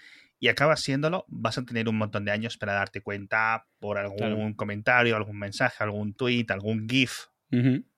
[0.43, 4.53] y acabas siéndolo, vas a tener un montón de años para darte cuenta por algún
[4.55, 7.27] comentario, algún mensaje, algún tweet, algún GIF,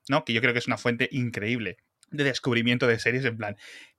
[0.08, 0.24] ¿no?
[0.24, 1.78] Que yo creo que es una fuente increíble
[2.10, 3.56] de descubrimiento de series en plan,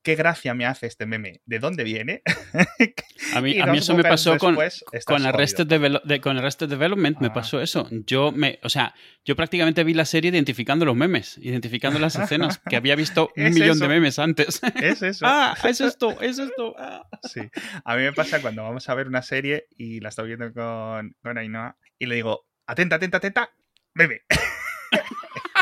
[0.08, 2.22] qué gracia me hace este meme, ¿de dónde viene?
[3.34, 4.58] a mí, a mí eso me pasó con,
[5.06, 7.34] con, Arrested con Arrested Development, me ah.
[7.34, 7.90] pasó eso.
[7.92, 8.96] Yo me, o sea,
[9.26, 13.54] yo prácticamente vi la serie identificando los memes, identificando las escenas, que había visto un
[13.54, 14.62] millón de memes antes.
[14.82, 15.26] Es eso.
[15.28, 16.74] ah, es esto, es esto.
[16.80, 17.06] Ah.
[17.24, 17.42] Sí,
[17.84, 21.18] a mí me pasa cuando vamos a ver una serie y la estoy viendo con,
[21.22, 23.52] con Ainhoa y le digo, atenta, atenta, atenta,
[23.94, 24.22] meme.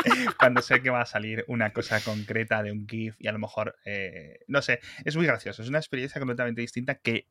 [0.38, 3.38] cuando sé que va a salir una cosa concreta de un GIF y a lo
[3.38, 7.28] mejor, eh, no sé, es muy gracioso, es una experiencia completamente distinta que,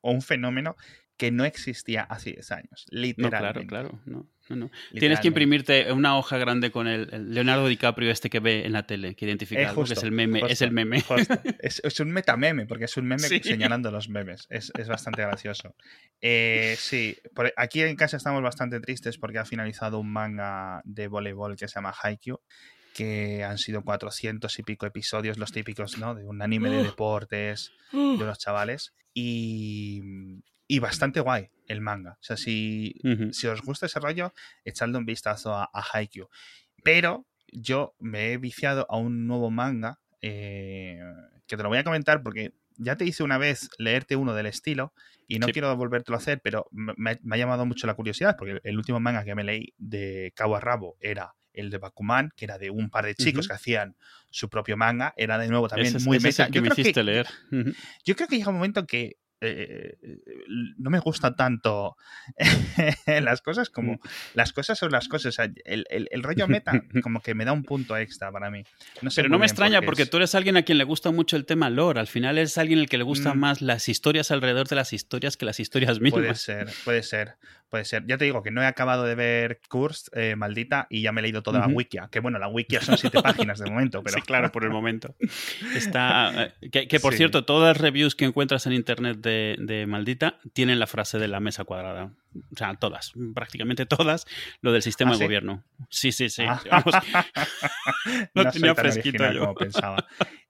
[0.00, 0.76] o un fenómeno
[1.18, 3.60] que no existía hace 10 años, literalmente.
[3.60, 4.70] No, claro, claro, no.
[4.92, 8.86] Tienes que imprimirte una hoja grande con el, Leonardo DiCaprio este que ve en la
[8.86, 10.40] tele, que identifica es que es el meme.
[10.48, 11.04] es el meme.
[11.60, 14.46] Es, es, un metameme, porque es un meme señalando los memes.
[14.48, 15.74] Es, bastante gracioso.
[16.20, 17.16] Eh, sí,
[17.56, 21.74] aquí en casa estamos bastante tristes porque ha finalizado un manga de voleibol que se
[21.74, 22.40] llama Haikyuu
[22.94, 26.14] que han sido 400 y pico episodios, los típicos, ¿no?
[26.14, 28.92] De un anime de deportes, de los chavales.
[29.14, 30.02] Y,
[30.66, 32.12] y bastante guay el manga.
[32.12, 32.94] O sea, si,
[33.32, 34.32] si os gusta ese rollo,
[34.64, 36.28] echadle un vistazo a, a, Haikyuu.
[36.82, 41.00] Pero yo me he viciado a un nuevo manga eh,
[41.46, 44.46] que te lo voy a comentar porque ya te hice una vez leerte uno del
[44.46, 44.92] estilo
[45.26, 48.78] y no quiero volvértelo a hacer, pero me, ha llamado mucho la curiosidad porque el
[48.78, 52.58] último manga que me leí de cabo a rabo era el de Bakuman, que era
[52.58, 53.96] de un par de chicos que hacían
[54.30, 56.48] su propio manga, era de nuevo también muy meta.
[56.48, 57.26] que me hiciste leer.
[58.04, 59.96] Yo creo que llega un momento que eh,
[60.78, 61.96] no me gusta tanto
[63.06, 64.00] las cosas como mm.
[64.34, 65.38] las cosas son las cosas.
[65.38, 66.72] el, el, rollo meta
[67.02, 68.64] como que me da un punto extra para mí.
[69.02, 71.46] No Pero no me extraña porque tú eres alguien a quien le gusta mucho el
[71.46, 72.00] tema lore.
[72.00, 73.40] Al final es alguien al que le gustan mm.
[73.40, 76.20] más las historias alrededor de las historias que las historias mismas.
[76.20, 77.36] Puede ser, puede ser.
[77.68, 78.06] Puede ser.
[78.06, 81.20] Ya te digo que no he acabado de ver Kurst, eh, maldita, y ya me
[81.20, 82.08] he leído toda la wikia.
[82.10, 84.16] Que bueno, la wikia son siete páginas de momento, pero.
[84.16, 85.14] Sí, claro, por el momento.
[85.74, 86.54] Está.
[86.62, 89.27] Eh, que, por cierto, todas las reviews que encuentras en internet de,
[89.86, 92.12] maldita tienen la frase de la mesa cuadrada.
[92.52, 94.26] O sea, todas, prácticamente todas,
[94.60, 95.64] lo del sistema ¿Ah, de gobierno.
[95.90, 96.44] Sí, sí, sí.
[96.46, 96.60] Ah.
[98.34, 99.40] no, tenía fresquito yo.
[99.40, 100.06] como pensaba.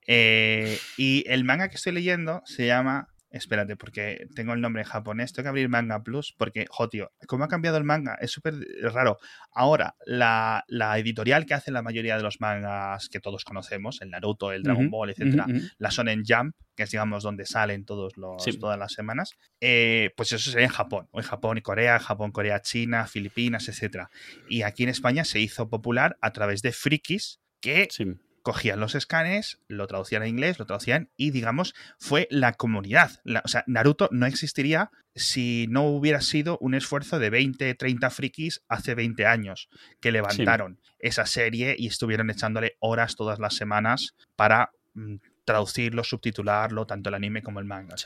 [0.06, 4.88] Eh, y el manga que estoy leyendo se llama Espérate, porque tengo el nombre en
[4.88, 5.32] japonés.
[5.32, 8.16] Tengo que abrir Manga Plus porque, jo, tío, ¿cómo ha cambiado el manga?
[8.20, 9.18] Es súper raro.
[9.52, 10.64] Ahora, la,
[10.96, 14.90] editorial que hace la mayoría de los mangas que todos conocemos, el Naruto, el Dragon
[14.90, 15.46] Ball, etcétera,
[15.78, 20.32] la Shonen Jump, que es, digamos, donde salen todos los, todas las semanas, eh, pues
[20.32, 24.10] eso sería en Japón, o en Japón y Corea, Japón, Corea, China, Filipinas, etcétera.
[24.48, 27.88] Y aquí en España se hizo popular a través de frikis que
[28.48, 33.20] cogían los escanes, lo traducían a inglés, lo traducían y, digamos, fue la comunidad.
[33.44, 38.62] o sea, Naruto no existiría si no hubiera sido un esfuerzo de 20, 30 frikis
[38.66, 39.68] hace 20 años
[40.00, 46.86] que levantaron esa serie y estuvieron echándole horas todas las semanas para mm, traducirlo, subtitularlo,
[46.86, 47.96] tanto el anime como el manga.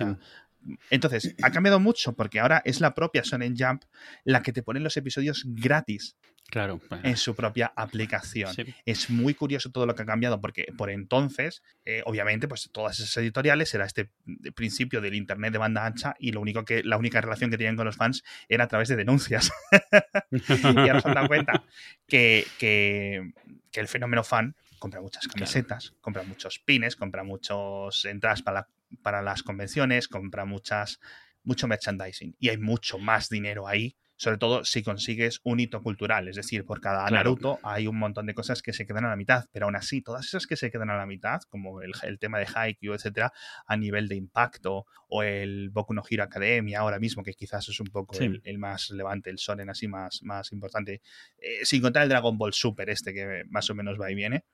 [0.90, 3.84] entonces, ha cambiado mucho porque ahora es la propia Shonen Jump
[4.24, 6.16] la que te pone los episodios gratis
[6.52, 6.82] Claro.
[7.02, 8.54] En su propia aplicación.
[8.84, 13.00] Es muy curioso todo lo que ha cambiado porque por entonces, eh, obviamente, pues todas
[13.00, 14.10] esas editoriales era este
[14.54, 17.74] principio del internet de banda ancha y lo único que la única relación que tenían
[17.74, 19.50] con los fans era a través de denuncias.
[20.30, 21.64] y ahora se han dado cuenta
[22.06, 23.32] que, que,
[23.72, 28.68] el fenómeno fan compra muchas camisetas, compra muchos pines, compra muchos entradas para,
[29.00, 31.00] para las convenciones, compra muchas
[31.44, 36.28] mucho merchandising y hay mucho más dinero ahí sobre todo si consigues un hito cultural,
[36.28, 39.16] es decir, por cada Naruto hay un montón de cosas que se quedan a la
[39.16, 42.38] mitad, pero aún así, todas esas que se quedan a la mitad, como el, tema
[42.38, 43.32] de Haikyuu, etcétera,
[43.66, 47.80] a nivel de impacto, o el Boku no Hero Academia ahora mismo, que quizás es
[47.80, 51.02] un poco el, más relevante, el sonen así más, más importante,
[51.38, 54.44] eh, sin contar el Dragon Ball Super este, que más o menos va y viene,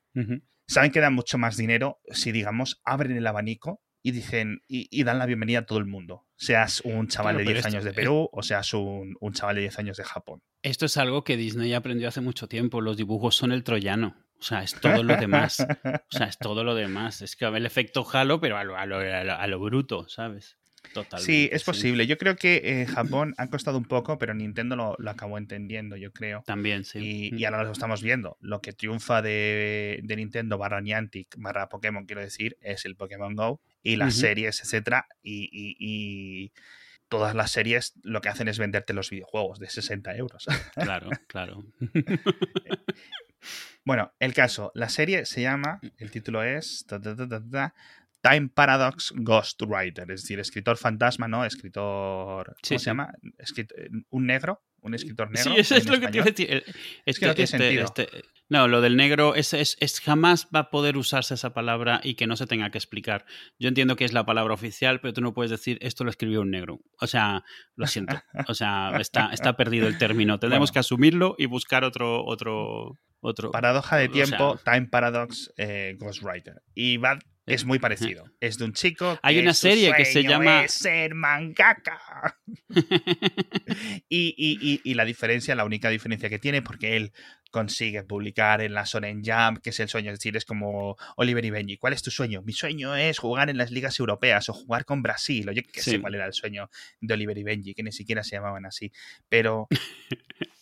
[0.66, 5.18] saben que dan mucho más dinero si, digamos, abren el abanico y dicen y, dan
[5.18, 6.26] la bienvenida a todo el mundo.
[6.36, 9.78] Seas un chaval de 10 años de Perú o seas un, un, chaval de 10
[9.80, 10.42] años de Japón.
[10.62, 12.80] Esto es algo que Disney aprendió hace mucho tiempo.
[12.80, 14.16] Los dibujos son el troyano.
[14.38, 15.58] O sea, es todo lo demás.
[16.10, 17.22] O sea, es todo lo demás.
[17.22, 20.57] Es que el efecto Halo, pero a lo, a lo, a lo bruto, ¿sabes?
[21.18, 22.06] Sí, es posible.
[22.06, 26.12] Yo creo que en Japón ha costado un poco, pero Nintendo lo, acabó entendiendo, yo
[26.12, 26.42] creo.
[26.46, 27.30] También, sí.
[27.32, 28.36] Y, ahora lo estamos viendo.
[28.40, 33.60] Lo que triunfa de, Nintendo barra Niantic barra Pokémon, quiero decir, es el Pokémon Go
[33.82, 35.06] y las series, etcétera.
[35.22, 36.52] Y,
[37.08, 40.46] todas las series lo que hacen es venderte los videojuegos de 60 euros.
[40.74, 41.64] Claro, claro.
[43.84, 46.84] bueno, el caso, la serie se llama, el título es
[48.20, 51.44] Time Paradox Ghostwriter, es decir, escritor fantasma, ¿no?
[51.44, 52.56] Escritor.
[52.66, 53.12] ¿Cómo se llama?
[54.10, 55.52] un negro, un escritor negro.
[55.52, 56.64] Sí, eso es lo que te iba a decir.
[57.06, 57.84] Es que no tiene este, sentido.
[57.84, 58.08] Este,
[58.48, 62.26] no, lo del negro es, es, jamás va a poder usarse esa palabra y que
[62.26, 63.26] no se tenga que explicar.
[63.58, 66.40] Yo entiendo que es la palabra oficial, pero tú no puedes decir esto lo escribió
[66.40, 66.80] un negro.
[67.00, 67.44] O sea,
[67.76, 68.20] lo siento.
[68.46, 70.38] O sea, está, está perdido el término.
[70.40, 73.50] Tenemos que asumirlo y buscar otro, otro, otro.
[73.50, 76.62] Paradoja de tiempo, Time Paradox eh, Ghostwriter.
[76.74, 78.24] Y va es muy parecido.
[78.40, 79.18] Es de un chico.
[79.22, 80.66] Hay una serie que se llama.
[80.68, 82.38] ser mangaka.
[84.08, 87.12] y, la diferencia, la única diferencia que tiene, porque él
[87.50, 91.44] consigue publicar en la Sonen Jump, que es el sueño, es decir, es como Oliver
[91.44, 91.78] y Benji.
[91.78, 92.42] ¿Cuál es tu sueño?
[92.42, 95.48] Mi sueño es jugar en las ligas europeas o jugar con Brasil.
[95.48, 96.70] O yo qué sé cuál era el sueño
[97.00, 98.92] de Oliver y Benji, que ni siquiera se llamaban así.
[99.28, 99.68] Pero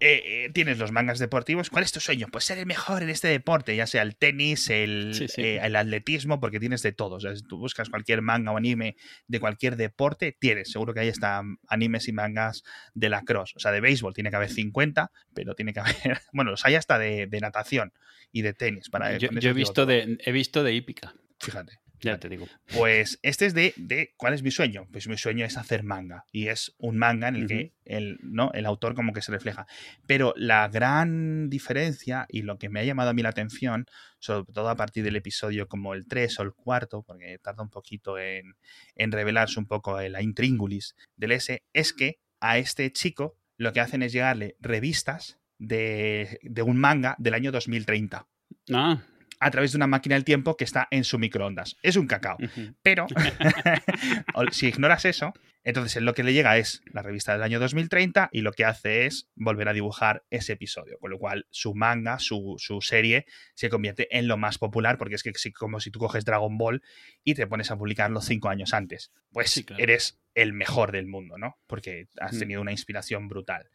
[0.00, 1.70] Eh, eh, tienes los mangas deportivos.
[1.70, 2.26] ¿Cuál es tu sueño?
[2.30, 6.40] Pues ser el mejor en este deporte, ya sea el tenis, el, eh, el atletismo,
[6.40, 7.16] porque tienes de todo.
[7.16, 8.96] O sea, si tú buscas cualquier manga o anime
[9.28, 10.70] de cualquier deporte, tienes.
[10.70, 12.64] Seguro que ahí están animes y mangas
[12.94, 13.54] de la cross.
[13.56, 16.20] O sea, de béisbol tiene que haber 50, pero tiene que haber.
[16.32, 17.92] Bueno, los hay hasta de, natación
[18.32, 18.90] y de tenis.
[18.90, 21.14] Para, yo, he, visto de, he visto de hípica.
[21.38, 21.83] Fíjate.
[22.04, 22.46] Ya te digo.
[22.76, 24.86] Pues este es de, de, ¿cuál es mi sueño?
[24.92, 26.26] Pues mi sueño es hacer manga.
[26.32, 28.52] Y es un manga en el que el, ¿no?
[28.52, 29.66] el autor como que se refleja.
[30.06, 33.86] Pero la gran diferencia y lo que me ha llamado a mí la atención,
[34.18, 37.70] sobre todo a partir del episodio como el 3 o el cuarto, porque tarda un
[37.70, 38.54] poquito en,
[38.94, 43.80] en revelarse un poco la intríngulis del S, es que a este chico lo que
[43.80, 48.26] hacen es llegarle revistas de, de un manga del año 2030.
[48.74, 49.00] Ah
[49.44, 51.76] a través de una máquina del tiempo que está en su microondas.
[51.82, 52.38] Es un cacao.
[52.82, 53.06] Pero
[54.52, 55.34] si ignoras eso,
[55.64, 59.04] entonces lo que le llega es la revista del año 2030 y lo que hace
[59.04, 60.98] es volver a dibujar ese episodio.
[60.98, 65.22] Con lo cual su manga, su, serie, se convierte en lo más popular porque es
[65.22, 66.82] que como si tú coges Dragon Ball
[67.22, 69.12] y te pones a publicarlo cinco años antes.
[69.30, 71.58] Pues eres el mejor del mundo, ¿no?
[71.66, 73.68] Porque has tenido una inspiración brutal.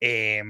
[0.00, 0.42] Eh,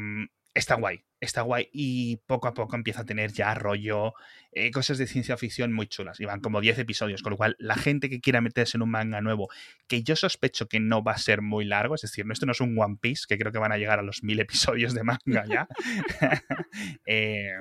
[0.55, 4.14] está guay, está guay y poco a poco empieza a tener ya rollo,
[4.53, 6.20] eh, cosas de ciencia ficción muy chulas.
[6.20, 8.90] Y van como 10 episodios, con lo cual la gente que quiera meterse en un
[8.90, 9.48] manga nuevo,
[9.88, 12.61] que yo sospecho que no va a ser muy largo, es decir, esto no es
[12.61, 15.44] un One Piece, que creo que van a llegar a los mil episodios de manga
[15.46, 15.68] ya,
[17.07, 17.55] eh,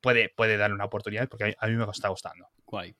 [0.00, 2.48] puede, puede darle una oportunidad porque a mí me está gustando.
[2.66, 2.96] Guay.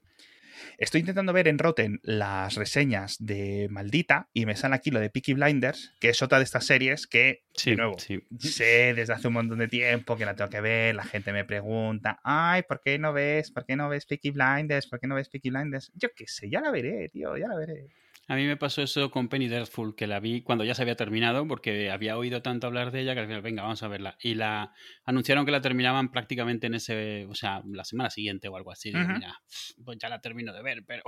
[0.79, 5.11] Estoy intentando ver en Rotten las reseñas de Maldita y me sale aquí lo de
[5.11, 9.35] Peaky Blinders, que es otra de estas series que, de nuevo, sé desde hace un
[9.35, 12.99] montón de tiempo que la tengo que ver, la gente me pregunta, ay, ¿por qué
[12.99, 13.51] no ves?
[13.51, 14.87] ¿Por qué no ves Peaky Blinders?
[14.87, 15.93] ¿Por qué no ves Peaky Blinders?
[15.95, 17.89] Yo qué sé, ya la veré, tío, ya la veré.
[18.27, 20.97] A mí me pasó eso con Penny Dreadful, que la vi cuando ya se había
[20.97, 24.17] terminado, porque había oído tanto hablar de ella que al final, venga, vamos a verla.
[24.21, 24.73] Y la
[25.05, 28.93] anunciaron que la terminaban prácticamente en ese, o sea, la semana siguiente o algo así.
[28.93, 29.41] mira,
[29.85, 31.03] pues ya la termino de ver, pero,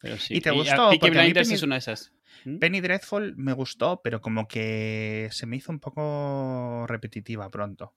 [0.00, 0.36] pero sí.
[0.36, 0.92] ¿Y te gustó?
[0.92, 2.12] Y, Blinders es una de esas.
[2.44, 2.58] ¿Mm?
[2.58, 7.94] Penny Dreadful me gustó, pero como que se me hizo un poco repetitiva pronto.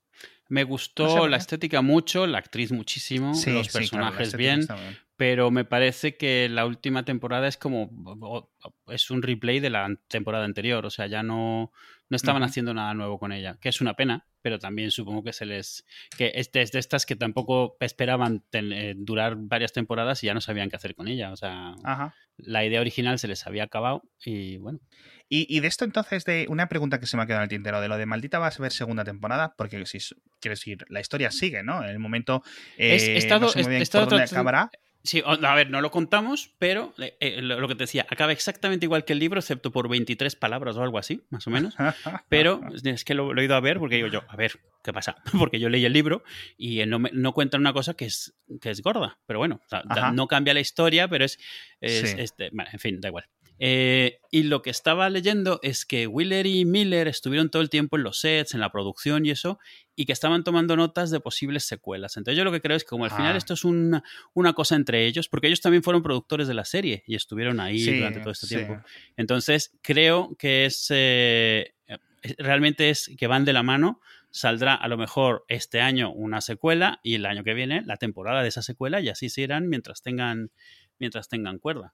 [0.49, 4.67] Me gustó la estética mucho, la actriz muchísimo, los personajes bien,
[5.15, 8.49] pero me parece que la última temporada es como
[8.87, 11.71] es un replay de la temporada anterior, o sea, ya no,
[12.09, 15.33] no estaban haciendo nada nuevo con ella, que es una pena, pero también supongo que
[15.33, 15.85] se les
[16.17, 20.69] que es de, estas que tampoco esperaban eh, durar varias temporadas y ya no sabían
[20.69, 21.75] qué hacer con ella, o sea,
[22.37, 24.79] la idea original se les había acabado y bueno.
[25.35, 27.81] Y, de esto entonces, de una pregunta que se me ha quedado en el tintero,
[27.81, 29.97] de lo de Maldita va a ver segunda temporada, porque si
[30.39, 31.83] quiero decir, la historia sigue, ¿no?
[31.83, 32.43] En el momento
[32.77, 34.69] eh, estado, no muy bien acabará.
[35.05, 38.85] Sí, a ver, no lo contamos, pero eh, eh, lo que te decía, acaba exactamente
[38.85, 41.75] igual que el libro, excepto por 23 palabras o algo así, más o menos.
[42.29, 45.17] Pero es que lo, he ido a ver porque digo yo, a ver, ¿qué pasa?
[45.37, 46.23] Porque yo leí el libro
[46.57, 49.59] y no, no cuenta una cosa que es, que es gorda, pero bueno,
[50.13, 51.37] no cambia la historia, pero es,
[51.81, 53.25] este, en fin, da igual.
[53.65, 57.95] Eh, y lo que estaba leyendo es que Wheeler y Miller estuvieron todo el tiempo
[57.95, 59.57] en los sets, en la producción y eso,
[59.95, 62.17] y que estaban tomando notas de posibles secuelas.
[62.17, 63.37] Entonces yo lo que creo es que como al final ah.
[63.37, 64.03] esto es una,
[64.33, 67.85] una, cosa entre ellos, porque ellos también fueron productores de la serie y estuvieron ahí
[67.85, 68.83] durante todo este tiempo.
[69.15, 70.87] Entonces creo que es...
[70.89, 71.73] Eh,
[72.37, 76.99] realmente es que van de la mano saldrá a lo mejor este año una secuela
[77.01, 80.01] y el año que viene la temporada de esa secuela y así se irán mientras
[80.01, 80.51] tengan,
[80.99, 81.93] mientras tengan cuerda.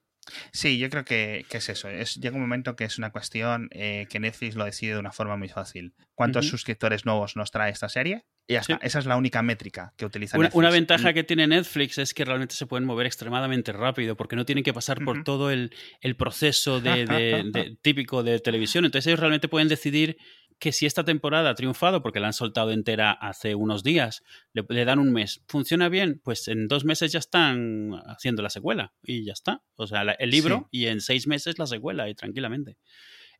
[0.51, 1.89] Sí, yo creo que, es eso.
[1.89, 5.11] Es, llega un momento que es una cuestión eh, que Netflix lo decide de una
[5.11, 5.93] forma muy fácil.
[6.13, 8.25] ¿Cuántos suscriptores nuevos nos trae esta serie?
[8.47, 8.79] Y ya está.
[8.81, 10.57] Esa es la única métrica que utiliza una, Netflix.
[10.57, 14.45] Una ventaja que tiene Netflix es que realmente se pueden mover extremadamente rápido porque no
[14.45, 15.71] tienen que pasar por todo el,
[16.17, 18.85] proceso de, típico de televisión.
[18.85, 20.17] Entonces ellos realmente pueden decidir
[20.59, 24.85] que si esta temporada ha triunfado, porque la han soltado entera hace unos días, le,
[24.85, 29.23] dan un mes, funciona bien, pues en dos meses ya están haciendo la secuela y
[29.23, 29.63] ya está.
[29.75, 32.77] O sea, el libro y en seis meses la secuela y tranquilamente.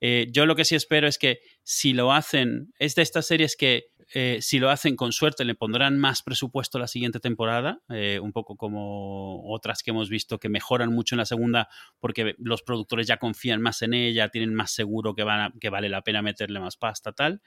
[0.02, 3.58] Eh, yo lo que sí espero es que si lo hacen, es de estas series
[3.58, 8.20] que eh, si lo hacen con suerte le pondrán más presupuesto la siguiente temporada, eh,
[8.20, 12.62] un poco como otras que hemos visto que mejoran mucho en la segunda porque los
[12.64, 16.22] productores ya confían más en ella, tienen más seguro que, van que vale la pena
[16.22, 17.42] meterle más pasta, tal.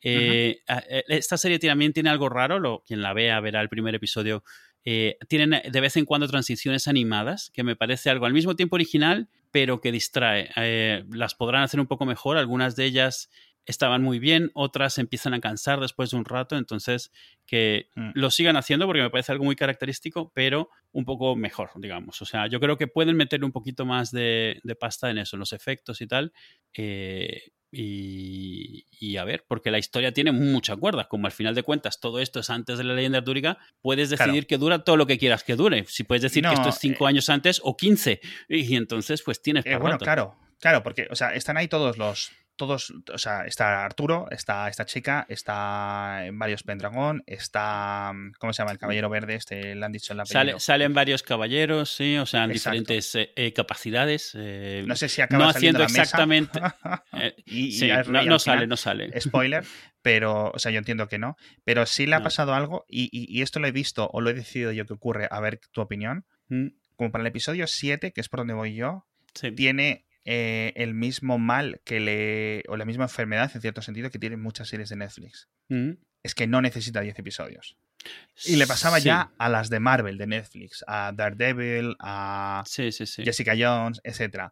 [0.00, 4.44] esta serie también tiene algo raro, lo, quien la vea verá el primer episodio.
[5.28, 9.28] tienen de vez en cuando transiciones animadas, que me parece algo al mismo tiempo original
[9.50, 10.50] pero que distrae.
[10.56, 13.30] Eh, las podrán hacer un poco mejor, algunas de ellas
[13.68, 17.12] estaban muy bien, otras empiezan a cansar después de un rato, entonces
[17.46, 18.12] que mm.
[18.14, 22.20] lo sigan haciendo porque me parece algo muy característico, pero un poco mejor, digamos.
[22.22, 25.40] O sea, yo creo que pueden meter un poquito más de, pasta en eso, en
[25.40, 26.32] los efectos y tal.
[26.74, 31.06] Eh, y, a ver, porque la historia tiene mucha cuerda.
[31.06, 34.46] Como al final de cuentas todo esto es antes de la leyenda artúrica, puedes decidir
[34.46, 35.84] que dura todo lo que quieras que dure.
[35.86, 39.42] Si puedes decir que esto es cinco eh años antes o quince, y, entonces pues
[39.42, 43.46] tienes eh, Bueno, claro, claro, porque o sea, están ahí todos los, todos, o sea,
[43.46, 48.72] está Arturo, está esta chica, está en varios Pendragón, está, ¿cómo se llama?
[48.72, 50.60] El caballero verde, este, le han dicho en la película.
[50.60, 54.32] salen varios caballeros, sí, o sea, en diferentes eh, eh, capacidades.
[54.34, 56.60] Eh, no sé si acaba no haciendo exactamente.
[57.46, 57.80] y,
[58.26, 59.18] no, sale, no sale.
[59.18, 59.64] Spoiler,
[60.02, 63.60] pero, o sea, yo entiendo que no, pero sí le ha pasado algo y, esto
[63.60, 66.26] lo he visto o lo he decidido yo que ocurre, a ver tu opinión.
[66.48, 66.68] Mm.
[66.96, 69.06] Como para el episodio 7, que es por donde voy yo,
[69.54, 72.62] tiene eh, el mismo mal que le.
[72.68, 75.48] o la misma enfermedad, en cierto sentido, que tienen muchas series de Netflix.
[75.68, 75.92] Mm.
[76.22, 77.78] Es que no necesita 10 episodios.
[78.44, 84.02] Y le pasaba ya a las de Marvel de Netflix, a Daredevil, a Jessica Jones,
[84.04, 84.50] etc.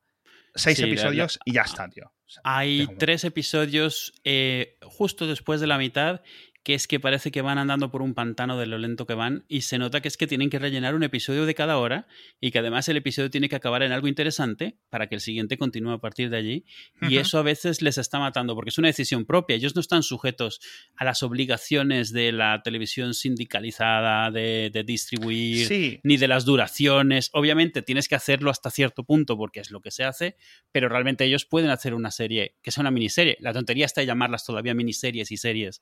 [0.55, 2.11] Seis episodios y ya está, tío.
[2.43, 6.22] Hay tres episodios eh, justo después de la mitad
[6.67, 9.45] que es que parece que van andando por un pantano de lo lento que van
[9.47, 12.09] y se nota que es que tienen que rellenar un episodio de cada hora
[12.41, 15.59] y que además el episodio tiene que acabar en algo interesante para que el siguiente
[15.59, 16.64] continúe a partir de allí
[17.03, 20.03] y eso a veces les está matando porque es una decisión propia, ellos no están
[20.03, 20.59] sujetos
[20.97, 28.09] a las obligaciones de la televisión sindicalizada de, distribuir ni de las duraciones, obviamente tienes
[28.09, 30.37] que hacerlo hasta cierto punto porque es lo que se hace,
[30.73, 34.09] pero realmente ellos pueden hacer una serie que sea una miniserie, la tontería está de
[34.09, 35.81] llamarlas todavía miniseries y series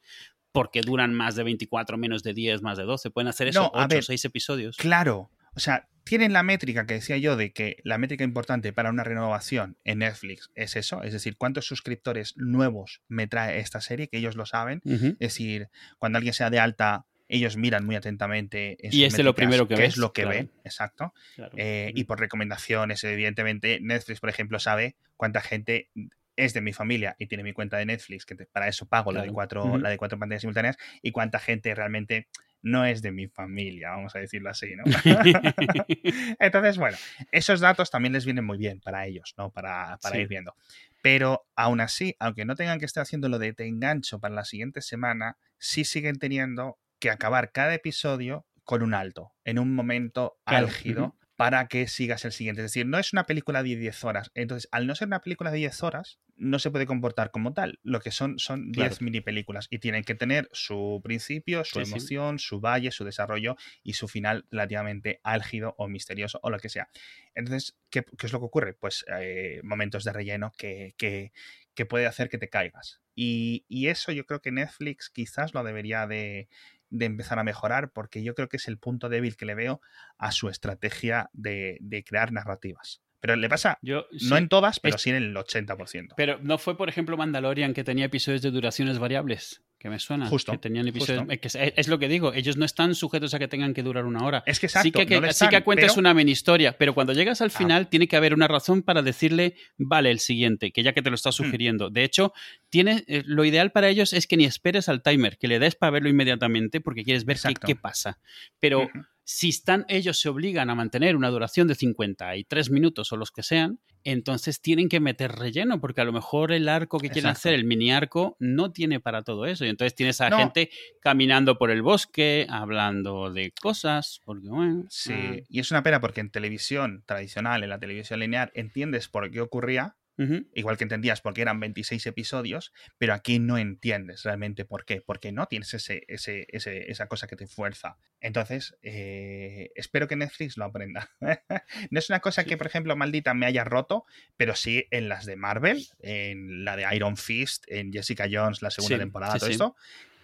[0.55, 3.11] porque duran más de 24, menos de 10, más de 12.
[3.11, 4.77] Pueden hacer eso, 8 o 6 episodios.
[4.77, 5.33] Claro.
[5.57, 9.03] O sea, tienen la métrica que decía yo de que la métrica importante para una
[9.03, 14.19] renovación en Netflix es eso, es decir, cuántos suscriptores nuevos me trae esta serie, que
[14.19, 14.81] ellos lo saben.
[14.85, 19.35] Es decir, cuando alguien sea de alta, ellos miran muy atentamente en y es lo
[19.35, 21.15] primero que qué es lo que ven, exacto.
[21.57, 25.91] Eh, y por recomendaciones, evidentemente, Netflix, por ejemplo, sabe cuánta gente
[26.37, 29.23] es de mi familia y tiene mi cuenta de Netflix, que para eso pago la,
[29.23, 32.29] de cuatro, la de cuatro pantallas simultáneas, y cuánta gente realmente
[32.63, 34.85] no es de mi familia, vamos a decirlo así, ¿no?
[36.39, 36.97] Entonces, bueno,
[37.31, 39.51] esos datos también les vienen muy bien para ellos, ¿no?
[39.51, 40.57] Para, para ir viendo.
[41.03, 44.45] Pero aún así, aunque no tengan que estar haciendo lo de te engancho para la
[44.45, 50.39] siguiente semana, sí siguen teniendo que acabar cada episodio con un alto, en un momento
[50.47, 52.63] álgido para que sigas el siguiente.
[52.63, 54.31] Es decir, no es una película de 10 horas.
[54.35, 57.81] Entonces, al no ser una película de 10 horas, no se puede comportar como tal.
[57.83, 62.39] Lo que son son 10 mini películas y tienen que tener su principio, su emoción,
[62.39, 66.89] su valle, su desarrollo y su final relativamente álgido o misterioso o lo que sea.
[67.35, 68.75] Entonces, ¿qué, es lo que ocurre?
[68.75, 71.33] Pues eh, momentos de relleno que, que,
[71.75, 73.01] que, puede hacer que te caigas.
[73.17, 76.49] Y, y eso yo creo que Netflix quizás lo debería de,
[76.91, 79.81] de empezar a mejorar, porque yo creo que es el punto débil que le veo
[80.19, 83.03] a su estrategia de, crear narrativas.
[83.21, 86.15] Pero le pasa, yo, no en todas, pero sí en el 80%.
[86.17, 90.27] Pero no fue, por ejemplo, Mandalorian que tenía episodios de duraciones variables que me suena.
[90.29, 90.51] Justo.
[90.53, 91.27] Que tenían episodios.
[91.29, 94.43] es, lo que digo, ellos no están sujetos a que tengan que durar una hora.
[94.47, 97.49] Es que exacto, Sí que, sí que cuentas una mini historia, pero cuando llegas al
[97.49, 97.59] ah.
[97.59, 101.11] final tiene que haber una razón para decirle, vale, el siguiente, que ya que te
[101.11, 101.33] lo está hmm.
[101.35, 101.91] sugiriendo.
[101.91, 102.33] De hecho,
[102.71, 105.75] tiene, eh, lo ideal para ellos es que ni esperes al timer, que le des
[105.75, 108.19] para verlo inmediatamente porque quieres ver qué, pasa.
[108.61, 108.89] Pero
[109.25, 113.43] si están, ellos se obligan a mantener una duración de 53 minutos o los que
[113.43, 117.55] sean, entonces tienen que meter relleno, porque a lo mejor el arco que quieren hacer,
[117.55, 119.65] el mini arco, no tiene para todo eso.
[119.65, 120.71] Y entonces tienes a gente
[121.01, 124.85] caminando por el bosque, hablando de cosas, porque bueno.
[124.91, 125.37] Sí, ah.
[125.49, 129.41] y es una pena porque en televisión tradicional, en la televisión lineal, entiendes por qué
[129.41, 135.01] ocurría, Igual que entendías porque eran 26 episodios, pero aquí no entiendes realmente por qué,
[135.01, 137.97] porque no tienes ese, ese, esa cosa que te fuerza.
[138.21, 141.11] Entonces, eh, espero que Netflix lo aprenda.
[141.91, 144.05] no es una cosa que, por ejemplo, maldita me haya roto,
[144.37, 148.71] pero sí en las de Marvel, en la de Iron Fist, en Jessica Jones, la
[148.71, 149.77] segunda temporada, todo esto,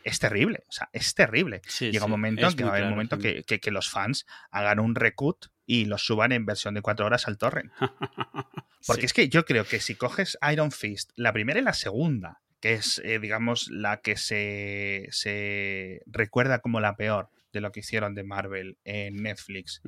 [0.05, 1.61] es terrible, o sea, es terrible.
[1.79, 4.81] Llega un momento en que va a haber un momento que, que, los fans hagan
[4.81, 7.71] un recut y los suban en versión de cuatro horas al torrent.
[8.89, 12.41] Porque es que yo creo que si coges Iron Fist, la primera y la segunda,
[12.59, 17.81] que es, eh, digamos, la que se, se, recuerda como la peor de lo que
[17.81, 19.81] hicieron de Marvel en Netflix,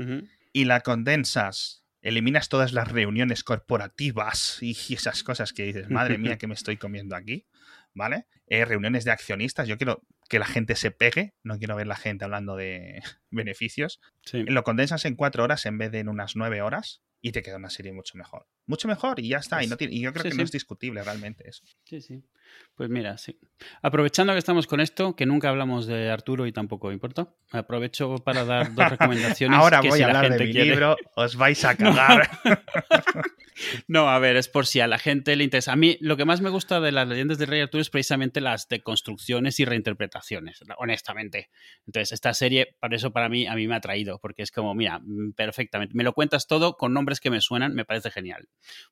[0.53, 6.39] y la condensas, eliminas todas las reuniones corporativas y esas cosas que dices, madre mía,
[6.39, 7.47] que me estoy comiendo aquí,
[7.93, 8.27] ¿vale?
[8.47, 11.95] Eh, reuniones de accionistas, yo quiero que la gente se pegue, no quiero ver la
[11.95, 14.01] gente hablando de beneficios.
[14.33, 17.57] Lo condensas en cuatro horas en vez de en unas nueve horas y te queda
[17.57, 18.47] una serie mucho mejor.
[18.65, 19.63] Mucho mejor y ya está.
[19.63, 21.67] y, no y, yo creo que no es discutible realmente eso.
[21.85, 22.25] Sí, sí.
[22.75, 23.39] Pues mira, sí.
[23.83, 28.47] Aprovechando que estamos con esto, que nunca hablamos de Arturo y tampoco importa, aprovecho para
[28.47, 29.59] dar dos recomendaciones.
[29.59, 32.31] Ahora voy a hablar de mi libro, os vais a cagar.
[32.47, 32.57] no,
[34.09, 35.73] a ver, es por si a la gente le interesa.
[35.73, 38.41] A mí lo que más me gusta de las leyendas del Rey Arturo es precisamente
[38.41, 41.51] las deconstrucciones y reinterpretaciones, honestamente.
[41.87, 44.75] Entonces, esta serie, por eso para mí, a mí me ha traído, porque es como,
[44.75, 45.95] mira, mm, perfectamente.
[45.95, 48.49] Me lo cuentas todo con nombres que me suenan, me parece genial.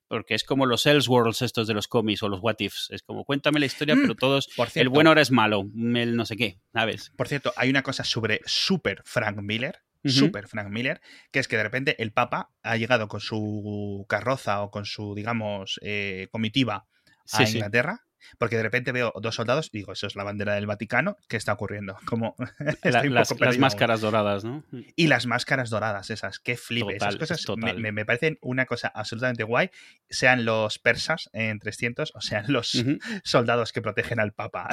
[0.08, 2.88] Porque es como los Elseworlds estos de los cómics o los What Ifs.
[2.90, 6.26] Es como, cuéntame la historia, mm, pero todos, el bueno ahora es malo, el no
[6.26, 7.12] sé qué, ¿sabes?
[7.16, 11.56] Por cierto, hay una cosa sobre super Frank Miller, super Frank Miller, que es que
[11.56, 16.86] de repente el Papa ha llegado con su carroza o con su, digamos, eh, comitiva
[17.32, 18.06] a Inglaterra.
[18.38, 21.36] Porque de repente veo dos soldados y digo, eso es la bandera del Vaticano, ¿qué
[21.36, 21.96] está ocurriendo?
[22.06, 22.36] Como
[22.82, 24.64] las, máscaras doradas, ¿no?
[24.96, 26.96] Y las máscaras doradas, esas, qué flipe.
[26.96, 29.70] esas cosas me, parecen una cosa absolutamente guay,
[30.08, 32.72] sean los persas en 300 o sean los
[33.24, 34.68] soldados que protegen al Papa.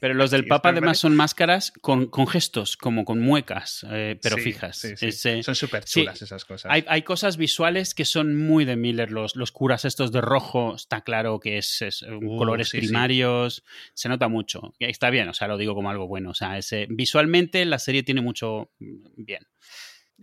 [0.00, 4.84] Pero los del Papa además son máscaras con, gestos, como con muecas, eh, pero fijas.
[4.84, 6.72] Eh, son súper chulas esas cosas.
[6.72, 11.02] Hay, cosas visuales que son muy de Miller, los, los curas estos de rojo, está
[11.02, 13.64] claro que es, es uh, colores primarios,
[13.94, 14.74] se nota mucho.
[14.78, 16.30] Está bien, o sea, lo digo como algo bueno.
[16.30, 19.46] O sea, ese, visualmente la serie tiene mucho mm, bien.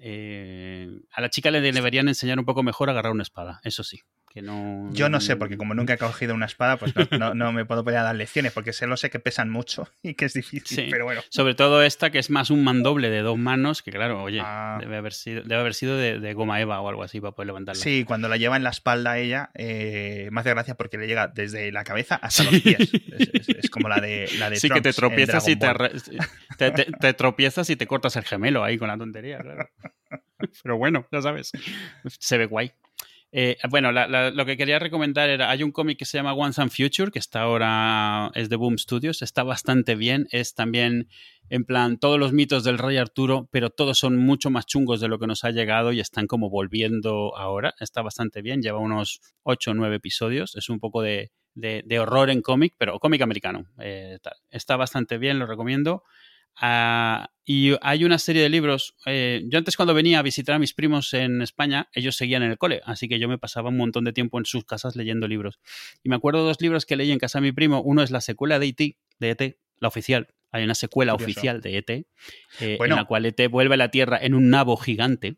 [0.01, 3.84] Eh, a la chica le deberían enseñar un poco mejor a agarrar una espada, eso
[3.84, 3.99] sí.
[4.30, 7.65] Que no, Yo no sé, porque como nunca he cogido una espada, pues no, me
[7.65, 10.34] puedo poner a dar lecciones, porque sé lo sé que pesan mucho y que es
[10.34, 11.21] difícil, pero bueno.
[11.30, 14.77] Sobre todo esta, que es más un mandoble de dos manos, que claro, oye, ah.
[14.80, 17.82] debe haber sido, debe haber sido de, goma eva o algo así para poder levantarla.
[17.82, 21.27] Sí, cuando la lleva en la espalda ella, eh, me hace gracia porque le llega
[21.27, 22.77] desde la cabeza hasta los pies.
[23.47, 27.75] Es, como la de, la de Sí, que te tropiezas y te, te, tropiezas y
[27.75, 29.69] te cortas el gemelo ahí con la tontería, claro.
[30.63, 31.51] Pero bueno, ya sabes,
[32.05, 32.71] se ve guay.
[33.32, 36.71] Eh, bueno, lo que quería recomendar era, hay un cómic que se llama Once and
[36.71, 41.09] Future, que está ahora, es de Boom Studios, está bastante bien, es también
[41.49, 45.07] en plan todos los mitos del rey Arturo, pero todos son mucho más chungos de
[45.07, 49.21] lo que nos ha llegado y están como volviendo ahora, está bastante bien, lleva unos
[49.43, 51.32] 8 o 9 episodios, es un poco de,
[51.99, 54.17] horror en cómic, pero cómic americano, eh,
[54.49, 56.03] está bastante bien, lo recomiendo.
[56.62, 58.95] Ah, y hay una serie de libros.
[59.05, 62.51] Eh, yo antes cuando venía a visitar a mis primos en España, ellos seguían en
[62.51, 65.28] el cole, así que yo me pasaba un montón de tiempo en sus casas leyendo
[65.28, 65.60] libros.
[66.03, 67.82] Y me acuerdo de dos libros que leí en casa de mi primo.
[67.82, 70.28] Uno es la secuela de E.T., de ET, la oficial.
[70.51, 72.05] Hay una secuela oficial de ET, eh,
[72.60, 75.38] en la cual ET vuelve a la Tierra en un nabo gigante.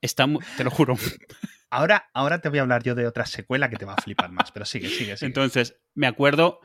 [0.00, 0.96] está, te lo juro.
[1.70, 4.30] Ahora, ahora te voy a hablar yo de otra secuela que te va a flipar
[4.30, 5.26] más, pero sigue, sigue, sigue.
[5.26, 6.60] Entonces, me acuerdo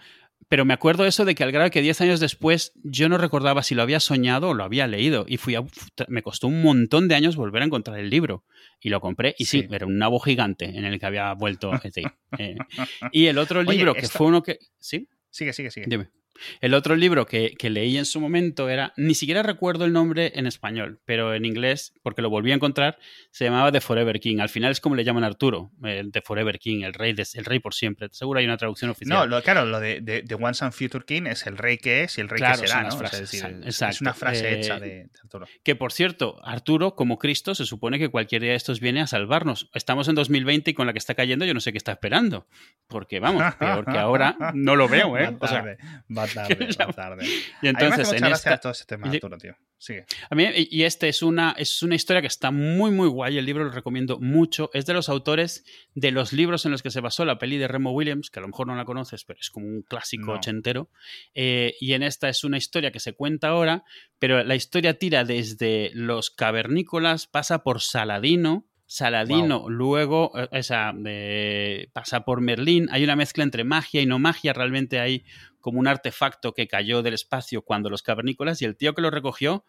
[0.48, 3.62] pero me acuerdo eso de que al grado que 10 años después yo no recordaba
[3.62, 5.26] si lo había soñado o lo había leído.
[5.28, 5.64] Y fui a,
[6.08, 8.46] me costó un montón de años volver a encontrar el libro.
[8.80, 9.36] Y lo compré.
[9.38, 11.72] Y sí, era un nabo gigante en el que había vuelto.
[12.38, 12.56] Eh,
[13.12, 14.60] y el otro libro, que fue uno que.
[14.78, 15.10] ¿Sí?
[15.32, 15.88] Sigue, sigue, sigue.
[15.90, 16.10] Dime.
[16.62, 20.48] El otro libro que, leí en su momento era, ni siquiera recuerdo el nombre en
[20.48, 22.98] español, pero en inglés, porque lo volví a encontrar,
[23.32, 24.40] se llamaba The Forever King.
[24.40, 27.46] Al final es como le llaman a Arturo, el The Forever King, el rey, el
[27.46, 28.10] rey por siempre.
[28.12, 29.30] Seguro hay una traducción oficial.
[29.30, 32.22] No, claro, lo de, de, Once and Future King es el rey que es y
[32.22, 32.90] el rey que será, ¿no?
[33.66, 35.48] es una frase hecha eh, de, Arturo.
[35.64, 39.08] Que por cierto, Arturo, como Cristo, se supone que cualquier día de estos viene a
[39.08, 39.70] salvarnos.
[39.74, 42.48] Estamos en 2020 y con la que está cayendo yo no sé qué está esperando.
[42.88, 45.32] Porque vamos, peor que ahora no lo veo, ¿eh?
[45.32, 45.78] Va tarde,
[46.16, 47.26] va tarde, va tarde.
[47.62, 48.58] Y entonces, en esta...
[48.58, 49.56] todo ese tema, Arturo, tío.
[49.78, 50.06] Sigue.
[50.30, 53.38] A mí, y este es una, es una historia que está muy, muy guay.
[53.38, 54.70] El libro lo recomiendo mucho.
[54.74, 55.64] Es de los autores
[55.96, 58.42] de los libros en los que se basó la peli de Remo Williams, que a
[58.42, 60.90] lo mejor no la conoces, pero es como un clásico ochentero.
[61.34, 63.86] Eh, y en esta es una historia que se cuenta ahora,
[64.20, 72.42] pero la historia tira desde los cavernícolas, pasa por Saladino, Saladino, luego eh, pasa por
[72.42, 72.88] Merlín.
[72.90, 74.52] Hay una mezcla entre magia y no magia.
[74.52, 75.26] Realmente hay
[75.60, 79.12] como un artefacto que cayó del espacio cuando los cavernícolas y el tío que lo
[79.12, 79.66] recogió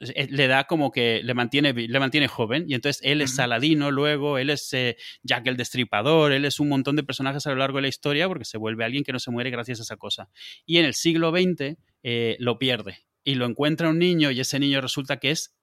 [0.00, 3.90] eh, le da como que le mantiene, le mantiene joven y entonces él es Saladino
[3.90, 7.56] luego, él es eh, Jack el Destripador, él es un montón de personajes a lo
[7.56, 9.96] largo de la historia porque se vuelve alguien que no se muere gracias a esa
[9.96, 10.28] cosa.
[10.66, 11.76] Y en el siglo XX
[12.38, 15.54] lo pierde y lo encuentra un niño y ese niño resulta que es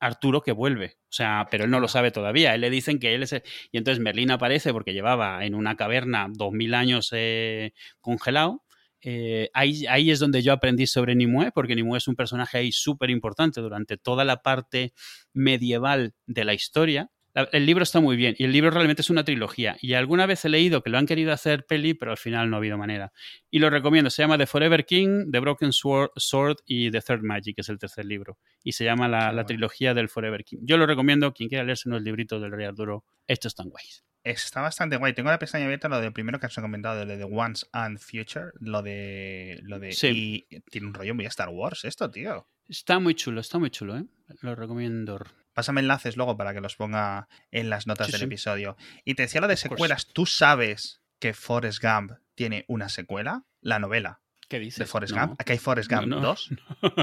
[0.00, 0.96] Arturo que vuelve.
[1.04, 2.54] O sea, pero él no lo sabe todavía.
[2.54, 3.32] Él le dicen que él es.
[3.72, 8.62] Y entonces Merlín aparece porque llevaba en una caverna dos mil años eh, congelado.
[9.02, 12.72] Eh, ahí, ahí, es donde yo aprendí sobre Nimue, porque Nimue es un personaje ahí
[12.72, 14.92] súper importante durante toda la parte
[15.32, 17.10] medieval de la historia.
[17.52, 19.76] El libro está muy bien y el libro realmente es una trilogía.
[19.80, 22.56] Y alguna vez he leído que lo han querido hacer peli, pero al final no
[22.56, 23.12] ha habido manera.
[23.50, 24.10] Y lo recomiendo.
[24.10, 27.78] Se llama The Forever King, The Broken Sword, y The Third Magic, que es el
[27.78, 28.38] tercer libro.
[28.64, 30.58] Y se llama la, trilogía del Forever King.
[30.62, 31.32] Yo lo recomiendo.
[31.32, 34.07] Quien quiera leerse unos libritos del Rey Arturo, estos están guays.
[34.28, 35.14] Está bastante guay.
[35.14, 38.50] Tengo la pestaña abierta lo de primero que has comentado, lo de Once and Future,
[38.60, 39.58] lo de.
[39.62, 40.46] Lo de sí.
[40.50, 42.46] Y tiene un rollo muy Star Wars esto, tío.
[42.68, 44.04] Está muy chulo, está muy chulo, ¿eh?
[44.42, 45.18] Lo recomiendo.
[45.54, 48.76] Pásame enlaces luego para que los ponga en las notas del episodio.
[49.04, 50.08] Y te decía lo de secuelas.
[50.12, 53.46] ¿Tú sabes que Forrest Gump tiene una secuela?
[53.62, 54.20] La novela.
[54.48, 54.78] ¿Qué dices?
[54.78, 55.40] De Forrest Gump.
[55.40, 56.50] Aquí hay Forrest Gump 2.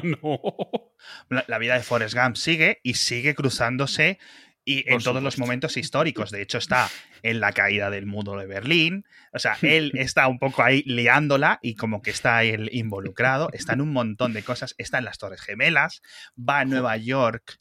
[0.04, 0.40] No.
[1.48, 4.20] La, vida de Forrest Gump sigue y sigue cruzándose
[4.66, 6.32] y en todos los momentos históricos.
[6.32, 6.90] De hecho, está
[7.22, 9.06] en la caída del muro de Berlín.
[9.32, 13.50] O sea, él está un poco ahí liándola y como que está él involucrado.
[13.54, 14.74] Está en un montón de cosas.
[14.78, 16.02] Está en las Torres Gemelas.
[16.38, 17.60] Va a Nueva York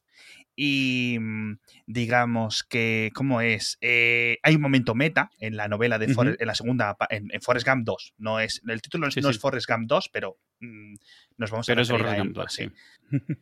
[0.57, 3.77] y mm, digamos que, ¿cómo es?
[3.81, 7.85] Eh, hay un momento meta en la novela de en la segunda, en, Forrest Gump
[7.85, 8.15] 2.
[8.19, 10.95] No es, el título no es Forrest Gump 2, pero mm,
[11.39, 12.71] nos vamos pero a es Forrest Gump 2, sí.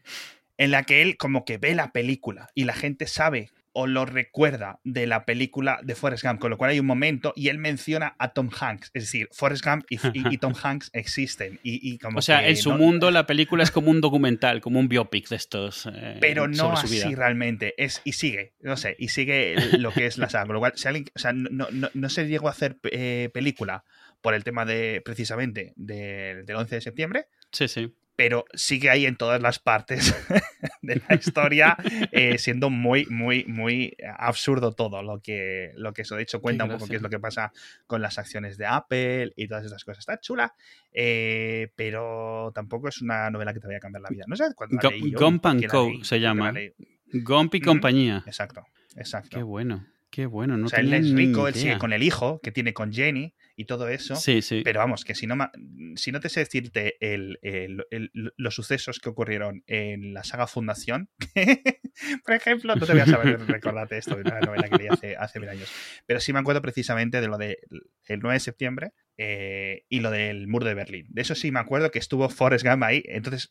[0.58, 4.04] en la que él como que ve la película y la gente sabe o lo
[4.04, 7.58] recuerda de la película de Forrest Gump, con lo cual hay un momento y él
[7.58, 11.58] menciona a Tom Hanks, es decir, Forrest Gump y, Tom Hanks existen.
[11.62, 14.88] Y, como o sea, en su mundo la película es como un documental, como un
[14.88, 15.88] biopic de estos.
[15.92, 20.18] Eh, pero no así realmente, es, y sigue, no sé, y sigue lo que es
[20.18, 22.78] la saga, con lo cual, si alguien, o sea, no, no, se llegó a hacer
[22.90, 23.84] eh, película
[24.20, 27.26] por el tema de, precisamente, del 11 de septiembre.
[27.50, 30.14] Sí, sí pero sigue ahí en todas las partes
[30.82, 31.76] de la historia,
[32.12, 36.14] eh, siendo muy, muy, muy absurdo todo lo que, lo que eso.
[36.14, 37.52] De hecho, cuenta un poco qué es lo que pasa
[37.88, 40.02] con las acciones de Apple y todas esas cosas.
[40.02, 40.54] Está chula,
[40.92, 44.24] eh, pero tampoco es una novela que te vaya a cambiar la vida.
[44.28, 44.78] No sé cuándo
[45.18, 45.90] Gump Co.
[46.02, 46.54] se llama.
[47.12, 48.22] Gump y compañía.
[48.24, 48.64] Exacto,
[48.94, 49.36] exacto.
[49.36, 49.84] Qué bueno.
[50.10, 52.72] Qué bueno, no O sea, él es rico, él sigue con el hijo que tiene
[52.72, 54.16] con Jenny y todo eso.
[54.16, 54.62] Sí, sí.
[54.64, 55.36] Pero vamos, que si no,
[55.96, 56.96] si no te sé decirte
[58.36, 61.10] los sucesos que ocurrieron en la saga Fundación,
[62.24, 65.16] por ejemplo, no te voy a saber recordarte esto de una novela que leí hace,
[65.16, 65.72] hace mil años.
[66.06, 67.56] Pero sí me acuerdo precisamente de lo del
[68.08, 71.06] 9 de septiembre eh, y lo del muro de Berlín.
[71.10, 73.02] De eso sí me acuerdo que estuvo Forrest Gump ahí.
[73.06, 73.48] Entonces,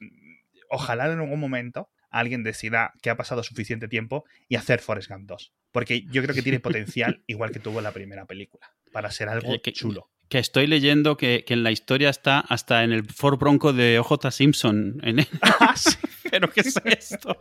[0.72, 5.28] ojalá en algún momento alguien decida que ha pasado suficiente tiempo y hacer Forrest Gump
[5.28, 5.53] 2.
[5.72, 9.55] Porque yo creo que tiene potencial, igual que tuvo la primera película, para ser algo
[9.57, 10.09] chulo.
[10.28, 14.32] Que estoy leyendo que, en la historia está hasta en el Ford Bronco de OJ
[14.32, 15.01] Simpson.
[15.03, 15.76] En ah,
[16.32, 17.36] ¿Pero qué es esto?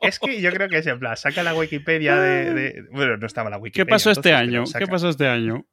[0.00, 3.50] es que yo creo que es en plan, saca la Wikipedia de, Bueno, no estaba
[3.50, 3.84] la Wikipedia.
[3.84, 4.64] ¿Qué pasó este año?
[4.78, 5.66] ¿Qué pasó este año?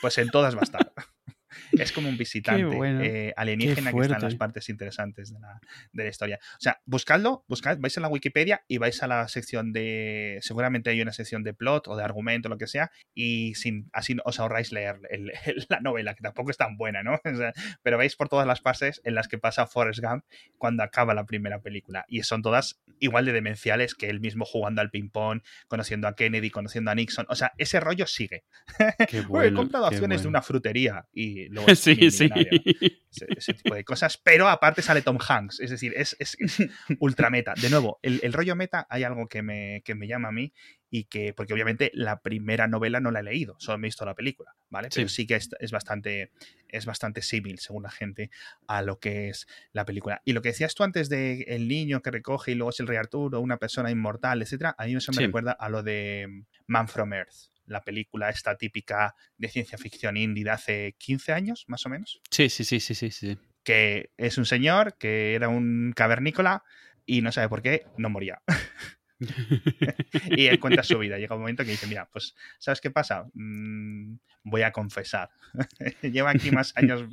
[0.00, 0.92] Pues en todas va a estar.
[1.72, 5.60] Es como un visitante eh, alienígena que está en las partes interesantes de la,
[5.92, 6.38] de la, historia.
[6.54, 10.38] O sea, buscadlo, buscad, vais a la Wikipedia y vais a la sección de.
[10.42, 14.16] Seguramente hay una sección de plot o de argumento, lo que sea, y sin, así
[14.24, 15.00] os ahorráis leer
[15.68, 17.20] la novela, que tampoco es tan buena, ¿no?
[17.82, 20.24] pero vais por todas las fases en las que pasa Forrest Gump
[20.58, 22.04] cuando acaba la primera película.
[22.08, 26.50] Y son todas igual de demenciales que él mismo jugando al ping-pong, conociendo a Kennedy,
[26.50, 27.26] conociendo a Nixon.
[27.28, 28.44] O sea, ese rollo sigue.
[29.08, 32.30] Qué bueno, he comprado acciones de una frutería y lo sí, sí.
[33.36, 34.18] Ese, tipo de cosas.
[34.18, 35.60] Pero aparte sale Tom Hanks.
[35.60, 36.36] Es decir, es, es,
[37.00, 37.54] ultra meta.
[37.60, 40.52] De nuevo, el, el, rollo meta hay algo que me, que me llama a mí
[40.94, 44.04] y que, porque obviamente la primera novela no la he leído, solo me he visto
[44.04, 44.90] la película, ¿vale?
[44.94, 46.32] Pero sí, que es, es, bastante,
[46.68, 48.30] es bastante símil, según la gente,
[48.66, 50.20] a lo que es la película.
[50.26, 52.88] Y lo que decías tú antes de el niño que recoge y luego es el
[52.88, 56.88] rey Arturo, una persona inmortal, etcétera, a mí eso me recuerda a lo de Man
[56.88, 61.84] from Earth, la película esta típica de ciencia ficción indie de hace 15 años, más
[61.86, 62.20] o menos.
[62.30, 63.38] Sí, sí, sí, sí, sí, sí.
[63.64, 66.64] Que es un señor que era un cavernícola
[67.06, 68.42] y no sabe por qué no moría.
[70.36, 71.18] y él cuenta su vida.
[71.18, 73.26] Llega un momento que dice, mira, pues, ¿sabes qué pasa?
[73.34, 75.30] Mm, voy a confesar.
[76.02, 77.04] Llevo aquí más años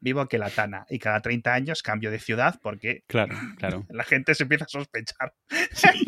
[0.00, 3.86] vivo que la Tana y cada 30 años cambio de ciudad porque claro, claro.
[3.88, 5.34] la gente se empieza a sospechar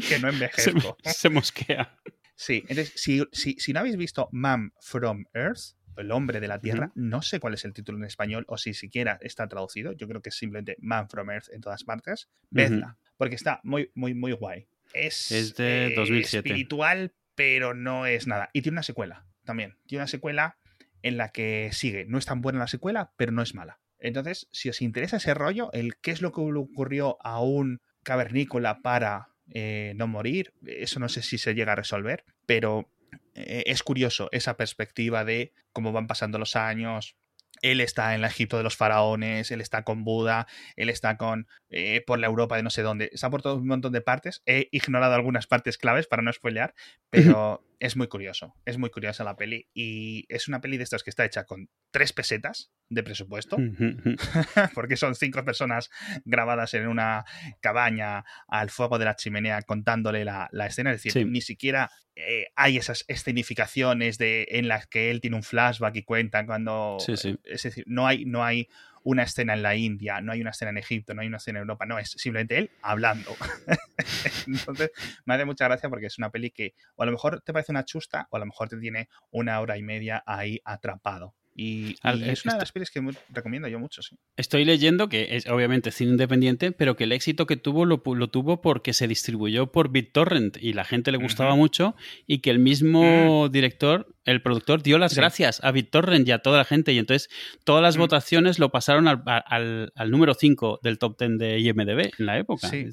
[0.08, 0.96] que no envejezco.
[1.04, 1.98] Se, mosquea.
[2.40, 3.22] Sí, entonces, si,
[3.58, 7.52] si, no habéis visto Man from Earth, el hombre de la Tierra, no sé cuál
[7.52, 10.76] es el título en español o si siquiera está traducido, yo creo que es simplemente
[10.80, 14.66] Man from Earth en todas partes, vedla, porque está muy, muy, muy guay.
[14.94, 16.38] Es, de 2007.
[16.38, 18.48] espiritual, pero no es nada.
[18.54, 19.76] Y tiene una secuela también.
[19.86, 20.56] Tiene una secuela
[21.02, 22.06] en la que sigue.
[22.06, 23.80] No es tan buena la secuela, pero no es mala.
[23.98, 27.82] Entonces, si os interesa ese rollo, el qué es lo que le ocurrió a un
[28.02, 32.90] cavernícola para eh, no morir, eso no sé si se llega a resolver, pero
[33.34, 37.16] eh, es curioso esa perspectiva de cómo van pasando los años,
[37.62, 40.46] él está en el Egipto de los faraones, él está con Buda,
[40.76, 43.10] él está con eh, por la Europa de no sé dónde.
[43.12, 44.42] Está por todo un montón de partes.
[44.46, 46.74] He ignorado algunas partes claves para no spoilear,
[47.10, 48.54] pero es muy curioso.
[48.64, 49.68] Es muy curiosa la peli.
[49.74, 53.56] Y es una peli de estas que está hecha con tres pesetas de presupuesto,
[54.74, 55.90] porque son cinco personas
[56.24, 57.24] grabadas en una
[57.60, 60.90] cabaña al fuego de la chimenea contándole la, escena.
[60.92, 65.44] Es decir, ni siquiera eh, hay esas escenificaciones de, en las que él tiene un
[65.44, 66.98] flashback y cuenta cuando...
[67.44, 68.68] Es decir, no hay, no hay
[69.02, 71.60] una escena en la India, no hay una escena en Egipto, no hay una escena
[71.60, 73.34] en Europa, no, es simplemente él hablando.
[74.46, 74.90] Entonces,
[75.24, 77.72] me hace mucha gracia porque es una peli que o a lo mejor te parece
[77.72, 81.34] una chusta o a lo mejor te tiene una hora y media ahí atrapado.
[81.54, 84.16] Y, es una de las pelis que recomiendo yo mucho, sí.
[84.36, 88.60] Estoy leyendo que es obviamente cine independiente, pero que el éxito que tuvo lo, tuvo
[88.60, 91.94] porque se distribuyó por BitTorrent y la gente le gustaba mucho
[92.26, 93.50] y que el mismo mm.
[93.50, 97.30] director el productor dio las gracias a BitTorrent y a toda la gente y entonces
[97.64, 98.00] todas las mm.
[98.00, 102.68] votaciones lo pasaron al, número 5 del top 10 de IMDB en la época.
[102.68, 102.86] Sí.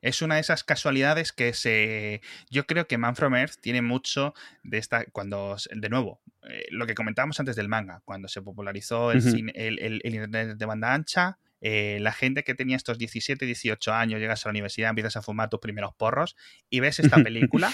[0.00, 2.22] Es una de esas casualidades que se...
[2.50, 5.04] Yo creo que Man From Earth tiene mucho de esta...
[5.06, 10.00] Cuando, de nuevo, eh, lo que comentábamos antes del manga, cuando se popularizó el, el,
[10.04, 14.48] Internet de banda ancha, eh, la gente que tenía estos 17, 18 años, llegas a
[14.48, 16.36] la universidad, empiezas a fumar tus primeros porros
[16.70, 17.72] y ves esta película.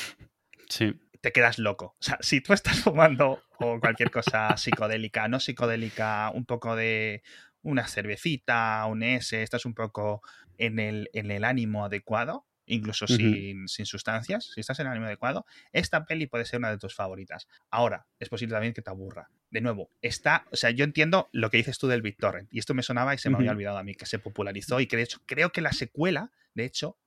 [0.68, 1.96] sí te quedas loco.
[1.98, 7.22] O sea, si tú estás fumando o cualquier cosa psicodélica, no psicodélica, un poco de
[7.62, 10.22] una cervecita, un S, estás un poco
[10.58, 15.06] en el, en el ánimo adecuado, incluso sin, sin, sustancias, si estás en el ánimo
[15.06, 17.48] adecuado, esta peli puede ser una de tus favoritas.
[17.70, 19.28] Ahora, es posible también que te aburra.
[19.50, 22.74] De nuevo, está, o sea, yo entiendo lo que dices tú del BitTorrent, y esto
[22.74, 25.02] me sonaba y se me había olvidado a mí, que se popularizó y que de
[25.02, 26.98] hecho creo que la secuela, de hecho,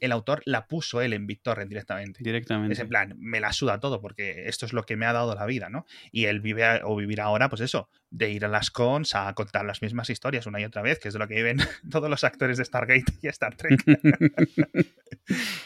[0.00, 2.20] el autor la puso él en BitTorrent directamente.
[2.22, 2.72] Directamente.
[2.72, 5.34] Es en plan, me la suda todo porque esto es lo que me ha dado
[5.34, 5.84] la vida, ¿no?
[6.10, 9.64] Y él vive o vivir ahora, pues eso, de ir a las cons a contar
[9.66, 11.58] las mismas historias una y otra vez, que es de lo que viven
[11.90, 13.82] todos los actores de Stargate y Star Trek.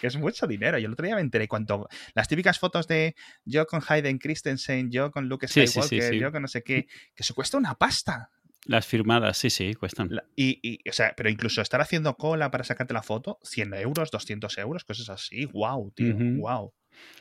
[0.03, 0.79] es mucho dinero.
[0.79, 1.89] Yo el otro día me enteré cuánto.
[2.15, 3.15] Las típicas fotos de
[3.45, 7.35] yo con Hayden Christensen, yo con Luke Skywalker, yo con no sé qué, que se
[7.35, 8.31] cuesta una pasta.
[8.64, 10.10] Las firmadas, sí, sí, cuestan.
[10.36, 14.56] y, o sea, pero incluso estar haciendo cola para sacarte la foto, 100 euros, 200
[14.59, 15.47] euros, cosas así.
[15.47, 16.14] ¡Wow, tío!
[16.16, 16.72] ¡Wow!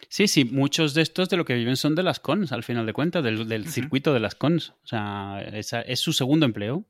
[0.09, 2.85] Sí, sí, muchos de estos de lo que viven son de las cons, al final
[2.85, 4.71] de cuentas, del, circuito de las cons.
[4.83, 6.85] O sea, es, su segundo empleo,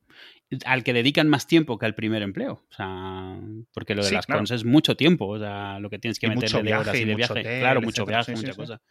[0.66, 2.66] al que dedican más tiempo que al primer empleo.
[2.70, 3.38] O sea,
[3.74, 6.64] porque lo de las cons es mucho tiempo, o sea, lo que tienes que meterle
[6.64, 7.42] de horas y de viaje.
[7.44, 8.82] claro, mucho viaje, mucha cosa.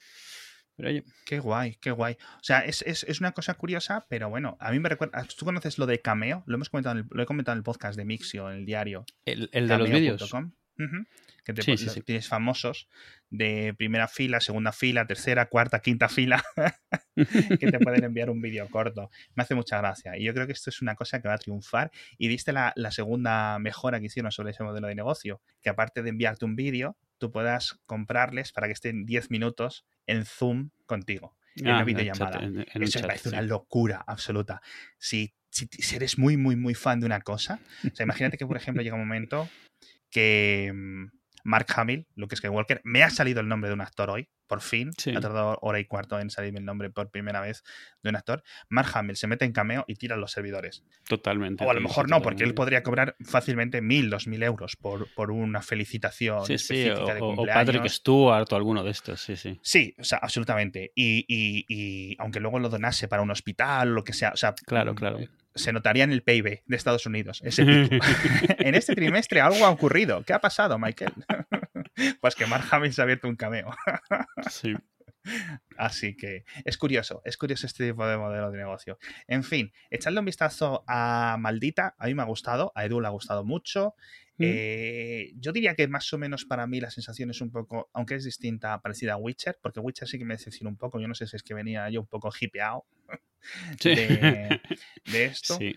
[1.24, 2.14] Qué guay, qué guay.
[2.14, 5.24] O sea, es, una cosa curiosa, pero bueno, a mí me recuerda.
[5.24, 6.42] ¿Tú conoces lo de Cameo?
[6.46, 9.04] Lo hemos comentado, lo he comentado en el podcast de Mixio, en el diario.
[9.24, 10.32] El, de los vídeos.
[11.54, 12.88] Que te, tienes famosos
[13.28, 16.42] de primera fila, segunda fila, tercera, cuarta, quinta fila,
[17.16, 19.10] que te pueden enviar un vídeo corto.
[19.34, 20.16] Me hace mucha gracia.
[20.16, 21.90] Y yo creo que esto es una cosa que va a triunfar.
[22.18, 26.02] Y viste la, la segunda mejora que hicieron sobre ese modelo de negocio, que aparte
[26.02, 31.36] de enviarte un vídeo, tú puedas comprarles para que estén 10 minutos en Zoom contigo,
[31.54, 32.40] en una ah, videollamada.
[32.74, 34.60] Eso me parece una locura absoluta.
[34.98, 38.56] Si, si, eres muy, muy, muy fan de una cosa, o sea, imagínate que, por
[38.56, 39.48] ejemplo, llega un momento
[40.10, 42.80] que mm, Mark Hamill, Luke Skywalker.
[42.84, 44.90] Me ha salido el nombre de un actor hoy, por fin.
[45.14, 47.62] Ha tardado hora y cuarto en salirme el nombre por primera vez
[48.02, 48.42] de un actor.
[48.68, 50.84] Mark Hamill se mete en cameo y tira los servidores.
[51.08, 51.64] Totalmente.
[51.64, 55.06] O a lo mejor no, porque él podría cobrar fácilmente mil, dos mil euros por,
[55.14, 59.58] por una felicitación sí, sí, o, o, Patrick Stewart o alguno de estos, sí, sí.
[59.62, 60.92] Sí, o sea, absolutamente.
[60.94, 64.54] Y, y, aunque luego lo donase para un hospital o lo que sea, o sea,
[64.54, 65.18] claro, claro
[65.54, 68.04] se notaría en el PIB de Estados Unidos, ese pico.
[68.58, 70.22] en este trimestre algo ha ocurrido.
[70.24, 71.12] ¿Qué ha pasado, Michael?
[72.20, 73.74] pues que Mark Hamill se ha abierto un cameo.
[74.50, 74.74] sí.
[75.76, 78.98] Así que es curioso, es curioso este tipo de modelo de negocio.
[79.26, 83.08] En fin, echadle un vistazo a Maldita, a mí me ha gustado, a Edu le
[83.08, 83.94] ha gustado mucho.
[84.40, 84.44] Mm.
[84.46, 88.14] Eh, yo diría que más o menos para mí la sensación es un poco, aunque
[88.14, 90.98] es distinta, parecida a Witcher, porque Witcher sí que me decepcionó un poco.
[90.98, 92.86] Yo no sé si es que venía yo un poco hipeado
[93.82, 94.60] de,
[95.04, 95.58] de, esto.
[95.58, 95.76] Sí.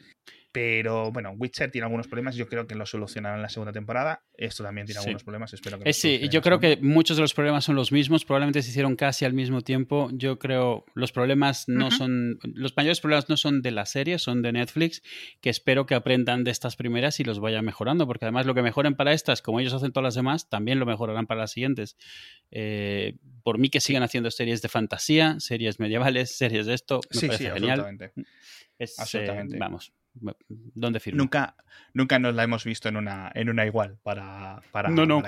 [0.54, 2.36] Pero bueno, Witcher tiene algunos problemas.
[2.36, 4.24] Yo creo que lo solucionarán en la segunda temporada.
[4.36, 5.52] Esto también tiene algunos problemas.
[5.52, 5.90] Espero que.
[5.90, 8.24] Eh, sí, yo creo que muchos de los problemas son los mismos.
[8.24, 10.12] Probablemente se hicieron casi al mismo tiempo.
[10.14, 12.38] Yo creo los problemas no son.
[12.44, 15.02] Los mayores problemas no son de la serie, son de Netflix.
[15.42, 18.06] Que espero que aprendan de estas primeras y los vayan mejorando.
[18.06, 20.86] Porque además lo que mejoren para estas, como ellos hacen todas las demás, también lo
[20.86, 21.98] mejorarán para las siguientes.
[22.52, 27.02] Eh, por mí que sigan haciendo series de fantasía, series medievales, series de esto.
[27.12, 27.80] Me parece genial.
[27.80, 28.14] Absolutamente.
[28.78, 29.58] Es, absolutamente.
[29.58, 29.94] vamos,
[30.48, 31.18] ¿Dónde firmo?
[31.18, 31.56] Nunca,
[31.94, 34.61] nunca nos la hemos visto en una, en una igual para.
[34.72, 35.23] para no, no,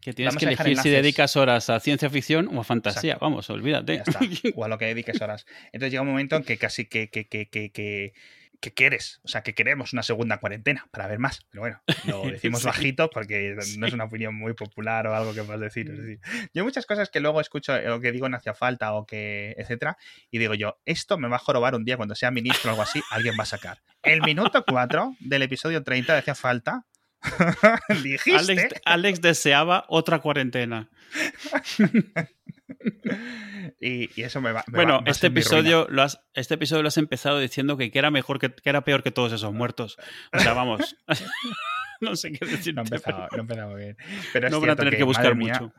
[0.00, 3.18] Que tienes que elegir si dedicas horas a ciencia ficción o a fantasía.
[3.20, 4.02] Vamos, olvídate.
[4.54, 5.46] O a lo que dediques horas.
[5.72, 8.12] Entonces llega un momento en que casi que, que, que, que
[8.60, 11.40] que quieres, o sea, que queremos una segunda cuarentena para ver más.
[11.50, 15.42] Pero bueno, lo decimos bajito porque no es una opinión muy popular o algo que
[15.44, 15.90] puedas decir.
[15.90, 16.20] Es decir,
[16.54, 19.54] yo hay muchas cosas que luego escucho o que digo en hacía falta o que,
[19.58, 19.96] etcétera,
[20.30, 22.82] y digo yo, esto me va a jorobar un día cuando sea ministro o algo
[22.82, 23.80] así, alguien va a sacar.
[24.02, 26.84] El minuto 4 del episodio 30 de hacía falta.
[28.02, 28.80] Dijiste.
[28.84, 30.88] Alex deseaba otra cuarentena.
[33.80, 34.64] y, eso me va.
[34.68, 38.54] bueno, este, episodio lo has, este episodio lo has empezado diciendo que, era mejor que,
[38.64, 39.98] era peor que todos esos muertos.
[40.32, 40.96] O sea, vamos.
[42.00, 42.74] no sé qué decir.
[42.74, 43.96] No empezaba, no bien.
[44.32, 45.72] Pero no van a tener que, buscar mucho.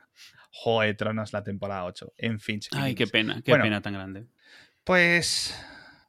[0.51, 2.13] Joder, Tronos, la temporada 8.
[2.17, 4.27] En fin, Ay, qué pena, qué pena tan grande.
[4.83, 5.55] Pues.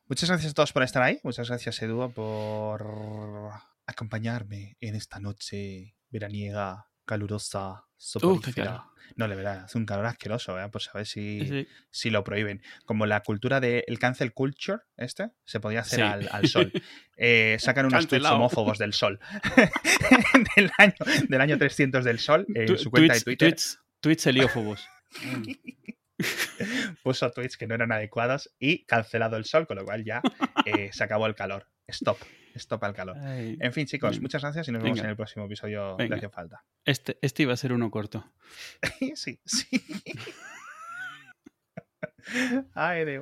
[0.07, 1.21] Muchas gracias a todos por estar ahí.
[1.23, 3.53] Muchas gracias, Edu, por
[3.87, 8.85] acompañarme en esta noche veraniega, calurosa, soporífera.
[9.17, 10.69] No, de verdad, hace un calor asqueroso, ¿eh?
[10.71, 12.63] Pues a ver si, si lo prohíben.
[12.85, 16.73] Como la cultura del cancel culture, este, se podía hacer al, sol.
[17.23, 19.21] Eh, sacan unos tweets homófobos del sol.
[20.57, 20.95] del, año,
[21.29, 23.51] del año 300 del sol en su cuenta de Twitter.
[23.51, 24.89] Tweets, tweets heliófobos.
[27.03, 30.23] Puso tweets que no eran adecuados y cancelado el sol, con lo cual ya
[30.65, 31.67] eh, se acabó el calor.
[31.87, 32.19] Stop.
[32.55, 33.17] Stop al calor.
[33.19, 36.65] en fin, chicos, muchas gracias y nos vemos en el próximo episodio de Hace Falta.
[36.85, 38.33] Este, este iba a ser uno corto.
[39.15, 39.69] sí, sí.
[42.75, 43.21] Ay.